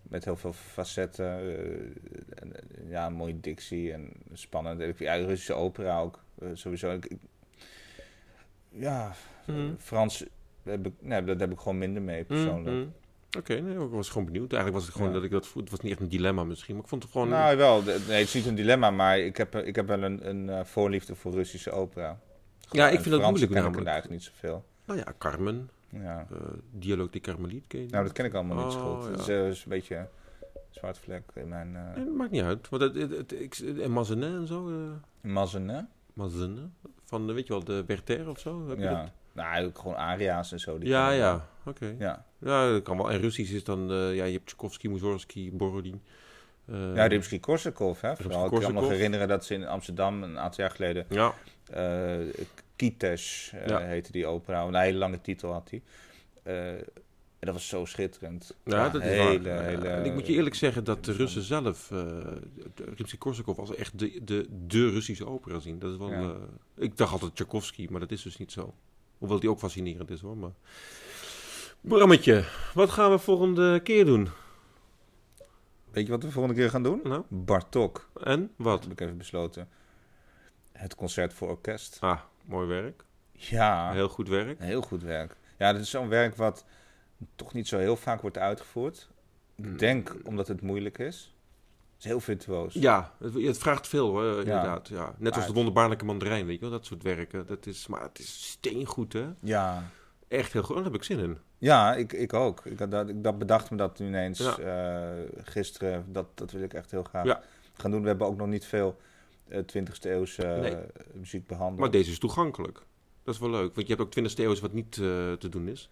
met 0.03 0.25
heel 0.25 0.37
veel 0.37 0.53
facetten. 0.53 1.27
en, 2.35 2.57
eh, 2.57 2.91
ja, 2.91 3.09
mooie 3.11 3.41
dictie 3.41 3.93
en 3.93 4.13
spannend. 4.33 4.81
Ik 4.81 4.97
vind 4.97 4.99
ja, 5.11 5.15
Russische 5.15 5.53
opera 5.55 6.01
ook 6.01 6.23
sowieso. 6.55 6.93
Ik, 6.93 7.07
ik- 7.07 7.19
ja, 8.71 9.15
Mhm. 9.47 9.75
Frans, 9.79 10.25
heb 10.63 10.87
ik, 10.87 10.93
nee, 11.01 11.25
dat 11.25 11.41
heb 11.41 11.53
ik 11.53 11.59
gewoon 11.59 11.79
minder 11.79 12.03
mee 12.03 12.25
persoonlijk. 12.25 12.77
Mhm. 12.77 12.87
Oké, 13.39 13.55
nee, 13.61 13.85
ik 13.85 13.91
was 13.91 14.09
gewoon 14.09 14.25
benieuwd. 14.25 14.53
Eigenlijk 14.53 14.75
was 14.75 14.85
het 14.85 14.93
gewoon 14.93 15.09
Ja. 15.09 15.15
dat 15.15 15.25
ik 15.25 15.31
dat. 15.31 15.53
Het 15.55 15.71
was 15.71 15.81
niet 15.81 15.93
echt 15.93 16.01
een 16.01 16.09
dilemma 16.09 16.45
misschien, 16.45 16.75
maar 16.75 16.83
ik 16.83 16.89
vond 16.89 17.03
het 17.03 17.13
gewoon... 17.13 17.29
Nou, 17.29 17.57
wel. 17.57 17.83
Nee, 17.83 17.95
het 17.95 18.09
is 18.09 18.35
niet 18.35 18.47
een 18.47 18.55
dilemma, 18.55 18.91
maar 18.91 19.19
ik 19.19 19.37
heb, 19.37 19.55
ik 19.57 19.77
heb 19.77 19.87
wel 19.87 20.03
een, 20.03 20.29
een 20.29 20.49
eh, 20.49 20.65
voorliefde 20.65 21.15
voor 21.15 21.33
Russische 21.33 21.71
opera. 21.71 22.19
Ja, 22.71 22.89
ik 22.89 23.01
vind 23.01 23.11
dat 23.11 23.21
moeilijk 23.21 23.51
ik 23.53 23.57
namelijk. 23.57 23.81
er 23.87 23.93
eigenlijk 23.93 24.23
niet 24.23 24.33
zoveel. 24.33 24.65
Nou 24.85 24.99
ja, 24.99 25.15
Carmen, 25.19 25.71
Ja. 25.89 26.27
eh 26.31 26.37
Dialoog 26.71 27.11
de 27.11 27.21
Carmeliet, 27.21 27.67
ken 27.67 27.81
je? 27.81 27.87
Nou, 27.89 28.05
dat 28.05 28.13
ken 28.13 28.25
ik 28.25 28.35
allemaal 28.35 28.65
niet 28.65 28.73
zo 28.73 28.79
Oh, 28.79 28.95
goed. 28.97 29.05
ja. 29.05 29.11
Het 29.11 29.21
is, 29.21 29.29
eh, 29.29 29.49
is 29.49 29.63
een 29.65 29.69
beetje 29.71 29.97
een 29.97 30.07
zwart 30.71 30.99
vlek 30.99 31.23
in 31.35 31.49
mijn... 31.49 31.73
Nee, 31.73 32.05
dat 32.05 32.15
maakt 32.15 32.31
niet 32.31 32.43
uit. 32.43 32.69
Want 32.69 32.83
het, 32.83 32.95
het, 32.95 33.11
het- 33.11 33.33
ik, 33.41 33.55
en 33.59 33.91
Mazenet 33.91 34.33
en 34.35 34.47
zo. 34.47 34.69
eh 34.69 35.31
Mazzen, 35.31 35.89
Mazenet. 36.13 36.59
Van, 37.05 37.33
weet 37.35 37.47
je 37.47 37.53
wel, 37.53 37.65
de 37.65 37.85
Berther 37.87 38.29
of 38.29 38.39
zo? 38.39 38.69
Heb 38.69 38.79
je 38.79 38.85
Ja. 38.85 39.01
dat? 39.03 39.11
Nou, 39.35 39.65
ook 39.65 39.79
gewoon 39.79 39.97
aria's 39.97 40.53
en 40.53 40.61
zo. 40.61 40.79
die 40.79 40.89
Ja, 40.89 41.11
ja. 41.11 41.49
Oké. 41.65 41.95
Ja, 41.99 42.25
Ja, 42.39 42.71
dat 42.71 42.83
kan 42.83 42.97
wel. 42.97 43.11
En 43.11 43.21
Russisch 43.21 43.53
is 43.53 43.65
dan, 43.65 43.91
eh, 43.91 44.15
ja, 44.15 44.25
je 44.25 44.33
hebt 44.33 44.47
Tchaikovsky, 44.47 44.89
Mussorgsky, 44.89 45.51
Borodin. 45.53 46.03
Eh, 46.67 46.95
ja 46.95 47.07
Rimsky-Korsakov, 47.07 48.01
hè. 48.01 48.17
Vooral, 48.17 48.45
ik 48.45 48.61
kan 48.61 48.75
me 48.75 48.81
nog 48.81 48.91
herinneren 48.91 49.29
dat 49.29 49.45
ze 49.45 49.55
in 49.55 49.67
Amsterdam 49.67 50.23
een 50.23 50.39
aantal 50.39 50.65
jaar 50.65 50.75
geleden... 50.75 51.07
Ja, 51.09 51.35
eh 51.71 52.17
Kitesh 52.77 53.53
eh, 53.53 53.67
Ja. 53.67 53.79
heette 53.79 54.13
die 54.13 54.27
opera. 54.27 54.63
Een 54.63 54.75
hele 54.75 54.99
lange 54.99 55.21
titel 55.21 55.53
had 55.53 55.71
hij. 55.71 55.83
En 57.39 57.51
dat 57.51 57.55
was 57.55 57.69
zo 57.69 57.85
schitterend. 57.85 58.57
ja, 58.65 58.89
dat 58.89 59.03
is 59.03 59.09
hele, 59.09 59.49
waar. 59.49 59.63
hele, 59.65 59.89
en 59.89 60.05
ik 60.05 60.13
moet 60.13 60.27
je 60.27 60.33
eerlijk 60.33 60.55
zeggen 60.55 60.85
dat 60.85 61.05
de 61.05 61.13
Russen 61.13 61.43
zelf 61.43 61.91
uh, 61.91 62.01
Rimsky-Korsakov 62.97 63.59
als 63.59 63.75
echt 63.75 63.99
de, 63.99 64.21
de, 64.25 64.47
de 64.67 64.91
Russische 64.91 65.27
opera 65.27 65.59
zien. 65.59 65.79
Dat 65.79 65.91
is 65.93 65.97
wel, 65.97 66.11
Ja. 66.11 66.35
ik 66.77 66.97
dacht 66.97 67.13
altijd 67.13 67.35
Tchaikovsky, 67.35 67.87
maar 67.91 68.01
dat 68.01 68.11
is 68.11 68.23
dus 68.23 68.37
niet 68.37 68.53
zo. 68.53 68.75
Hoewel 69.19 69.41
die 69.41 69.51
ook 69.51 69.59
fascinerend 69.59 70.11
is 70.11 70.21
hoor. 70.21 70.37
Maar... 70.37 70.51
Brammetje, 71.81 72.45
wat 72.75 72.91
gaan 72.91 73.11
we 73.11 73.19
volgende 73.19 73.81
keer 73.81 74.05
doen? 74.05 74.29
Weet 75.91 76.07
je 76.07 76.13
wat 76.13 76.23
we 76.23 76.31
volgende 76.31 76.59
keer 76.61 76.71
gaan 76.71 76.83
doen? 76.83 77.01
Nou, 77.03 77.23
Bartok. 77.29 78.09
en 78.23 78.51
wat? 78.57 78.83
heb 78.83 78.93
ik 78.93 79.01
even 79.01 79.19
besloten. 79.19 79.69
Het 80.73 80.95
concert 80.95 81.33
voor 81.35 81.49
orkest. 81.49 81.97
Ah, 82.01 82.21
mooi 82.45 82.67
werk. 82.67 83.05
Ja, 83.33 83.85
heel, 83.87 83.95
Heel 83.95 84.09
goed 84.09 84.29
werk. 84.29 84.61
goed 84.85 85.03
werk. 85.03 85.37
Ja, 85.59 85.73
dat 85.73 85.81
is 85.81 85.91
zo'n 85.91 86.09
werk 86.09 86.37
wat 86.37 86.65
toch 87.35 87.53
niet 87.53 87.69
zo 87.69 87.79
heel 87.79 87.97
vaak 87.97 88.21
wordt 88.21 88.39
uitgevoerd. 88.39 89.09
Ik 89.57 89.65
Mm. 89.65 89.77
denk 89.77 90.17
omdat 90.25 90.49
het 90.49 90.61
moeilijk 90.61 90.99
is. 90.99 91.34
Is 92.05 92.11
heel 92.11 92.21
virtuoos. 92.21 92.75
Ja, 92.75 93.13
het, 93.19 93.35
het 93.35 93.59
vraagt 93.59 93.89
veel 93.89 94.09
hoor, 94.09 94.39
inderdaad. 94.39 94.89
Ja. 94.89 95.15
Net 95.19 95.37
als 95.37 95.47
de 95.47 95.53
wonderbaarlijke 95.53 96.05
mandarijn, 96.05 96.47
weet 96.47 96.55
je 96.55 96.61
wel, 96.61 96.71
dat 96.71 96.87
soort 96.87 97.03
werken. 97.03 97.47
Dat 97.47 97.67
is, 97.67 97.87
maar 97.87 98.03
het 98.03 98.19
is 98.19 98.49
steengoed 98.51 99.13
hè. 99.13 99.27
Ja, 99.41 99.91
Echt 100.29 100.53
heel 100.53 100.63
goed, 100.63 100.75
daar 100.75 100.85
heb 100.85 100.95
ik 100.95 101.03
zin 101.03 101.19
in. 101.19 101.39
ja 101.59 101.95
ik, 101.95 102.13
ik 102.13 102.33
ook. 102.33 102.65
Ik, 102.65 102.79
had 102.79 102.91
dat, 102.91 103.09
ik 103.09 103.23
dat 103.25 103.39
bedacht 103.39 103.71
me 103.71 103.77
dat 103.77 103.99
nu 103.99 104.07
ineens 104.07 104.39
Ja. 104.39 104.57
eh, 104.59 105.43
gisteren. 105.45 106.05
Dat, 106.13 106.27
dat 106.35 106.51
wil 106.51 106.63
ik 106.63 106.75
echt 106.75 106.91
heel 106.91 107.03
graag 107.03 107.25
Ja. 107.25 107.43
gaan 107.77 107.91
doen. 107.91 108.03
We 108.03 108.09
hebben 108.09 108.27
ook 108.27 108.37
nog 108.37 108.49
niet 108.49 108.65
veel 108.65 108.97
eh 109.49 109.59
20e 109.59 110.11
eeuwse 110.11 110.43
eh, 110.47 110.61
Nee. 110.61 110.77
muziek 111.13 111.47
behandeld. 111.47 111.81
Maar 111.81 111.91
deze 111.91 112.11
is 112.11 112.19
toegankelijk. 112.19 112.81
Dat 113.23 113.35
is 113.35 113.41
wel 113.41 113.51
leuk, 113.51 113.75
want 113.75 113.87
je 113.87 113.93
hebt 113.95 114.01
ook 114.07 114.11
20 114.11 114.37
eeuws 114.37 114.61
wat 114.61 114.73
niet 114.73 114.93
te 114.93 115.49
doen 115.51 115.69
is. 115.69 115.91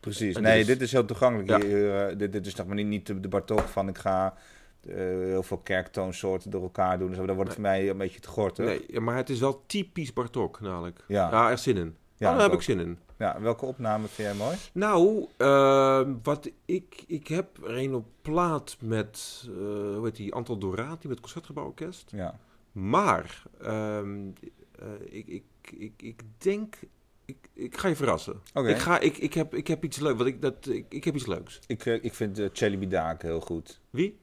Precies. 0.00 0.34
En 0.36 0.42
nee, 0.42 0.52
dit 0.58 0.60
is- 0.60 0.66
dit 0.72 0.80
is 0.80 0.92
heel 0.92 1.04
toegankelijk. 1.04 1.62
Ja. 1.64 2.14
Dit, 2.14 2.32
dit 2.32 2.46
is 2.46 2.54
nog 2.54 2.66
maar 2.66 2.76
niet, 2.76 2.86
niet 2.86 3.06
de, 3.06 3.20
de 3.20 3.28
Bartok 3.28 3.60
van 3.60 3.88
ik 3.88 3.98
ga 3.98 4.34
eh, 4.86 4.94
heel 4.96 5.42
veel 5.42 5.58
kerktoonsoorten 5.58 6.50
door 6.50 6.62
elkaar 6.62 6.98
doen. 6.98 7.08
en 7.08 7.14
Zo, 7.14 7.26
dan 7.26 7.34
wordt 7.34 7.50
het 7.50 7.60
voor 7.60 7.68
mij 7.68 7.88
een 7.90 7.98
beetje 7.98 8.20
te 8.20 8.28
gortig. 8.28 8.64
Nee, 8.64 9.00
maar 9.00 9.16
het 9.16 9.30
is 9.30 9.40
wel 9.40 9.62
typisch 9.66 10.12
Bartok, 10.12 10.60
namelijk. 10.60 11.04
Ja. 11.08 11.30
Ja, 11.30 11.50
echt 11.50 11.62
zin 11.62 11.76
in. 11.76 11.96
Ja, 12.16 12.28
Ja, 12.28 12.32
daar 12.32 12.42
heb 12.42 12.52
ik 12.52 12.58
ik 12.58 12.64
zin 12.64 12.78
in. 12.80 12.98
Ja, 13.18 13.40
welke 13.40 13.66
opname 13.66 14.06
vind 14.08 14.28
jij 14.28 14.36
mooi? 14.36 14.56
Nou, 14.72 15.26
eh, 15.36 16.08
wat 16.22 16.50
ik, 16.64 17.04
ik 17.06 17.26
heb 17.28 17.64
er 17.64 17.78
een 17.78 17.94
op 17.94 18.06
plaat 18.22 18.76
met, 18.80 19.42
eh 19.44 19.52
hoe 19.54 20.00
heet 20.02 20.16
die, 20.16 20.34
Antal 20.34 20.58
Dorati 20.58 21.08
met 21.08 21.10
het 21.10 21.20
Concertgebouworkest. 21.20 22.10
Ja. 22.10 22.38
Maar, 22.72 23.42
ehm, 23.60 24.28
eh, 24.78 24.86
ik, 25.08 25.26
ik, 25.26 25.44
ik, 25.78 26.02
ik 26.02 26.22
denk, 26.38 26.76
ik, 27.24 27.36
ik 27.52 27.76
ga 27.76 27.88
je 27.88 27.96
verrassen. 27.96 28.40
Oké. 28.54 28.68
Ik, 28.68 28.78
ga, 28.78 28.98
ik, 28.98 29.18
ik, 29.18 29.34
heb, 29.34 29.54
ik 29.54 29.66
heb 29.66 29.84
iets 29.84 29.98
leuks, 30.00 30.16
want 30.16 30.28
ik, 30.28 30.42
dat, 30.42 30.66
ik, 30.66 30.86
ik 30.88 31.04
heb 31.04 31.14
iets 31.14 31.26
leuks. 31.26 31.60
Ik, 31.66 31.84
ik 31.84 32.14
vind 32.14 32.38
uh, 32.38 32.48
Celibidache 32.52 33.26
heel 33.26 33.40
goed. 33.40 33.80
Wie? 33.90 34.18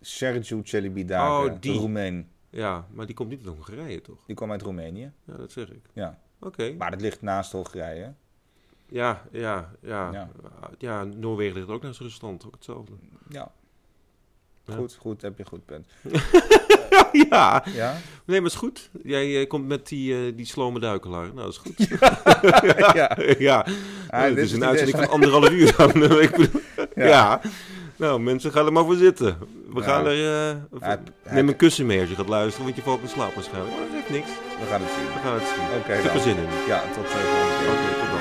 Sergiu 0.00 0.60
Celibidache, 0.64 1.50
Oh, 1.50 1.60
die. 1.60 1.78
Roemeen. 1.78 2.28
Ja, 2.50 2.86
maar 2.92 3.06
die 3.06 3.14
komt 3.14 3.28
niet 3.28 3.46
uit 3.46 3.54
Hongarije, 3.56 4.00
toch? 4.00 4.18
Die 4.26 4.36
kwam 4.36 4.50
uit 4.50 4.62
Roemenië. 4.62 5.12
Ja, 5.24 5.36
dat 5.36 5.52
zeg 5.52 5.68
ik. 5.70 5.82
Ja. 5.92 6.18
Oké. 6.40 6.74
Maar 6.78 6.90
dat 6.90 7.00
ligt 7.00 7.22
naast 7.22 7.52
Hongarije. 7.52 8.12
Ja, 8.88 9.22
ja, 9.32 9.70
ja. 9.82 10.12
Ja. 10.12 10.30
Ja, 10.78 11.04
Noorwegen 11.04 11.54
ligt 11.54 11.68
ook 11.68 11.82
naast 11.82 12.00
Rusland, 12.00 12.46
ook 12.46 12.54
hetzelfde. 12.54 12.92
Ja. 13.28 13.52
Ja. 14.64 14.74
Goed, 14.74 14.94
goed, 15.00 15.22
heb 15.22 15.38
je 15.38 15.44
goed 15.44 15.64
punt. 15.64 15.86
ja, 17.30 17.64
Ja? 17.72 17.96
nee, 18.24 18.40
maar 18.40 18.50
is 18.50 18.56
goed. 18.56 18.90
Jij 19.02 19.40
eh, 19.40 19.48
komt 19.48 19.66
met 19.66 19.88
die, 19.88 20.26
eh, 20.26 20.36
die 20.36 20.46
slome 20.46 20.80
duikelaar. 20.80 21.24
Nou, 21.34 21.36
dat 21.36 21.48
is 21.48 21.56
goed. 21.56 21.76
ja. 22.98 23.16
ja, 23.38 23.66
Ah, 24.08 24.22
het 24.22 24.34
dit 24.34 24.44
is 24.44 24.52
een 24.52 24.60
het 24.60 24.68
uitzending 24.68 24.98
van 24.98 25.08
anderhalf 25.08 25.50
uur 25.50 25.74
dan. 25.76 25.92
Ja. 26.94 27.40
Nou, 28.00 28.20
mensen, 28.20 28.52
gaan 28.52 28.66
er 28.66 28.72
maar 28.72 28.84
voor 28.84 28.94
zitten. 28.94 29.38
We 29.74 29.82
gaan 29.82 30.06
er... 30.06 30.12
eh, 30.12 30.56
Hij- 30.80 30.98
hij- 31.22 31.34
neem 31.34 31.48
een 31.48 31.56
kussen 31.56 31.86
mee 31.86 32.00
als 32.00 32.08
je 32.08 32.14
gaat 32.14 32.28
luisteren, 32.28 32.64
want 32.64 32.76
je 32.76 32.82
valt 32.82 33.02
in 33.02 33.08
slaap 33.08 33.34
waarschijnlijk. 33.34 33.74
Maar 33.76 33.80
dat 33.86 33.94
geeft 33.96 34.10
niks. 34.10 34.30
We 34.60 34.66
gaan 34.70 34.80
het 34.82 34.90
zien. 34.96 35.06
We 35.06 35.20
gaan 35.24 35.34
het 35.34 35.48
zien. 35.52 35.64
Oké 35.80 35.92
Ik 35.92 36.02
heb 36.02 36.04
er 36.04 36.12
dan. 36.12 36.22
zin 36.28 36.36
in. 36.36 36.48
Ja, 36.72 36.80
tot 36.94 37.02
de 37.04 37.08
volgende 37.10 37.56
keer. 37.58 37.70
Oké, 37.72 37.88
tot 38.00 38.10
dan. 38.12 38.19